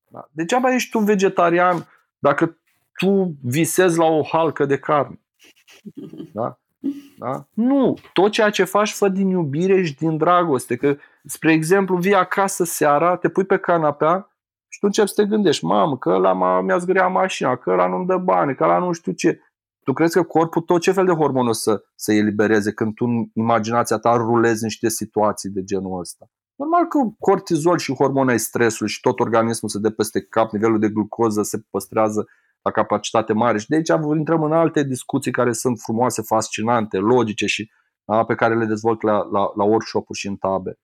Da? 0.08 0.28
Degeaba 0.32 0.74
ești 0.74 0.98
un 0.98 1.06
vegetarian 1.06 1.88
dacă 2.20 2.58
tu 2.94 3.36
visezi 3.44 3.98
la 3.98 4.06
o 4.06 4.24
halcă 4.24 4.66
de 4.66 4.78
carne. 4.78 5.20
Da? 6.34 6.60
Da? 7.18 7.48
Nu, 7.54 7.98
tot 8.14 8.32
ceea 8.32 8.50
ce 8.50 8.64
faci 8.64 8.92
fă 8.92 9.10
din 9.10 9.28
iubire 9.28 9.84
și 9.84 9.96
din 9.96 10.18
dragoste. 10.18 10.76
Că, 10.76 10.98
spre 11.26 11.52
exemplu, 11.52 11.98
vii 11.98 12.16
acasă 12.16 12.64
seara, 12.64 13.16
te 13.18 13.30
pui 13.30 13.46
pe 13.46 13.58
canapea 13.58 14.36
și 14.68 14.80
tu 14.80 14.86
începi 14.86 15.08
să 15.08 15.22
te 15.22 15.28
gândești, 15.28 15.66
mamă, 15.66 15.98
că 15.98 16.10
ăla 16.10 16.62
mi-a 16.62 16.78
zgâriat 16.78 17.12
mașina, 17.12 17.56
că 17.56 17.70
ăla 17.70 17.88
nu-mi 17.88 18.06
dă 18.06 18.18
bani, 18.18 18.56
că 18.56 18.64
ăla 18.64 18.78
nu 18.78 18.92
știu 18.92 19.12
ce. 19.12 19.42
Tu 19.84 19.94
crezi 19.94 20.14
că 20.14 20.24
corpul 20.24 20.62
tot 20.62 20.82
ce 20.82 20.92
fel 20.92 21.06
de 21.06 21.12
hormon 21.12 21.48
o 21.48 21.52
să, 21.52 21.84
să 21.96 22.14
elibereze 22.14 22.74
când 22.74 22.94
tu 22.94 23.06
în 23.06 23.30
imaginația 23.34 23.98
ta 23.98 24.16
rulezi 24.16 24.64
niște 24.64 24.90
situații 24.90 25.50
de 25.50 25.64
genul 25.64 26.00
ăsta? 26.00 26.30
Normal 26.56 26.86
că 26.86 26.98
cortizol 27.20 27.78
și 27.78 27.94
hormonii 27.94 28.38
stresului 28.38 28.92
și 28.92 29.00
tot 29.00 29.20
organismul 29.20 29.72
se 29.72 29.80
dă 29.80 29.90
peste 29.90 30.22
cap, 30.22 30.52
nivelul 30.52 30.80
de 30.80 30.90
glucoză 30.90 31.42
se 31.42 31.64
păstrează 31.70 32.28
la 32.62 32.72
capacitate 32.72 33.34
mare. 33.34 33.58
Și 33.58 33.68
de 33.68 33.76
aici 33.76 33.92
intrăm 34.16 34.44
în 34.44 34.52
alte 34.52 34.84
discuții 34.84 35.32
care 35.32 35.52
sunt 35.52 35.80
frumoase, 35.80 36.22
fascinante, 36.22 36.98
logice 36.98 37.46
și 37.46 37.72
da, 38.04 38.24
pe 38.24 38.36
care 38.36 38.58
le 38.58 38.66
dezvolt 38.66 39.02
la, 39.02 39.18
la, 39.32 39.52
la 39.56 39.64
workshop-uri 39.64 40.20
și 40.20 40.28
în 40.28 40.36
tabe. 40.36 40.80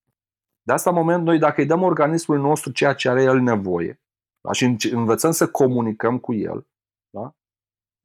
De 0.61 0.73
asta, 0.73 0.89
în 0.89 0.95
moment, 0.95 1.23
noi 1.23 1.39
dacă 1.39 1.61
îi 1.61 1.67
dăm 1.67 1.81
organismului 1.81 2.43
nostru 2.43 2.71
ceea 2.71 2.93
ce 2.93 3.09
are 3.09 3.23
el 3.23 3.39
nevoie 3.39 4.01
da, 4.41 4.51
și 4.51 4.77
învățăm 4.91 5.31
să 5.31 5.47
comunicăm 5.47 6.17
cu 6.17 6.33
el, 6.33 6.67
da, 7.09 7.35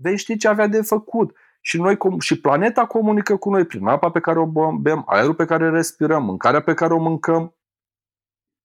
vei 0.02 0.16
ști 0.16 0.36
ce 0.36 0.48
avea 0.48 0.66
de 0.66 0.82
făcut. 0.82 1.36
Și, 1.60 1.80
noi, 1.80 1.98
și 2.18 2.40
planeta 2.40 2.86
comunică 2.86 3.36
cu 3.36 3.50
noi 3.50 3.64
prin 3.64 3.86
apa 3.86 4.10
pe 4.10 4.20
care 4.20 4.38
o 4.38 4.72
bem, 4.72 5.04
aerul 5.06 5.34
pe 5.34 5.44
care 5.44 5.70
respirăm, 5.70 6.24
mâncarea 6.24 6.60
pe 6.62 6.74
care 6.74 6.92
o 6.92 6.98
mâncăm, 6.98 7.54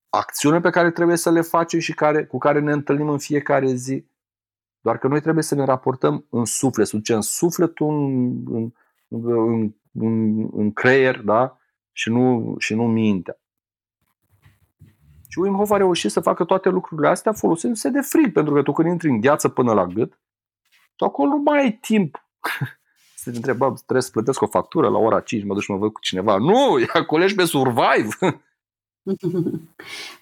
acțiune 0.10 0.60
pe 0.60 0.70
care 0.70 0.92
trebuie 0.92 1.18
să 1.18 1.32
le 1.32 1.42
facem 1.42 1.80
și 1.80 1.94
care, 1.94 2.26
cu 2.26 2.38
care 2.38 2.60
ne 2.60 2.72
întâlnim 2.72 3.10
în 3.10 3.18
fiecare 3.18 3.74
zi. 3.74 4.06
Doar 4.80 4.98
că 4.98 5.08
noi 5.08 5.22
trebuie 5.22 5.44
să 5.44 5.56
ne 5.56 5.66
raportăm 5.66 6.26
în 6.30 6.46
suflet, 6.46 6.88
să 6.88 6.96
ducem 6.96 7.20
sufletul 7.20 7.90
în, 7.90 8.44
în, 8.56 8.72
în, 9.08 9.74
în, 9.94 10.40
în 10.52 10.72
creier 10.72 11.22
da? 11.22 11.58
și, 11.92 12.10
nu, 12.10 12.56
și 12.58 12.76
nu 12.76 12.88
mintea. 12.88 13.40
Și 15.28 15.40
Wim 15.40 15.56
Hof 15.56 15.72
a 15.72 15.78
reușit 15.78 16.12
să 16.12 16.20
facă 16.20 16.44
toate 16.44 16.70
lucrurile 16.70 17.08
astea 17.08 17.34
folosindu-se 17.34 17.90
de 17.90 18.02
frig, 18.02 18.34
pentru 18.34 18.54
că 18.54 18.62
tu 18.62 18.72
când 18.72 18.90
intri 18.90 19.10
în 19.10 19.22
gheață 19.22 19.50
până 19.50 19.74
la 19.74 19.86
gât, 19.86 20.20
tu 20.98 21.06
acolo 21.06 21.30
nu 21.30 21.38
mai 21.38 21.60
ai 21.60 21.72
timp 21.72 22.28
să 23.22 23.30
te 23.30 23.36
întrebi, 23.36 23.60
trebuie 23.60 24.02
să 24.02 24.12
plătesc 24.12 24.42
o 24.42 24.48
factură 24.48 24.90
la 24.90 24.98
ora 24.98 25.20
5, 25.20 25.44
mă 25.44 25.54
duc 25.54 25.64
și 25.64 25.72
mă 25.72 25.78
văd 25.78 25.92
cu 25.92 26.02
cineva. 26.02 26.38
Nu, 26.38 26.80
ia 26.80 27.06
colegi 27.06 27.36
pe 27.36 27.46
survive. 27.46 28.08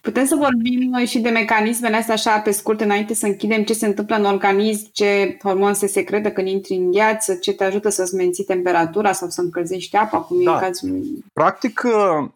Putem 0.02 0.26
să 0.26 0.36
vorbim 0.36 1.06
și 1.06 1.20
de 1.20 1.30
mecanismele 1.30 1.96
astea 1.96 2.14
așa 2.14 2.40
pe 2.40 2.52
scurt 2.52 2.82
înainte 2.82 3.14
să 3.14 3.26
închidem 3.26 3.64
ce 3.64 3.74
se 3.74 3.86
întâmplă 3.86 4.16
în 4.16 4.26
organism, 4.26 4.90
ce 4.92 5.38
hormon 5.44 5.74
se 5.74 5.88
secretă 5.88 6.32
când 6.32 6.48
intri 6.48 6.74
în 6.74 6.92
gheață, 6.92 7.36
ce 7.36 7.54
te 7.54 7.64
ajută 7.64 7.90
să-ți 7.90 8.16
menții 8.16 8.44
temperatura 8.44 9.12
sau 9.12 9.30
să 9.30 9.42
încălzești 9.42 9.96
apa, 9.96 10.18
cum 10.18 10.44
da. 10.44 10.56
e 10.56 10.60
cazul 10.60 11.02
Practic, 11.34 11.82
uh, 11.86 12.30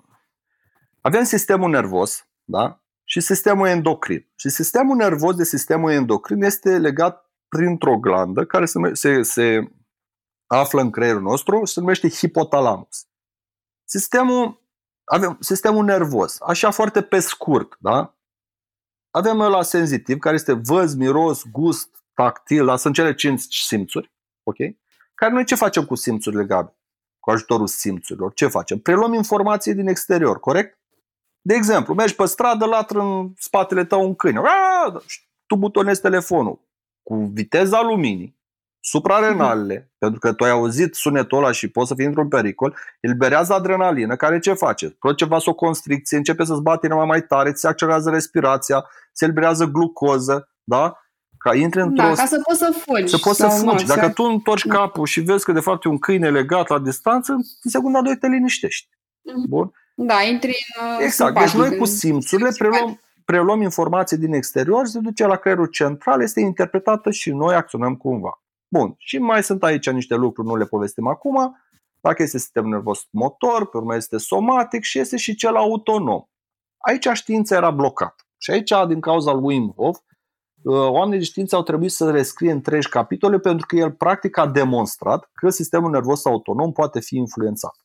avem 1.01 1.23
sistemul 1.23 1.69
nervos 1.69 2.27
da? 2.43 2.81
și 3.03 3.19
sistemul 3.19 3.67
endocrin. 3.67 4.25
Și 4.35 4.49
sistemul 4.49 4.95
nervos 4.95 5.35
de 5.35 5.43
sistemul 5.43 5.91
endocrin 5.91 6.43
este 6.43 6.77
legat 6.77 7.28
printr-o 7.49 7.97
glandă 7.97 8.45
care 8.45 8.65
se, 8.65 8.79
se, 8.93 9.21
se 9.21 9.71
află 10.47 10.81
în 10.81 10.91
creierul 10.91 11.21
nostru 11.21 11.65
și 11.65 11.73
se 11.73 11.79
numește 11.79 12.09
hipotalamus. 12.09 13.07
Sistemul, 13.83 14.63
avem 15.03 15.37
sistemul 15.39 15.85
nervos, 15.85 16.37
așa 16.41 16.71
foarte 16.71 17.01
pe 17.01 17.19
scurt, 17.19 17.75
da? 17.79 18.17
Avem 19.11 19.37
la 19.37 19.61
senzitiv, 19.61 20.17
care 20.17 20.35
este 20.35 20.53
văz, 20.53 20.95
miros, 20.95 21.43
gust, 21.51 21.89
tactil, 22.13 22.65
da? 22.65 22.75
sunt 22.75 22.93
cele 22.93 23.13
cinci 23.13 23.41
simțuri, 23.41 24.13
ok? 24.43 24.57
Care 25.15 25.31
noi 25.31 25.45
ce 25.45 25.55
facem 25.55 25.85
cu 25.85 25.95
simțurile, 25.95 26.45
Gabi? 26.45 26.71
Cu 27.19 27.31
ajutorul 27.31 27.67
simțurilor. 27.67 28.33
Ce 28.33 28.47
facem? 28.47 28.79
Preluăm 28.79 29.13
informații 29.13 29.73
din 29.73 29.87
exterior, 29.87 30.39
corect? 30.39 30.79
De 31.41 31.53
exemplu, 31.53 31.93
mergi 31.93 32.15
pe 32.15 32.25
stradă, 32.25 32.65
latră 32.65 33.01
în 33.01 33.33
spatele 33.37 33.85
tău 33.85 34.05
un 34.05 34.15
câine. 34.15 34.39
Aaaa! 34.39 35.01
Tu 35.45 35.55
butonezi 35.55 36.01
telefonul 36.01 36.68
cu 37.09 37.31
viteza 37.33 37.81
luminii, 37.81 38.37
suprarenalele, 38.79 39.79
mm-hmm. 39.79 39.97
pentru 39.97 40.19
că 40.19 40.33
tu 40.33 40.43
ai 40.43 40.49
auzit 40.49 40.95
sunetul 40.95 41.37
ăla 41.37 41.51
și 41.51 41.67
poți 41.67 41.87
să 41.87 41.93
fii 41.95 42.05
într-un 42.05 42.27
pericol, 42.27 42.77
eliberează 42.99 43.53
adrenalină, 43.53 44.15
care 44.15 44.39
ce 44.39 44.53
face? 44.53 44.89
Produce 44.89 45.25
vasoconstricție, 45.25 46.17
începe 46.17 46.43
să-ți 46.43 46.61
bate 46.61 46.85
inima 46.85 47.05
mai 47.05 47.21
tare, 47.21 47.51
ți 47.51 47.59
se 47.59 47.67
accelerează 47.67 48.09
respirația, 48.09 48.85
se 49.11 49.25
eliberează 49.25 49.65
glucoză, 49.65 50.49
da? 50.63 50.97
Ca 51.37 51.55
intri 51.55 51.81
într-o... 51.81 52.03
Da, 52.03 52.13
ca 52.13 52.25
să 52.25 52.41
poți 52.43 52.59
să 52.59 52.73
fugi. 52.85 53.07
Să 53.07 53.17
poți 53.17 53.39
să 53.39 53.47
fugi. 53.47 53.85
Dacă 53.85 54.09
tu 54.09 54.23
întorci 54.23 54.65
da. 54.65 54.75
capul 54.75 55.05
și 55.05 55.19
vezi 55.19 55.45
că 55.45 55.51
de 55.51 55.59
fapt 55.59 55.85
e 55.85 55.89
un 55.89 55.97
câine 55.97 56.29
legat 56.29 56.69
la 56.69 56.79
distanță, 56.79 57.31
în 57.31 57.69
secunda 57.71 58.01
2 58.01 58.17
te 58.17 58.27
liniștești. 58.27 58.87
Mm-hmm. 58.89 59.49
Bun? 59.49 59.71
Da, 59.95 60.21
intri 60.21 60.57
în 60.79 61.03
Exact. 61.03 61.39
Deci 61.39 61.53
noi 61.53 61.77
cu 61.77 61.85
simțurile 61.85 62.49
preluăm, 62.57 62.99
preluăm 63.29 63.61
informații 63.61 64.17
din 64.17 64.33
exterior, 64.33 64.85
se 64.85 64.99
duce 64.99 65.25
la 65.25 65.35
creierul 65.35 65.65
central, 65.65 66.21
este 66.21 66.39
interpretată 66.39 67.11
și 67.11 67.31
noi 67.31 67.55
acționăm 67.55 67.95
cumva. 67.95 68.41
Bun. 68.67 68.95
Și 68.97 69.17
mai 69.17 69.43
sunt 69.43 69.63
aici 69.63 69.89
niște 69.89 70.15
lucruri, 70.15 70.47
nu 70.47 70.55
le 70.55 70.65
povestim 70.65 71.07
acum. 71.07 71.57
Dacă 71.99 72.21
este 72.21 72.37
sistemul 72.37 72.69
nervos 72.69 73.07
motor, 73.09 73.69
pe 73.69 73.77
urmă 73.77 73.95
este 73.95 74.17
somatic 74.17 74.83
și 74.83 74.99
este 74.99 75.17
și 75.17 75.35
cel 75.35 75.55
autonom. 75.55 76.23
Aici 76.77 77.07
știința 77.13 77.55
era 77.55 77.71
blocată. 77.71 78.23
Și 78.37 78.51
aici, 78.51 78.73
din 78.87 78.99
cauza 78.99 79.31
lui 79.31 79.43
Wim 79.43 79.73
Hof, 79.75 79.97
uh, 80.63 80.89
oamenii 80.89 81.19
de 81.19 81.25
știință 81.25 81.55
au 81.55 81.63
trebuit 81.63 81.91
să 81.91 82.11
rescrie 82.11 82.51
întregi 82.51 82.89
capitole 82.89 83.39
pentru 83.39 83.65
că 83.65 83.75
el 83.75 83.91
practic 83.91 84.37
a 84.37 84.47
demonstrat 84.47 85.29
că 85.33 85.49
sistemul 85.49 85.89
nervos 85.89 86.25
autonom 86.25 86.71
poate 86.71 86.99
fi 86.99 87.15
influențat. 87.15 87.75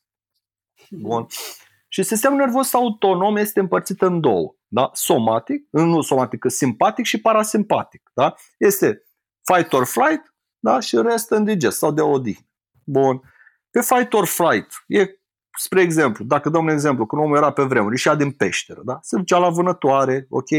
Bun. 0.89 1.27
Și 1.95 2.03
sistemul 2.03 2.37
nervos 2.37 2.73
autonom 2.73 3.35
este 3.35 3.59
împărțit 3.59 4.01
în 4.01 4.21
două. 4.21 4.55
Da? 4.67 4.89
Somatic, 4.93 5.67
nu 5.69 6.01
somatic, 6.01 6.43
simpatic 6.47 7.05
și 7.05 7.21
parasimpatic. 7.21 8.11
Da? 8.13 8.35
Este 8.57 9.03
fight 9.53 9.73
or 9.73 9.85
flight 9.85 10.33
da? 10.59 10.79
și 10.79 11.01
rest 11.01 11.31
în 11.31 11.43
digest 11.43 11.77
sau 11.77 11.91
de 11.91 12.01
odihnă. 12.01 12.45
Bun. 12.83 13.21
Pe 13.71 13.81
fight 13.81 14.13
or 14.13 14.25
flight, 14.25 14.83
e, 14.87 15.07
spre 15.57 15.81
exemplu, 15.81 16.25
dacă 16.25 16.49
dăm 16.49 16.63
un 16.63 16.69
exemplu, 16.69 17.05
când 17.05 17.21
omul 17.21 17.37
era 17.37 17.51
pe 17.51 17.63
vremuri, 17.63 17.91
ieșea 17.91 18.15
din 18.15 18.31
peșteră, 18.31 18.81
da? 18.83 18.99
se 19.01 19.17
ducea 19.17 19.37
la 19.37 19.49
vânătoare, 19.49 20.25
ok, 20.29 20.49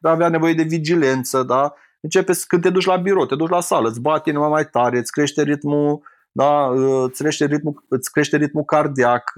avea 0.00 0.28
nevoie 0.28 0.54
de 0.54 0.62
vigilență, 0.62 1.42
da? 1.42 1.74
Începe 2.00 2.32
când 2.46 2.62
te 2.62 2.70
duci 2.70 2.84
la 2.84 2.96
birou, 2.96 3.26
te 3.26 3.34
duci 3.34 3.50
la 3.50 3.60
sală, 3.60 3.88
îți 3.88 4.00
bate 4.00 4.30
inima 4.30 4.48
mai 4.48 4.68
tare, 4.68 4.98
îți 4.98 5.12
crește 5.12 5.42
ritmul 5.42 6.02
da? 6.36 6.68
îți, 7.04 7.22
crește 7.22 7.44
ritmul, 7.44 7.84
îți 7.88 8.10
crește 8.10 8.36
ritmul 8.36 8.64
cardiac, 8.64 9.32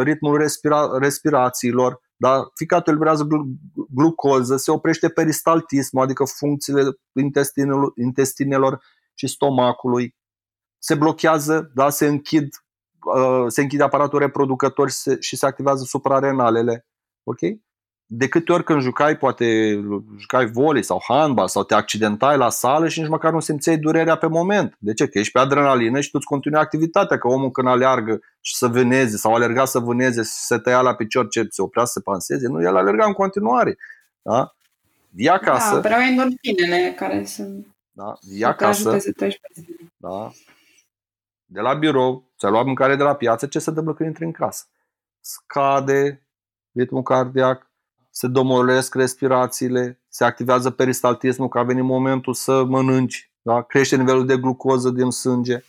ritmul 0.00 0.38
respira, 0.38 0.98
respirațiilor, 0.98 2.00
da? 2.16 2.48
ficatul 2.54 2.92
eliberează 2.92 3.26
glucoză, 3.94 4.56
se 4.56 4.70
oprește 4.70 5.08
peristaltismul, 5.08 6.02
adică 6.02 6.24
funcțiile 6.24 6.82
intestinelor, 7.12 7.92
intestinelor 7.96 8.82
și 9.14 9.26
stomacului, 9.26 10.16
se 10.78 10.94
blochează, 10.94 11.70
da? 11.74 11.90
se, 11.90 12.06
închid, 12.06 12.48
se 13.48 13.60
închide 13.60 13.82
aparatul 13.82 14.18
reproducător 14.18 14.90
și 14.90 14.96
se, 14.96 15.16
și 15.20 15.36
se 15.36 15.46
activează 15.46 15.84
suprarenalele. 15.84 16.86
Ok? 17.22 17.38
De 18.10 18.28
câte 18.28 18.52
ori 18.52 18.64
când 18.64 18.82
jucai, 18.82 19.16
poate 19.16 19.72
jucai 20.18 20.46
volei 20.46 20.82
sau 20.82 21.02
handbal 21.08 21.48
sau 21.48 21.64
te 21.64 21.74
accidentai 21.74 22.36
la 22.36 22.50
sală 22.50 22.88
și 22.88 23.00
nici 23.00 23.08
măcar 23.08 23.32
nu 23.32 23.40
simțeai 23.40 23.78
durerea 23.78 24.16
pe 24.16 24.26
moment. 24.26 24.76
De 24.78 24.92
ce? 24.92 25.08
Că 25.08 25.18
ești 25.18 25.32
pe 25.32 25.38
adrenalină 25.38 26.00
și 26.00 26.10
tu 26.10 26.16
îți 26.16 26.26
continui 26.26 26.58
activitatea, 26.58 27.18
că 27.18 27.28
omul 27.28 27.50
când 27.50 27.68
aleargă 27.68 28.20
și 28.40 28.56
să 28.56 28.66
vâneze 28.66 29.16
sau 29.16 29.34
alerga 29.34 29.64
să 29.64 29.78
vâneze 29.78 30.22
și 30.22 30.30
se 30.30 30.58
tăia 30.58 30.80
la 30.80 30.94
picior 30.94 31.28
ce 31.28 31.46
se 31.50 31.62
oprea 31.62 31.84
să 31.84 31.92
se 31.92 32.00
panseze, 32.00 32.48
nu, 32.48 32.62
el 32.62 32.76
alerga 32.76 33.04
în 33.04 33.12
continuare. 33.12 33.76
Da? 34.22 34.52
Vii 35.10 35.28
acasă. 35.28 35.74
Da, 35.74 35.80
vreau 35.80 36.00
endorfinele 36.00 36.94
care 36.96 37.24
să, 37.24 37.48
da, 37.90 38.18
vii 38.20 38.44
acasă. 38.44 38.98
Să 38.98 39.12
da. 39.96 40.30
De 41.44 41.60
la 41.60 41.74
birou, 41.74 42.30
ți-a 42.38 42.48
luat 42.48 42.64
mâncare 42.64 42.96
de 42.96 43.02
la 43.02 43.14
piață, 43.14 43.46
ce 43.46 43.58
se 43.58 43.68
întâmplă 43.68 43.94
când 43.94 44.08
intri 44.08 44.24
în 44.24 44.32
casă? 44.32 44.64
Scade 45.20 46.22
ritmul 46.72 47.02
cardiac, 47.02 47.67
se 48.18 48.26
domolesc 48.26 48.94
respirațiile, 48.94 50.00
se 50.08 50.24
activează 50.24 50.70
peristaltismul, 50.70 51.48
că 51.48 51.58
a 51.58 51.62
venit 51.62 51.84
momentul 51.84 52.34
să 52.34 52.64
mănânci, 52.64 53.30
da? 53.42 53.62
crește 53.62 53.96
nivelul 53.96 54.26
de 54.26 54.36
glucoză 54.36 54.90
din 54.90 55.10
sânge, 55.10 55.64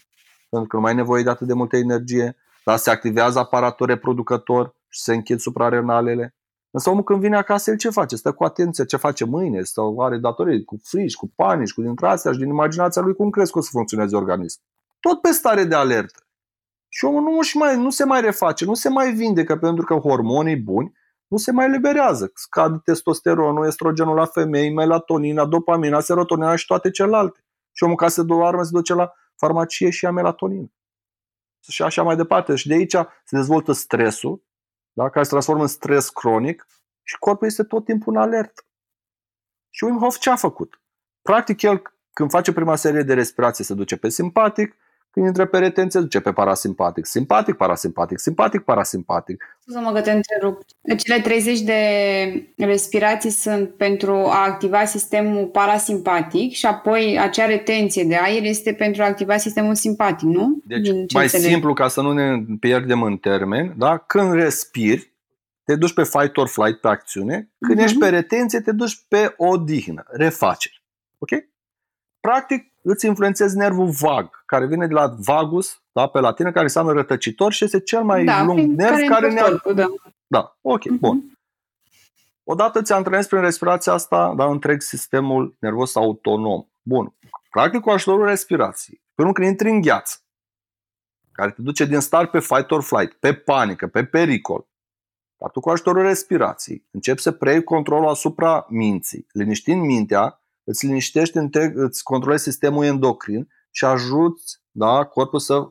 pentru 0.50 0.68
că 0.68 0.76
nu 0.76 0.82
mai 0.82 0.91
ai 0.91 0.97
nevoie 0.97 1.24
de 1.24 1.30
atât 1.30 1.47
de 1.47 1.54
multă 1.54 1.78
energie, 1.78 2.36
da? 2.66 2.76
se 2.76 2.89
activează 2.89 3.39
aparatul 3.39 3.86
reproducător 3.86 4.76
și 4.88 5.02
se 5.02 5.14
închid 5.14 5.39
suprarenalele. 5.39 6.36
Însă 6.72 6.89
omul 6.89 7.04
când 7.04 7.20
vine 7.20 7.36
acasă, 7.36 7.72
el 7.72 7.78
ce 7.78 7.89
face? 7.89 8.16
Stă 8.16 8.32
cu 8.32 8.43
atenție 8.43 8.86
ce 8.86 8.97
face 8.97 9.26
mâine 9.26 9.62
sau 9.62 10.00
are 10.00 10.18
datorii 10.18 10.64
cu 10.64 10.80
frici, 10.84 11.16
cu 11.16 11.32
panici, 11.36 11.74
cu 11.74 11.82
dintre 11.82 12.08
astea 12.08 12.32
și 12.32 12.38
din 12.38 12.47
imaginația 12.47 13.02
lui 13.02 13.14
cum 13.16 13.30
crezi 13.30 13.52
că 13.52 13.58
o 13.58 13.62
să 13.62 13.70
funcționeze 13.72 14.16
organismul. 14.16 14.66
Tot 15.00 15.22
pe 15.22 15.32
stare 15.32 15.64
de 15.64 15.76
alertă. 15.76 16.24
Și 16.88 17.06
omul 17.06 17.22
nu, 17.22 17.41
și 17.41 17.58
mai, 17.58 17.78
nu 17.78 17.89
se 17.89 18.06
mai 18.06 18.22
reface, 18.22 18.66
nu 18.66 18.74
se 18.74 18.89
mai 18.89 19.14
vindecă 19.14 19.58
pentru 19.58 19.86
că 19.86 19.93
hormonii 19.93 20.58
buni 20.58 20.97
nu 21.30 21.38
se 21.38 21.51
mai 21.51 21.69
liberează. 21.69 22.32
Scad 22.34 22.84
testosteronul, 22.84 23.65
estrogenul 23.65 24.15
la 24.15 24.25
femei, 24.25 24.73
melatonina, 24.73 25.45
dopamina, 25.45 25.99
serotonina 25.99 26.55
și 26.55 26.65
toate 26.65 26.89
celelalte. 26.89 27.39
Și 27.71 27.84
omul 27.84 27.95
ca 27.95 28.07
să 28.07 28.23
doarmă 28.23 28.63
se 28.63 28.69
duce 28.73 28.93
la 28.93 29.13
farmacie 29.36 29.89
și 29.89 30.03
ia 30.03 30.11
melatonină. 30.11 30.71
Și 31.67 31.84
așa 31.84 32.03
mai 32.03 32.15
departe. 32.15 32.55
Și 32.55 32.67
de 32.67 32.73
aici 32.73 32.91
se 33.23 33.36
dezvoltă 33.36 33.71
stresul, 33.71 34.43
da? 34.91 35.09
care 35.09 35.23
se 35.23 35.30
transformă 35.30 35.61
în 35.61 35.67
stres 35.67 36.09
cronic 36.09 36.67
și 37.03 37.17
corpul 37.19 37.47
este 37.47 37.63
tot 37.63 37.86
timpul 37.86 38.13
în 38.15 38.21
alertă. 38.21 38.61
Și 39.69 39.84
Wim 39.84 39.97
Hof 39.97 40.17
ce 40.17 40.30
a 40.30 40.36
făcut? 40.36 40.82
Practic 41.21 41.61
el 41.61 41.82
când 42.13 42.30
face 42.30 42.53
prima 42.53 42.75
serie 42.75 43.01
de 43.01 43.13
respirație 43.13 43.65
se 43.65 43.73
duce 43.73 43.97
pe 43.97 44.09
simpatic, 44.09 44.75
când 45.20 45.38
intră 45.38 45.45
pe 45.45 45.65
retenție, 45.65 45.99
duce 45.99 46.20
pe 46.20 46.32
parasimpatic. 46.32 47.05
Simpatic, 47.05 47.55
parasimpatic, 47.55 48.20
simpatic, 48.20 48.61
parasimpatic. 48.61 49.57
Să 49.67 49.80
mă 49.80 50.01
te 50.01 50.11
întrerup. 50.11 50.61
Cele 50.97 51.22
30 51.22 51.59
de 51.59 51.74
respirații 52.57 53.30
sunt 53.30 53.70
pentru 53.70 54.13
a 54.13 54.45
activa 54.45 54.86
sistemul 54.86 55.45
parasimpatic 55.45 56.51
și 56.51 56.65
apoi 56.65 57.20
acea 57.20 57.45
retenție 57.45 58.03
de 58.03 58.15
aer 58.15 58.43
este 58.43 58.74
pentru 58.74 59.01
a 59.01 59.05
activa 59.05 59.38
sistemul 59.38 59.76
simpatic, 59.76 60.28
nu? 60.28 60.61
Deci, 60.65 61.13
mai 61.13 61.24
înțeleg? 61.24 61.47
simplu, 61.47 61.74
ca 61.74 61.88
să 61.88 62.01
nu 62.01 62.11
ne 62.11 62.43
pierdem 62.59 63.01
în 63.01 63.17
termen, 63.17 63.74
da? 63.78 63.97
când 63.97 64.34
respiri, 64.34 65.13
te 65.63 65.76
duci 65.76 65.93
pe 65.93 66.03
fight 66.03 66.38
or 66.38 66.47
flight 66.47 66.80
pe 66.80 66.88
acțiune, 66.88 67.49
când 67.59 67.80
uh-huh. 67.80 67.84
ești 67.84 67.97
pe 67.97 68.09
retenție, 68.09 68.59
te 68.59 68.72
duci 68.72 69.05
pe 69.07 69.34
odihnă, 69.38 70.03
refaceri. 70.07 70.84
Ok? 71.17 71.30
Practic, 72.20 72.68
îți 72.82 73.05
influențezi 73.05 73.57
nervul 73.57 73.89
vag, 73.89 74.43
care 74.45 74.65
vine 74.65 74.88
de 74.88 74.93
la 74.93 75.15
vagus, 75.17 75.82
da, 75.91 76.07
pe 76.07 76.19
latină, 76.19 76.51
care 76.51 76.63
înseamnă 76.63 76.91
rătăcitor 76.91 77.53
și 77.53 77.63
este 77.63 77.80
cel 77.80 78.03
mai 78.03 78.23
da, 78.23 78.43
lung 78.43 78.59
nerv 78.59 78.95
care, 78.95 79.05
care 79.05 79.32
ne 79.32 79.73
Da. 79.73 79.86
da, 80.27 80.57
ok, 80.61 80.82
uh-huh. 80.82 80.99
bun. 80.99 81.39
Odată 82.43 82.82
ți 82.82 82.93
antrenezi 82.93 83.27
prin 83.27 83.41
respirația 83.41 83.93
asta, 83.93 84.34
da, 84.36 84.45
întreg 84.45 84.82
sistemul 84.82 85.55
nervos 85.59 85.95
autonom. 85.95 86.65
Bun. 86.82 87.15
Practic 87.49 87.82
cu 87.82 87.89
ajutorul 87.89 88.25
respirației. 88.25 89.01
Până 89.15 89.32
când 89.32 89.47
intri 89.47 89.69
în 89.69 89.82
gheață, 89.82 90.17
care 91.32 91.51
te 91.51 91.61
duce 91.61 91.86
din 91.86 91.99
start 91.99 92.32
pe 92.32 92.39
fight 92.39 92.71
or 92.71 92.84
flight, 92.84 93.13
pe 93.13 93.34
panică, 93.34 93.88
pe 93.88 94.05
pericol, 94.05 94.67
dar 95.38 95.49
tu 95.49 95.59
cu 95.59 95.69
ajutorul 95.69 96.01
respirației 96.01 96.88
începi 96.91 97.21
să 97.21 97.32
preiei 97.32 97.63
controlul 97.63 98.07
asupra 98.07 98.65
minții, 98.69 99.27
liniștind 99.32 99.82
mintea 99.82 100.39
îți 100.70 100.86
liniștești, 100.86 101.38
îți 101.74 102.03
controlezi 102.03 102.43
sistemul 102.43 102.86
endocrin 102.86 103.47
și 103.72 103.86
ajuți 103.86 104.61
da, 104.72 105.05
corpul 105.05 105.39
să 105.39 105.70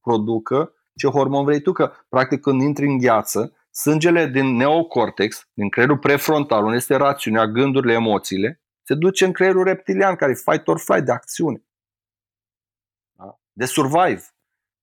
producă 0.00 0.74
ce 0.94 1.06
hormon 1.06 1.44
vrei 1.44 1.60
tu. 1.60 1.72
Că, 1.72 1.92
practic, 2.08 2.40
când 2.40 2.62
intri 2.62 2.86
în 2.86 2.98
gheață, 2.98 3.56
sângele 3.70 4.26
din 4.26 4.56
neocortex, 4.56 5.48
din 5.52 5.68
creierul 5.68 5.98
prefrontal, 5.98 6.64
unde 6.64 6.76
este 6.76 6.94
rațiunea, 6.94 7.46
gândurile, 7.46 7.92
emoțiile, 7.92 8.62
se 8.82 8.94
duce 8.94 9.24
în 9.24 9.32
creierul 9.32 9.64
reptilian, 9.64 10.16
care 10.16 10.30
e 10.30 10.50
fight 10.50 10.68
or 10.68 10.78
flight, 10.78 11.04
de 11.04 11.12
acțiune. 11.12 11.64
Da? 13.18 13.40
De 13.52 13.64
survive. 13.64 14.22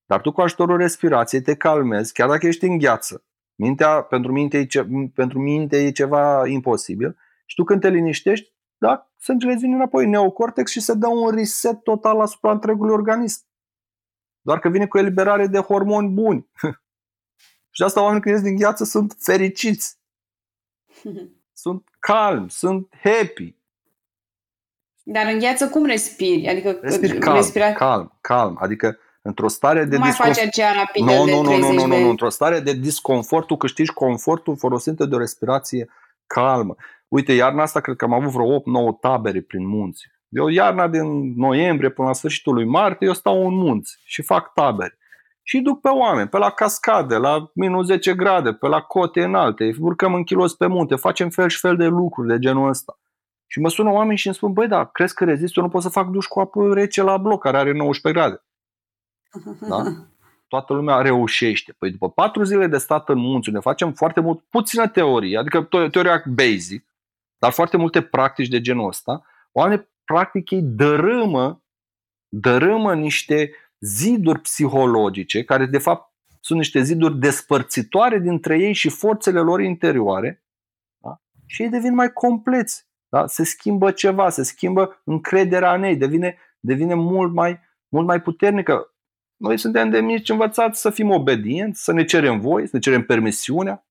Dar 0.06 0.20
tu 0.20 0.32
cu 0.32 0.40
ajutorul 0.40 0.76
respirației 0.76 1.42
te 1.42 1.56
calmezi, 1.56 2.12
chiar 2.12 2.28
dacă 2.28 2.46
ești 2.46 2.64
în 2.64 2.78
gheață. 2.78 3.24
Mintea, 3.54 4.02
pentru, 4.02 4.32
minte 4.32 4.58
e 4.58 4.66
ce, 4.66 4.88
pentru 5.14 5.38
minte 5.38 5.84
e 5.84 5.90
ceva 5.90 6.46
imposibil. 6.46 7.16
Și 7.46 7.54
tu 7.54 7.64
când 7.64 7.80
te 7.80 7.88
liniștești, 7.88 8.52
da, 8.78 9.10
sângele 9.16 9.54
vine 9.54 9.74
înapoi 9.74 10.04
în 10.04 10.10
neocortex 10.10 10.70
și 10.70 10.80
se 10.80 10.94
dă 10.94 11.06
un 11.06 11.30
reset 11.30 11.82
total 11.82 12.20
asupra 12.20 12.50
întregului 12.50 12.94
organism. 12.94 13.46
Doar 14.40 14.58
că 14.58 14.68
vine 14.68 14.86
cu 14.86 14.98
eliberare 14.98 15.46
de 15.46 15.58
hormoni 15.58 16.08
buni. 16.08 16.48
și 17.70 17.78
de 17.78 17.84
asta 17.84 18.02
oamenii 18.02 18.22
când 18.22 18.34
ies 18.34 18.44
din 18.44 18.56
gheață 18.56 18.84
sunt 18.84 19.16
fericiți. 19.18 19.98
sunt 21.62 21.88
calmi, 21.98 22.50
sunt 22.50 22.94
happy. 23.02 23.56
Dar 25.02 25.26
în 25.32 25.38
gheață 25.38 25.68
cum 25.68 25.84
respiri? 25.84 26.48
Adică 26.48 26.78
Respiri 26.82 27.18
calm, 27.18 27.36
respira... 27.36 27.72
calm, 27.72 28.18
calm. 28.20 28.56
Adică 28.60 28.98
într-o 29.22 29.48
stare 29.48 29.84
de 29.84 29.94
nu 29.94 29.98
mai 29.98 30.08
disconfort. 30.08 30.36
face 30.36 30.48
aceea 30.48 30.72
rapidă 30.72 31.04
no, 31.04 31.24
de 31.24 31.30
no, 31.30 31.42
no, 31.42 31.58
no, 31.58 31.72
no, 31.72 31.86
no, 31.86 32.00
no, 32.00 32.08
într-o 32.08 32.28
stare 32.28 32.60
de 32.60 32.72
disconfort, 32.72 33.46
tu 33.46 33.56
câștigi 33.56 33.92
confortul 33.92 34.56
folosind 34.56 35.04
de 35.04 35.14
o 35.14 35.18
respirație 35.18 35.88
calmă. 36.26 36.76
Uite, 37.08 37.32
iarna 37.32 37.62
asta 37.62 37.80
cred 37.80 37.96
că 37.96 38.04
am 38.04 38.12
avut 38.12 38.30
vreo 38.30 38.58
8-9 38.58 38.62
tabere 39.00 39.40
prin 39.40 39.66
munți. 39.66 40.06
Eu 40.28 40.48
iarna 40.48 40.88
din 40.88 41.34
noiembrie 41.36 41.90
până 41.90 42.08
la 42.08 42.14
sfârșitul 42.14 42.54
lui 42.54 42.64
martie, 42.64 43.06
eu 43.06 43.12
stau 43.12 43.46
în 43.46 43.54
munți 43.54 44.00
și 44.04 44.22
fac 44.22 44.52
tabere. 44.52 44.98
Și 45.42 45.60
duc 45.60 45.80
pe 45.80 45.88
oameni, 45.88 46.28
pe 46.28 46.38
la 46.38 46.50
cascade, 46.50 47.16
la 47.16 47.50
minus 47.54 47.86
10 47.86 48.14
grade, 48.14 48.52
pe 48.52 48.66
la 48.66 48.80
cote 48.80 49.24
înalte, 49.24 49.74
urcăm 49.80 50.14
în 50.14 50.24
kilos 50.24 50.54
pe 50.54 50.66
munte, 50.66 50.94
facem 50.96 51.28
fel 51.28 51.48
și 51.48 51.58
fel 51.58 51.76
de 51.76 51.86
lucruri 51.86 52.28
de 52.28 52.38
genul 52.38 52.68
ăsta. 52.68 52.98
Și 53.46 53.60
mă 53.60 53.68
sună 53.68 53.90
oameni 53.90 54.18
și 54.18 54.26
îmi 54.26 54.36
spun, 54.36 54.52
băi, 54.52 54.68
da, 54.68 54.84
crezi 54.84 55.14
că 55.14 55.24
rezist? 55.24 55.56
Eu 55.56 55.62
nu 55.62 55.68
pot 55.68 55.82
să 55.82 55.88
fac 55.88 56.08
duș 56.08 56.26
cu 56.26 56.40
apă 56.40 56.74
rece 56.74 57.02
la 57.02 57.16
bloc, 57.16 57.42
care 57.42 57.56
are 57.56 57.72
19 57.72 58.20
grade. 58.20 58.42
Da? 59.68 59.82
Toată 60.48 60.72
lumea 60.72 61.00
reușește. 61.00 61.74
Păi 61.78 61.90
după 61.90 62.10
patru 62.10 62.42
zile 62.42 62.66
de 62.66 62.78
stat 62.78 63.08
în 63.08 63.18
munți, 63.18 63.50
ne 63.50 63.60
facem 63.60 63.92
foarte 63.92 64.20
mult, 64.20 64.40
puțină 64.50 64.88
teorie, 64.88 65.38
adică 65.38 65.62
teoria 65.90 66.22
basic, 66.34 66.87
dar 67.38 67.52
foarte 67.52 67.76
multe 67.76 68.02
practici 68.02 68.48
de 68.48 68.60
genul 68.60 68.88
ăsta, 68.88 69.26
oamenii 69.52 69.88
practic 70.04 70.50
ei 70.50 70.62
dărâmă, 70.62 71.62
dărâmă 72.28 72.94
niște 72.94 73.50
ziduri 73.80 74.40
psihologice, 74.40 75.44
care 75.44 75.66
de 75.66 75.78
fapt 75.78 76.12
sunt 76.40 76.58
niște 76.58 76.82
ziduri 76.82 77.18
despărțitoare 77.18 78.18
dintre 78.18 78.58
ei 78.58 78.72
și 78.72 78.88
forțele 78.88 79.40
lor 79.40 79.60
interioare, 79.60 80.44
da? 80.98 81.20
și 81.46 81.62
ei 81.62 81.68
devin 81.68 81.94
mai 81.94 82.12
compleți. 82.12 82.86
Da? 83.08 83.26
Se 83.26 83.44
schimbă 83.44 83.90
ceva, 83.90 84.30
se 84.30 84.42
schimbă 84.42 85.02
încrederea 85.04 85.74
în 85.74 85.82
ei, 85.82 85.96
devine, 85.96 86.38
devine 86.60 86.94
mult, 86.94 87.32
mai, 87.32 87.60
mult 87.88 88.06
mai 88.06 88.22
puternică. 88.22 88.94
Noi 89.36 89.58
suntem 89.58 89.90
de 89.90 90.00
mici 90.00 90.28
învățați 90.28 90.80
să 90.80 90.90
fim 90.90 91.10
obedienți, 91.10 91.84
să 91.84 91.92
ne 91.92 92.04
cerem 92.04 92.40
voi, 92.40 92.66
să 92.66 92.70
ne 92.72 92.78
cerem 92.78 93.02
permisiunea. 93.02 93.87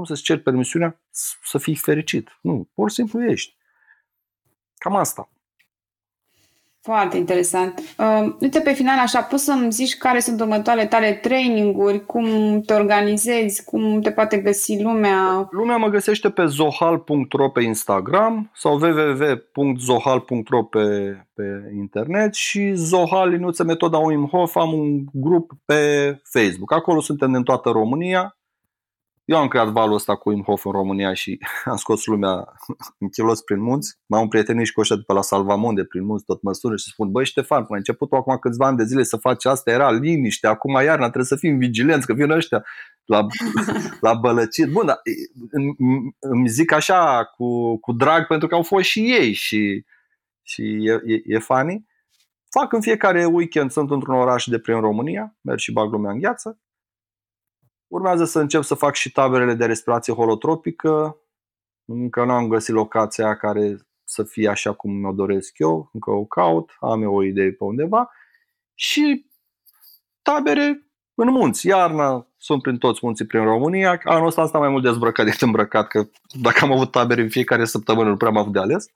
Cum 0.00 0.08
să-ți 0.08 0.22
ceri 0.22 0.40
permisiunea? 0.40 1.00
Să 1.42 1.58
fii 1.58 1.74
fericit. 1.74 2.38
Nu, 2.40 2.68
pur 2.74 2.88
și 2.88 2.94
simplu 2.94 3.24
ești. 3.24 3.56
Cam 4.78 4.96
asta. 4.96 5.30
Foarte 6.80 7.16
interesant. 7.16 7.78
Uh, 7.98 8.34
uite, 8.40 8.60
pe 8.60 8.72
final, 8.72 8.98
așa, 8.98 9.22
poți 9.22 9.44
să-mi 9.44 9.72
zici 9.72 9.96
care 9.96 10.20
sunt 10.20 10.40
următoarele 10.40 10.86
tale 10.86 11.12
traininguri, 11.12 12.06
cum 12.06 12.60
te 12.60 12.74
organizezi, 12.74 13.64
cum 13.64 14.00
te 14.00 14.10
poate 14.10 14.38
găsi 14.38 14.82
lumea? 14.82 15.48
Lumea 15.50 15.76
mă 15.76 15.88
găsește 15.88 16.30
pe 16.30 16.46
zohal.ro 16.46 17.50
pe 17.50 17.62
Instagram 17.62 18.50
sau 18.54 18.78
www.zohal.ro 18.78 20.62
pe, 20.62 21.16
pe 21.34 21.72
internet 21.76 22.34
și 22.34 22.72
Zohal, 22.74 23.32
Inuță 23.32 23.64
Metoda 23.64 23.98
Wim 23.98 24.26
Hof, 24.26 24.56
am 24.56 24.72
un 24.72 25.04
grup 25.12 25.50
pe 25.64 26.20
Facebook. 26.24 26.72
Acolo 26.72 27.00
suntem 27.00 27.34
în 27.34 27.42
toată 27.42 27.70
România 27.70 28.34
eu 29.24 29.36
am 29.36 29.48
creat 29.48 29.68
valul 29.68 29.94
ăsta 29.94 30.16
cu 30.16 30.30
Imhof 30.30 30.64
în 30.64 30.72
România 30.72 31.14
și 31.14 31.38
am 31.64 31.76
scos 31.76 32.06
lumea 32.06 32.52
în 32.98 33.08
kilos 33.08 33.40
prin 33.40 33.60
munți. 33.60 33.98
M-am 34.06 34.28
prietenit 34.28 34.66
și 34.66 34.72
cu 34.72 34.80
ăștia 34.80 34.96
de 34.96 35.02
pe 35.06 35.12
la 35.12 35.22
Salvamonde 35.22 35.84
prin 35.84 36.04
munți, 36.04 36.24
tot 36.24 36.42
măsură 36.42 36.76
și 36.76 36.90
spun, 36.90 37.10
băi 37.10 37.24
Ștefan, 37.24 37.64
până 37.64 37.78
început 37.78 38.12
acum 38.12 38.36
câțiva 38.36 38.66
ani 38.66 38.76
de 38.76 38.84
zile 38.84 39.02
să 39.02 39.16
faci 39.16 39.44
asta, 39.44 39.70
era 39.70 39.90
liniște, 39.90 40.46
acum 40.46 40.72
iarna 40.72 41.04
trebuie 41.04 41.24
să 41.24 41.36
fim 41.36 41.58
vigilenți, 41.58 42.06
că 42.06 42.12
vin 42.12 42.30
ăștia 42.30 42.64
la, 43.04 43.26
la 44.06 44.14
bălăcit. 44.14 44.70
Bun, 44.70 44.86
dar 44.86 45.00
îmi 46.18 46.48
zic 46.48 46.72
așa 46.72 47.24
cu, 47.24 47.78
cu 47.78 47.92
drag 47.92 48.26
pentru 48.26 48.48
că 48.48 48.54
au 48.54 48.62
fost 48.62 48.84
și 48.84 49.12
ei 49.12 49.32
și, 49.32 49.84
și 50.42 50.62
e, 50.62 51.02
e, 51.12 51.22
e 51.24 51.38
funny. 51.38 51.88
Fac 52.50 52.72
în 52.72 52.80
fiecare 52.80 53.24
weekend, 53.24 53.70
sunt 53.70 53.90
într-un 53.90 54.14
oraș 54.14 54.44
de 54.44 54.58
prin 54.58 54.80
România, 54.80 55.36
merg 55.40 55.58
și 55.58 55.72
bag 55.72 55.92
lumea 55.92 56.10
în 56.10 56.18
gheață 56.18 56.60
Urmează 57.90 58.24
să 58.24 58.40
încep 58.40 58.62
să 58.62 58.74
fac 58.74 58.94
și 58.94 59.12
taberele 59.12 59.54
de 59.54 59.66
respirație 59.66 60.12
holotropică. 60.12 61.16
Încă 61.84 62.24
nu 62.24 62.32
am 62.32 62.48
găsit 62.48 62.74
locația 62.74 63.36
care 63.36 63.76
să 64.04 64.22
fie 64.22 64.48
așa 64.48 64.72
cum 64.72 64.92
mi-o 64.92 65.12
doresc 65.12 65.58
eu, 65.58 65.90
încă 65.92 66.10
o 66.10 66.24
caut, 66.24 66.76
am 66.80 67.02
eu 67.02 67.14
o 67.14 67.22
idee 67.22 67.52
pe 67.52 67.64
undeva. 67.64 68.10
Și 68.74 69.26
tabere 70.22 70.86
în 71.14 71.28
munți. 71.30 71.66
Iarna 71.66 72.26
sunt 72.36 72.62
prin 72.62 72.78
toți 72.78 73.00
munții 73.02 73.26
prin 73.26 73.42
România. 73.42 74.00
Anul 74.04 74.26
ăsta 74.26 74.40
am 74.40 74.46
stat 74.46 74.60
mai 74.60 74.70
mult 74.70 74.82
dezbrăcat 74.82 75.24
decât 75.24 75.40
îmbrăcat, 75.40 75.88
că 75.88 76.08
dacă 76.40 76.64
am 76.64 76.72
avut 76.72 76.90
tabere 76.90 77.22
în 77.22 77.28
fiecare 77.28 77.64
săptămână, 77.64 78.08
nu 78.08 78.16
prea 78.16 78.30
am 78.30 78.36
avut 78.36 78.52
de 78.52 78.58
ales. 78.58 78.86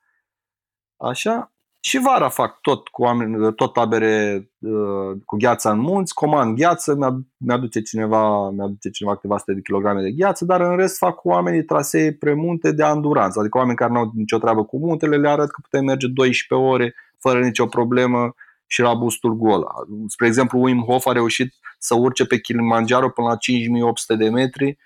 Așa. 0.97 1.54
Și 1.87 1.99
vara 1.99 2.29
fac 2.29 2.61
tot 2.61 2.89
cu 2.89 3.03
oameni, 3.03 3.55
tot 3.55 3.73
tabere 3.73 4.49
uh, 4.59 5.17
cu 5.25 5.37
gheața 5.37 5.71
în 5.71 5.79
munți, 5.79 6.15
comand 6.15 6.57
gheață, 6.57 6.99
mi-aduce 7.37 7.81
cineva, 7.81 8.51
mi-aduce 8.51 8.91
cineva 8.91 9.15
câteva 9.15 9.39
sute 9.39 9.53
de 9.53 9.61
kilograme 9.61 10.03
de 10.03 10.11
gheață, 10.11 10.45
dar 10.45 10.61
în 10.61 10.77
rest 10.77 10.97
fac 10.97 11.15
cu 11.15 11.29
oamenii 11.29 11.65
trasee 11.65 12.13
premunte 12.13 12.73
de 12.73 12.83
anduranță, 12.83 13.41
adică 13.41 13.59
oameni 13.59 13.77
care 13.77 13.93
nu 13.93 13.99
au 13.99 14.11
nicio 14.15 14.39
treabă 14.39 14.65
cu 14.65 14.79
muntele, 14.79 15.17
le 15.17 15.29
arăt 15.29 15.51
că 15.51 15.61
putem 15.63 15.85
merge 15.85 16.07
12 16.07 16.69
ore 16.69 16.95
fără 17.19 17.41
nicio 17.41 17.67
problemă 17.67 18.35
și 18.67 18.81
la 18.81 18.95
bustul 18.95 19.35
gol. 19.35 19.67
Spre 20.07 20.27
exemplu, 20.27 20.63
Wim 20.63 20.81
Hof 20.81 21.07
a 21.07 21.13
reușit 21.13 21.55
să 21.79 21.95
urce 21.95 22.27
pe 22.27 22.41
Kilimanjaro 22.41 23.09
până 23.09 23.29
la 23.29 23.37
5800 23.37 24.17
de 24.17 24.29
metri 24.29 24.79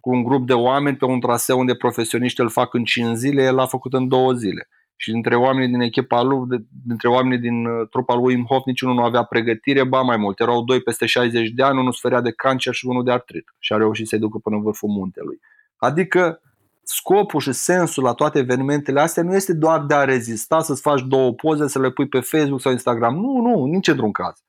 cu 0.00 0.10
un 0.10 0.22
grup 0.22 0.46
de 0.46 0.54
oameni 0.54 0.96
pe 0.96 1.04
un 1.04 1.20
traseu 1.20 1.58
unde 1.58 1.74
profesioniști 1.74 2.40
îl 2.40 2.48
fac 2.48 2.74
în 2.74 2.84
5 2.84 3.16
zile, 3.16 3.42
el 3.42 3.54
l-a 3.54 3.66
făcut 3.66 3.92
în 3.92 4.08
2 4.08 4.36
zile 4.36 4.68
și 5.00 5.10
dintre 5.10 5.36
oamenii 5.36 5.68
din 5.68 5.80
echipa 5.80 6.22
lui, 6.22 6.66
dintre 6.86 7.08
oamenii 7.08 7.38
din 7.38 7.66
uh, 7.66 7.88
trupa 7.90 8.14
lui 8.14 8.34
Wim 8.34 8.44
Hof, 8.44 8.64
niciunul 8.64 8.94
nu 8.94 9.02
avea 9.02 9.22
pregătire, 9.22 9.84
ba 9.84 10.00
mai 10.00 10.16
mult. 10.16 10.40
Erau 10.40 10.64
doi 10.64 10.80
peste 10.80 11.06
60 11.06 11.48
de 11.48 11.62
ani, 11.62 11.78
unul 11.78 11.92
suferea 11.92 12.20
de 12.20 12.32
cancer 12.32 12.74
și 12.74 12.86
unul 12.86 13.04
de 13.04 13.10
artrit 13.10 13.44
și 13.58 13.72
a 13.72 13.76
reușit 13.76 14.08
să-i 14.08 14.18
ducă 14.18 14.38
până 14.38 14.56
în 14.56 14.62
vârful 14.62 14.88
muntelui. 14.88 15.40
Adică 15.76 16.40
scopul 16.82 17.40
și 17.40 17.52
sensul 17.52 18.02
la 18.02 18.12
toate 18.12 18.38
evenimentele 18.38 19.00
astea 19.00 19.22
nu 19.22 19.34
este 19.34 19.54
doar 19.54 19.84
de 19.84 19.94
a 19.94 20.04
rezista, 20.04 20.60
să-ți 20.60 20.80
faci 20.80 21.02
două 21.02 21.32
poze, 21.32 21.68
să 21.68 21.80
le 21.80 21.90
pui 21.90 22.08
pe 22.08 22.20
Facebook 22.20 22.60
sau 22.60 22.72
Instagram. 22.72 23.14
Nu, 23.14 23.40
nu, 23.40 23.64
nici 23.64 23.88
într-un 23.88 24.12
caz. 24.12 24.42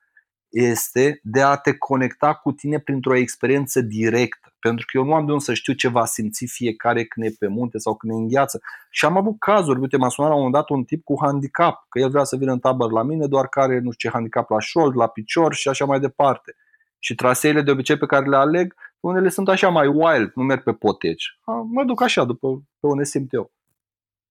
Este 0.50 1.20
de 1.24 1.41
a 1.41 1.56
te 1.56 1.74
conecta 1.78 2.34
cu 2.34 2.52
tine 2.52 2.80
printr-o 2.80 3.16
experiență 3.16 3.82
directă 3.82 4.49
pentru 4.60 4.86
că 4.86 4.97
eu 4.97 5.03
nu 5.03 5.14
am 5.14 5.26
de 5.26 5.32
unde 5.32 5.43
să 5.43 5.53
știu 5.53 5.74
ce 5.74 5.88
va 5.88 6.05
simți 6.05 6.45
fiecare 6.45 7.05
când 7.05 7.26
e 7.26 7.36
pe 7.39 7.47
munte 7.47 7.78
sau 7.78 7.95
când 7.95 8.14
e 8.14 8.16
în 8.16 8.28
gheață. 8.28 8.62
Și 8.89 9.05
am 9.05 9.18
avut 9.18 9.39
cazuri, 9.39 9.80
uite, 9.80 9.97
m-a 9.97 10.10
sunat 10.10 10.30
la 10.30 10.36
un 10.36 10.43
moment 10.43 10.62
dat 10.62 10.78
un 10.78 10.84
tip 10.84 11.03
cu 11.03 11.16
handicap, 11.22 11.86
că 11.89 11.99
el 11.99 12.10
vrea 12.10 12.24
să 12.24 12.36
vină 12.36 12.51
în 12.51 12.60
tabără 12.60 12.93
la 12.93 13.03
mine, 13.03 13.28
doar 13.28 13.47
care 13.47 13.80
nu 13.80 13.91
știu 13.91 14.10
ce 14.10 14.16
handicap 14.16 14.49
la 14.49 14.60
șold, 14.60 14.95
la 14.95 15.07
picior 15.07 15.53
și 15.53 15.68
așa 15.68 15.86
mai 15.86 15.99
departe. 15.99 16.55
Și 16.99 17.16
traseele 17.16 17.62
de 17.62 17.72
obicei 17.72 17.97
pe 17.97 18.05
care 18.05 18.26
le 18.26 18.36
aleg, 18.36 18.76
unele 18.99 19.30
sunt 19.30 19.49
așa 19.49 19.70
mai 19.70 19.88
wild, 19.88 20.32
nu 20.36 20.43
merg 20.43 20.64
pe 20.64 20.74
poteci. 20.74 21.39
Mă 21.72 21.84
duc 21.84 22.01
așa, 22.01 22.24
după 22.24 22.64
pe 22.80 22.88
unde 22.88 23.03
simt 23.03 23.34
eu. 23.34 23.51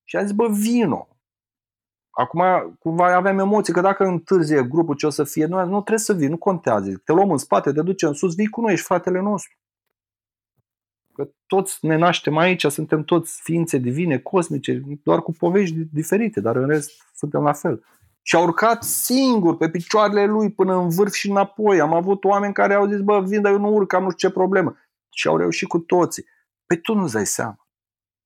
Și 0.04 0.16
a 0.16 0.22
zis, 0.22 0.32
bă, 0.32 0.48
vino. 0.48 1.08
Acum, 2.10 2.42
cumva 2.78 3.14
aveam 3.14 3.38
emoții 3.38 3.72
că 3.72 3.80
dacă 3.80 4.04
întârzie 4.04 4.62
grupul 4.62 4.94
ce 4.94 5.06
o 5.06 5.10
să 5.10 5.24
fie, 5.24 5.46
nu, 5.46 5.64
nu 5.64 5.76
trebuie 5.80 5.98
să 5.98 6.12
vii, 6.12 6.28
nu 6.28 6.36
contează. 6.36 7.00
Te 7.04 7.12
luăm 7.12 7.30
în 7.30 7.38
spate, 7.38 7.72
te 7.72 7.82
ducem 7.82 8.08
în 8.08 8.14
sus, 8.14 8.34
vii 8.34 8.46
cu 8.46 8.60
noi, 8.60 8.72
ești 8.72 8.84
fratele 8.86 9.20
nostru. 9.20 9.57
Că 11.18 11.30
toți 11.46 11.86
ne 11.86 11.96
naștem 11.96 12.36
aici, 12.36 12.66
suntem 12.66 13.04
toți 13.04 13.40
ființe 13.42 13.78
divine, 13.78 14.18
cosmice, 14.18 14.82
doar 15.02 15.22
cu 15.22 15.32
povești 15.32 15.74
diferite, 15.74 16.40
dar 16.40 16.56
în 16.56 16.66
rest 16.66 16.90
suntem 17.14 17.42
la 17.42 17.52
fel. 17.52 17.84
Și 18.22 18.36
a 18.36 18.40
urcat 18.40 18.82
singur 18.82 19.56
pe 19.56 19.70
picioarele 19.70 20.26
lui 20.26 20.52
până 20.52 20.74
în 20.74 20.88
vârf 20.88 21.12
și 21.12 21.30
înapoi. 21.30 21.80
Am 21.80 21.94
avut 21.94 22.24
oameni 22.24 22.52
care 22.52 22.74
au 22.74 22.86
zis, 22.86 23.00
bă, 23.00 23.20
vin, 23.20 23.42
dar 23.42 23.52
eu 23.52 23.58
nu 23.58 23.74
urc, 23.74 23.92
am 23.92 24.02
nu 24.02 24.10
știu 24.10 24.28
ce 24.28 24.34
problemă. 24.34 24.76
Și 25.10 25.28
au 25.28 25.36
reușit 25.36 25.68
cu 25.68 25.78
toții. 25.78 26.24
Păi 26.66 26.80
tu 26.80 26.94
nu-ți 26.94 27.12
dai 27.12 27.26
seama. 27.26 27.68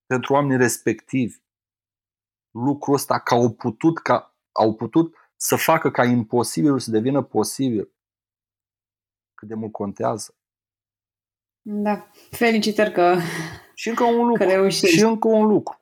Pentru 0.06 0.32
oamenii 0.32 0.56
respectivi, 0.56 1.42
lucrul 2.50 2.94
ăsta 2.94 3.18
că 3.18 3.34
au 3.34 3.52
putut, 3.52 3.98
ca, 3.98 4.36
au 4.52 4.74
putut 4.74 5.14
să 5.36 5.56
facă 5.56 5.90
ca 5.90 6.04
imposibilul 6.04 6.78
să 6.78 6.90
devină 6.90 7.22
posibil. 7.22 7.92
Cât 9.34 9.48
de 9.48 9.54
mult 9.54 9.72
contează. 9.72 10.36
Da, 11.62 12.06
felicitări 12.30 12.92
că 12.92 13.16
Și 13.74 13.88
încă 13.88 14.04
un 14.04 14.26
lucru. 14.26 14.46
Că 14.46 14.68
și 14.68 15.02
încă 15.02 15.28
un 15.28 15.46
lucru. 15.46 15.80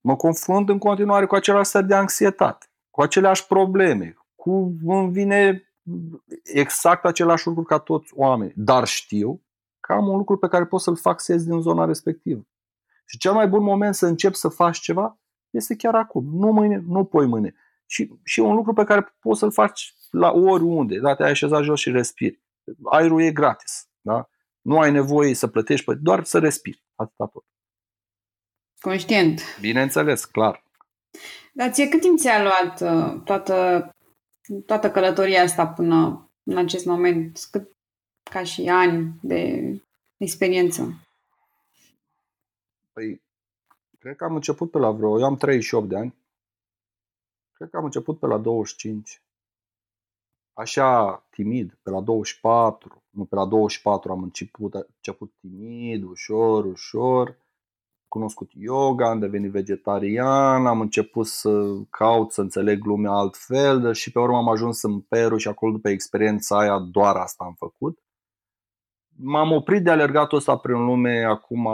Mă 0.00 0.16
confrunt 0.16 0.68
în 0.68 0.78
continuare 0.78 1.26
cu 1.26 1.34
același 1.34 1.68
stări 1.68 1.86
de 1.86 1.94
anxietate, 1.94 2.66
cu 2.90 3.02
aceleași 3.02 3.46
probleme, 3.46 4.16
cu 4.34 4.76
îmi 4.86 5.12
vine 5.12 5.68
exact 6.42 7.04
același 7.04 7.46
lucru 7.46 7.62
ca 7.62 7.78
toți 7.78 8.12
oamenii, 8.14 8.54
dar 8.56 8.86
știu 8.86 9.42
că 9.80 9.92
am 9.92 10.08
un 10.08 10.16
lucru 10.16 10.36
pe 10.38 10.48
care 10.48 10.66
pot 10.66 10.80
să-l 10.80 10.96
fac 10.96 11.20
să 11.20 11.32
ies 11.32 11.44
din 11.44 11.60
zona 11.60 11.84
respectivă. 11.84 12.46
Și 13.06 13.18
cel 13.18 13.32
mai 13.32 13.48
bun 13.48 13.62
moment 13.62 13.94
să 13.94 14.06
încep 14.06 14.34
să 14.34 14.48
faci 14.48 14.78
ceva 14.78 15.18
este 15.50 15.76
chiar 15.76 15.94
acum, 15.94 16.24
nu 16.32 16.52
mâine, 16.52 16.84
nu 16.86 17.04
poi 17.04 17.26
mâine. 17.26 17.54
Și, 17.86 18.10
și 18.24 18.40
un 18.40 18.54
lucru 18.54 18.72
pe 18.72 18.84
care 18.84 19.14
poți 19.20 19.38
să-l 19.38 19.50
faci 19.50 19.94
la 20.10 20.32
oriunde, 20.32 20.98
da? 20.98 21.14
te-ai 21.14 21.30
așezat 21.30 21.62
jos 21.62 21.80
și 21.80 21.90
respiri. 21.90 22.42
Aerul 22.82 23.22
e 23.22 23.32
gratis, 23.32 23.88
da? 24.00 24.28
Nu 24.64 24.78
ai 24.80 24.90
nevoie 24.90 25.34
să 25.34 25.46
plătești, 25.46 25.94
doar 25.94 26.24
să 26.24 26.38
respiri, 26.38 26.84
atâta 26.94 27.26
tot. 27.26 27.44
Conștient. 28.80 29.40
Bineînțeles, 29.60 30.24
clar. 30.24 30.64
Dar 31.52 31.70
ție 31.70 31.88
cât 31.88 32.00
timp 32.00 32.18
ți-a 32.18 32.42
luat 32.42 32.80
uh, 32.80 33.22
toată, 33.24 33.88
toată 34.66 34.90
călătoria 34.90 35.42
asta 35.42 35.66
până 35.66 36.30
în 36.42 36.56
acest 36.56 36.84
moment? 36.84 37.38
Cât, 37.50 37.76
ca 38.22 38.44
și 38.44 38.68
ani 38.68 39.18
de 39.22 39.72
experiență? 40.16 40.94
Păi, 42.92 43.22
cred 43.98 44.16
că 44.16 44.24
am 44.24 44.34
început 44.34 44.70
pe 44.70 44.78
la 44.78 44.90
vreo... 44.90 45.18
Eu 45.18 45.24
am 45.24 45.36
38 45.36 45.88
de 45.88 45.96
ani. 45.96 46.14
Cred 47.52 47.70
că 47.70 47.76
am 47.76 47.84
început 47.84 48.18
pe 48.18 48.26
la 48.26 48.38
25. 48.38 49.22
Așa, 50.52 51.16
timid, 51.30 51.78
pe 51.82 51.90
la 51.90 52.00
24. 52.00 53.03
Nu, 53.14 53.24
pe 53.24 53.34
la 53.34 53.44
24 53.44 54.12
am 54.12 54.22
început, 54.22 54.74
început 54.74 55.32
timid, 55.40 56.02
ușor, 56.02 56.64
ușor 56.64 57.36
cunoscut 58.14 58.50
yoga, 58.52 59.08
am 59.08 59.18
devenit 59.18 59.50
vegetarian, 59.50 60.66
am 60.66 60.80
început 60.80 61.26
să 61.26 61.50
caut 61.90 62.32
să 62.32 62.40
înțeleg 62.40 62.84
lumea 62.84 63.10
altfel 63.10 63.92
și 63.92 64.12
pe 64.12 64.18
urmă 64.18 64.36
am 64.36 64.48
ajuns 64.48 64.82
în 64.82 65.00
Peru 65.00 65.36
și 65.36 65.48
acolo 65.48 65.72
după 65.72 65.88
experiența 65.88 66.58
aia 66.58 66.78
doar 66.78 67.16
asta 67.16 67.44
am 67.44 67.54
făcut. 67.58 67.98
M-am 69.16 69.52
oprit 69.52 69.84
de 69.84 69.90
alergatul 69.90 70.38
ăsta 70.38 70.56
prin 70.56 70.84
lume 70.84 71.24
acum 71.24 71.68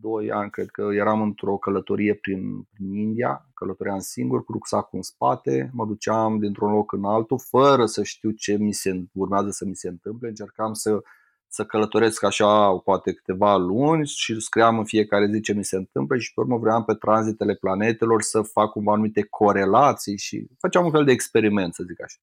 2 0.00 0.30
ani, 0.30 0.50
cred 0.50 0.66
că 0.66 0.88
eram 0.92 1.22
într-o 1.22 1.56
călătorie 1.56 2.14
prin, 2.14 2.62
prin 2.62 2.94
India, 2.94 3.46
călătoream 3.54 3.98
singur 3.98 4.44
cu 4.44 4.52
rucsacul 4.52 4.90
în 4.92 5.02
spate, 5.02 5.70
mă 5.72 5.86
duceam 5.86 6.38
dintr-un 6.38 6.72
loc 6.72 6.92
în 6.92 7.04
altul 7.04 7.38
fără 7.48 7.86
să 7.86 8.02
știu 8.02 8.30
ce 8.30 8.56
mi 8.56 8.72
se 8.72 9.04
urmează 9.12 9.50
să 9.50 9.64
mi 9.64 9.76
se 9.76 9.88
întâmple, 9.88 10.28
încercam 10.28 10.72
să 10.72 11.02
să 11.48 11.64
călătoresc 11.64 12.22
așa 12.22 12.76
poate 12.76 13.12
câteva 13.12 13.56
luni 13.56 14.06
și 14.06 14.40
scriam 14.40 14.78
în 14.78 14.84
fiecare 14.84 15.30
zi 15.32 15.40
ce 15.40 15.52
mi 15.52 15.64
se 15.64 15.76
întâmplă 15.76 16.18
și 16.18 16.34
pe 16.34 16.40
urmă 16.40 16.58
vreau 16.58 16.84
pe 16.84 16.94
tranzitele 16.94 17.54
planetelor 17.54 18.22
să 18.22 18.42
fac 18.42 18.70
cumva 18.70 18.92
anumite 18.92 19.22
corelații 19.22 20.18
și 20.18 20.46
făceam 20.58 20.84
un 20.84 20.90
fel 20.90 21.04
de 21.04 21.12
experiment, 21.12 21.74
să 21.74 21.84
zic 21.88 22.02
așa. 22.02 22.18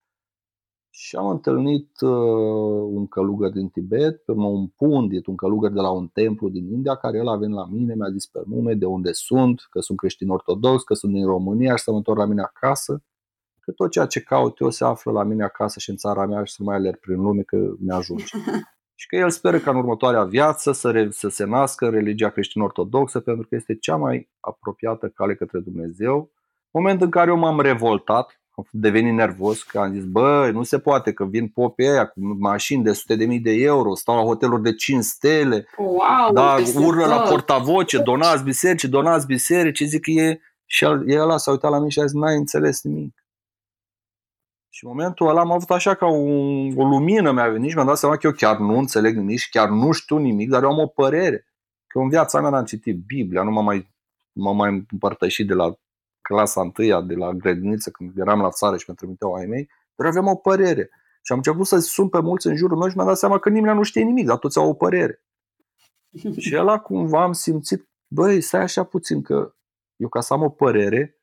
Și 0.98 1.16
am 1.16 1.28
întâlnit 1.28 2.02
uh, 2.02 2.10
un 2.90 3.08
călugăr 3.08 3.50
din 3.50 3.70
Tibet, 3.70 4.24
pe 4.24 4.32
urmă 4.32 4.48
un 4.48 4.68
pundit, 4.68 5.26
un 5.26 5.36
călugăr 5.36 5.72
de 5.72 5.80
la 5.80 5.90
un 5.90 6.08
templu 6.08 6.50
din 6.50 6.72
India, 6.72 6.96
care 6.96 7.18
el 7.18 7.28
a 7.28 7.36
venit 7.36 7.56
la 7.56 7.66
mine, 7.66 7.96
mi-a 7.96 8.10
zis 8.12 8.26
pe 8.26 8.40
nume 8.46 8.74
de 8.74 8.86
unde 8.86 9.12
sunt, 9.12 9.68
că 9.70 9.80
sunt 9.80 9.98
creștin 9.98 10.30
ortodox, 10.30 10.84
că 10.84 10.94
sunt 10.94 11.14
din 11.14 11.26
România 11.26 11.76
și 11.76 11.84
să 11.84 11.92
mă 11.92 11.98
întorc 11.98 12.18
la 12.18 12.26
mine 12.26 12.42
acasă, 12.42 13.04
că 13.60 13.72
tot 13.72 13.92
ceea 13.92 14.06
ce 14.06 14.22
caut 14.22 14.60
eu 14.60 14.70
se 14.70 14.84
află 14.84 15.12
la 15.12 15.24
mine 15.24 15.44
acasă 15.44 15.80
și 15.80 15.90
în 15.90 15.96
țara 15.96 16.26
mea 16.26 16.44
și 16.44 16.54
să 16.54 16.64
mai 16.64 16.76
alerg 16.76 17.00
prin 17.00 17.22
lume 17.22 17.42
că 17.42 17.58
mi-ajunge. 17.80 18.26
și 19.00 19.08
că 19.08 19.16
el 19.16 19.30
speră 19.30 19.60
ca 19.60 19.72
în 19.72 19.78
următoarea 19.78 20.24
viață 20.24 20.72
să, 20.72 20.92
re, 20.92 21.12
să 21.12 21.28
se 21.28 21.46
nască 21.46 21.86
în 21.86 21.92
religia 21.92 22.30
creștin-ortodoxă 22.30 23.20
pentru 23.20 23.48
că 23.48 23.56
este 23.56 23.76
cea 23.76 23.96
mai 23.96 24.30
apropiată 24.40 25.08
cale 25.08 25.36
către 25.36 25.60
Dumnezeu. 25.60 26.32
Moment 26.72 27.02
în 27.02 27.10
care 27.10 27.30
eu 27.30 27.38
m-am 27.38 27.60
revoltat, 27.60 28.40
am 28.56 28.68
devenit 28.72 29.14
nervos, 29.14 29.64
că 29.64 29.80
am 29.80 29.94
zis, 29.94 30.04
bă, 30.04 30.50
nu 30.54 30.64
se 30.64 30.80
poate 30.80 31.14
că 31.14 31.26
vin 31.26 31.48
popii 31.48 31.88
aia 31.88 32.06
cu 32.06 32.20
mașini 32.40 32.84
de 32.84 32.94
sute 32.94 33.16
de 33.16 33.26
mii 33.26 33.40
de 33.40 33.52
euro, 33.52 33.96
stau 33.96 34.16
la 34.16 34.22
hoteluri 34.22 34.62
de 34.62 34.74
5 34.74 35.04
stele, 35.04 35.68
wow, 35.78 36.34
da, 36.34 36.56
urlă 36.76 37.06
la 37.06 37.22
portavoce, 37.22 37.98
donați 37.98 38.44
biserici, 38.44 38.84
donați 38.84 39.26
biserici, 39.26 39.84
zic 39.84 40.02
că 40.02 40.12
e... 40.12 40.40
Și 40.68 40.84
el, 40.84 41.10
el 41.10 41.38
s-a 41.38 41.52
uitat 41.52 41.72
la 41.72 41.78
mine 41.78 41.90
și 41.90 42.00
a 42.00 42.06
zis, 42.06 42.14
n-ai 42.14 42.36
înțeles 42.36 42.84
nimic. 42.84 43.26
Și 44.70 44.86
în 44.86 44.90
momentul 44.90 45.28
ăla 45.28 45.40
am 45.40 45.52
avut 45.52 45.70
așa 45.70 45.94
ca 45.94 46.08
un, 46.08 46.78
o 46.78 46.84
lumină 46.84 47.32
mi-a 47.32 47.50
venit 47.50 47.70
și 47.70 47.76
mi-am 47.76 47.88
dat 47.88 47.98
seama 47.98 48.16
că 48.16 48.28
eu 48.28 48.34
chiar 48.34 48.58
nu 48.58 48.78
înțeleg 48.78 49.16
nimic 49.16 49.38
și 49.38 49.50
chiar 49.50 49.70
nu 49.70 49.92
știu 49.92 50.18
nimic, 50.18 50.50
dar 50.50 50.64
eu 50.64 50.70
am 50.70 50.80
o 50.80 50.88
părere. 50.88 51.48
Că 51.88 52.00
în 52.00 52.10
viața 52.10 52.42
mea 52.42 52.60
am 52.60 52.66
citit 52.66 52.98
Biblia, 53.06 53.44
nu 53.44 53.52
m-am 53.52 53.64
mai, 53.64 53.88
m-am 54.32 54.56
mai 54.56 54.86
împărtășit 54.92 55.48
de 55.48 55.54
la 55.54 55.76
clasa 56.28 56.62
întâia, 56.62 57.02
de 57.02 57.16
la 57.16 57.32
grădiniță, 57.32 57.90
când 57.90 58.18
eram 58.18 58.42
la 58.42 58.50
țară 58.50 58.78
și 58.78 58.86
mi 58.88 58.96
trimiteau 58.96 59.34
ai 59.34 59.46
mei, 59.46 59.70
dar 59.96 60.08
aveam 60.08 60.28
o 60.28 60.36
părere. 60.36 60.90
Și 61.22 61.32
am 61.32 61.38
început 61.38 61.66
să 61.66 61.80
sun 61.80 62.10
pe 62.10 62.20
mulți 62.22 62.48
în 62.48 62.56
jurul 62.56 62.78
meu 62.78 62.88
și 62.90 62.96
mi-am 62.96 63.08
dat 63.08 63.18
seama 63.18 63.40
că 63.40 63.50
nimeni 63.50 63.78
nu 63.78 63.84
știe 63.84 64.04
nimic, 64.04 64.26
dar 64.26 64.38
toți 64.38 64.58
au 64.58 64.70
o 64.70 64.74
părere. 64.74 65.24
și 66.46 66.56
ăla 66.58 66.80
cumva 66.80 67.24
am 67.24 67.34
simțit, 67.34 67.90
băi, 68.08 68.42
stai 68.42 68.62
așa 68.62 68.84
puțin, 68.84 69.22
că 69.22 69.54
eu 69.96 70.08
ca 70.08 70.22
să 70.22 70.34
am 70.34 70.44
o 70.44 70.50
părere, 70.50 71.20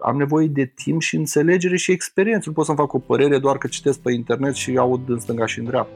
am 0.00 0.16
nevoie 0.16 0.46
de 0.46 0.64
timp 0.64 1.00
și 1.00 1.16
înțelegere 1.16 1.76
și 1.76 1.92
experiență. 1.92 2.48
Nu 2.48 2.54
pot 2.54 2.64
să-mi 2.64 2.76
fac 2.76 2.92
o 2.92 2.98
părere 2.98 3.38
doar 3.38 3.58
că 3.58 3.66
citesc 3.66 4.00
pe 4.00 4.12
internet 4.12 4.54
și 4.54 4.76
aud 4.78 5.08
în 5.08 5.18
stânga 5.18 5.46
și 5.46 5.58
în 5.58 5.64
dreapta. 5.64 5.92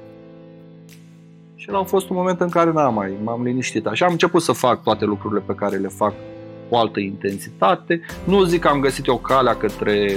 Și 1.54 1.70
a 1.72 1.82
fost 1.82 2.08
un 2.08 2.16
moment 2.16 2.40
în 2.40 2.48
care 2.48 2.72
n-am 2.72 2.94
mai, 2.94 3.18
m-am 3.22 3.42
liniștit. 3.42 3.86
Așa 3.86 4.06
am 4.06 4.12
început 4.12 4.42
să 4.42 4.52
fac 4.52 4.82
toate 4.82 5.04
lucrurile 5.04 5.40
pe 5.40 5.54
care 5.54 5.76
le 5.76 5.88
fac 5.88 6.14
cu 6.68 6.76
altă 6.76 7.00
intensitate. 7.00 8.00
Nu 8.24 8.44
zic 8.44 8.60
că 8.60 8.68
am 8.68 8.80
găsit 8.80 9.08
o 9.08 9.18
calea 9.18 9.56
către, 9.56 10.16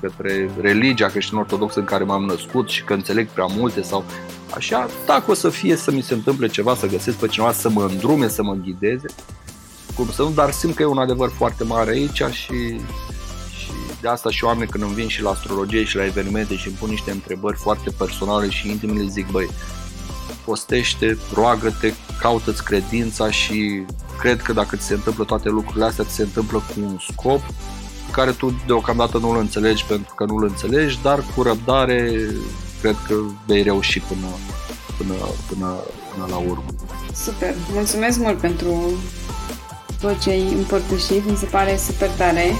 către 0.00 0.50
religia 0.60 1.06
creștin-ortodoxă 1.06 1.78
în 1.78 1.84
care 1.84 2.04
m-am 2.04 2.24
născut 2.24 2.68
și 2.68 2.84
că 2.84 2.92
înțeleg 2.92 3.28
prea 3.28 3.46
multe 3.56 3.82
sau 3.82 4.04
așa. 4.54 4.86
Dacă 5.06 5.30
o 5.30 5.34
să 5.34 5.48
fie 5.48 5.76
să 5.76 5.90
mi 5.90 6.00
se 6.00 6.14
întâmple 6.14 6.46
ceva, 6.46 6.74
să 6.74 6.86
găsesc 6.86 7.16
pe 7.16 7.26
cineva 7.26 7.52
să 7.52 7.68
mă 7.68 7.86
îndrume, 7.90 8.28
să 8.28 8.42
mă 8.42 8.54
ghideze, 8.54 9.06
cum 9.94 10.10
să 10.10 10.22
nu, 10.22 10.30
dar 10.30 10.50
simt 10.50 10.74
că 10.74 10.82
e 10.82 10.86
un 10.86 10.98
adevăr 10.98 11.30
foarte 11.30 11.64
mare 11.64 11.90
aici 11.90 12.22
și, 12.22 12.80
și 13.58 13.70
de 14.00 14.08
asta 14.08 14.30
și 14.30 14.44
oameni 14.44 14.70
când 14.70 14.84
îmi 14.84 14.94
vin 14.94 15.08
și 15.08 15.22
la 15.22 15.30
astrologie 15.30 15.84
și 15.84 15.96
la 15.96 16.04
evenimente 16.04 16.56
și 16.56 16.66
îmi 16.66 16.76
pun 16.76 16.88
niște 16.88 17.10
întrebări 17.10 17.56
foarte 17.56 17.90
personale 17.98 18.48
și 18.48 18.68
intime, 18.68 19.00
le 19.00 19.06
zic, 19.08 19.30
băi, 19.30 19.48
postește, 20.44 21.18
roagă-te, 21.34 21.92
caută-ți 22.20 22.64
credința 22.64 23.30
și 23.30 23.84
cred 24.18 24.42
că 24.42 24.52
dacă 24.52 24.76
ți 24.76 24.84
se 24.84 24.94
întâmplă 24.94 25.24
toate 25.24 25.48
lucrurile 25.48 25.84
astea, 25.84 26.04
ți 26.04 26.14
se 26.14 26.22
întâmplă 26.22 26.58
cu 26.58 26.80
un 26.80 26.98
scop 27.12 27.40
care 28.10 28.30
tu 28.30 28.60
deocamdată 28.66 29.18
nu-l 29.18 29.36
înțelegi 29.36 29.84
pentru 29.84 30.14
că 30.14 30.24
nu-l 30.24 30.44
înțelegi, 30.44 30.98
dar 31.02 31.24
cu 31.34 31.42
răbdare 31.42 32.26
cred 32.80 32.96
că 33.06 33.14
vei 33.46 33.62
reuși 33.62 34.00
până, 34.00 34.26
până, 34.96 35.14
până, 35.48 35.76
până 36.12 36.26
la 36.30 36.36
urmă. 36.36 36.64
Super! 37.24 37.54
Mulțumesc 37.72 38.18
mult 38.18 38.38
pentru 38.38 38.92
tot 40.00 40.18
ce 40.18 40.30
ai 40.30 40.52
împărtășit, 40.52 41.30
mi 41.30 41.36
se 41.36 41.46
pare 41.46 41.76
super 41.76 42.08
tare. 42.08 42.52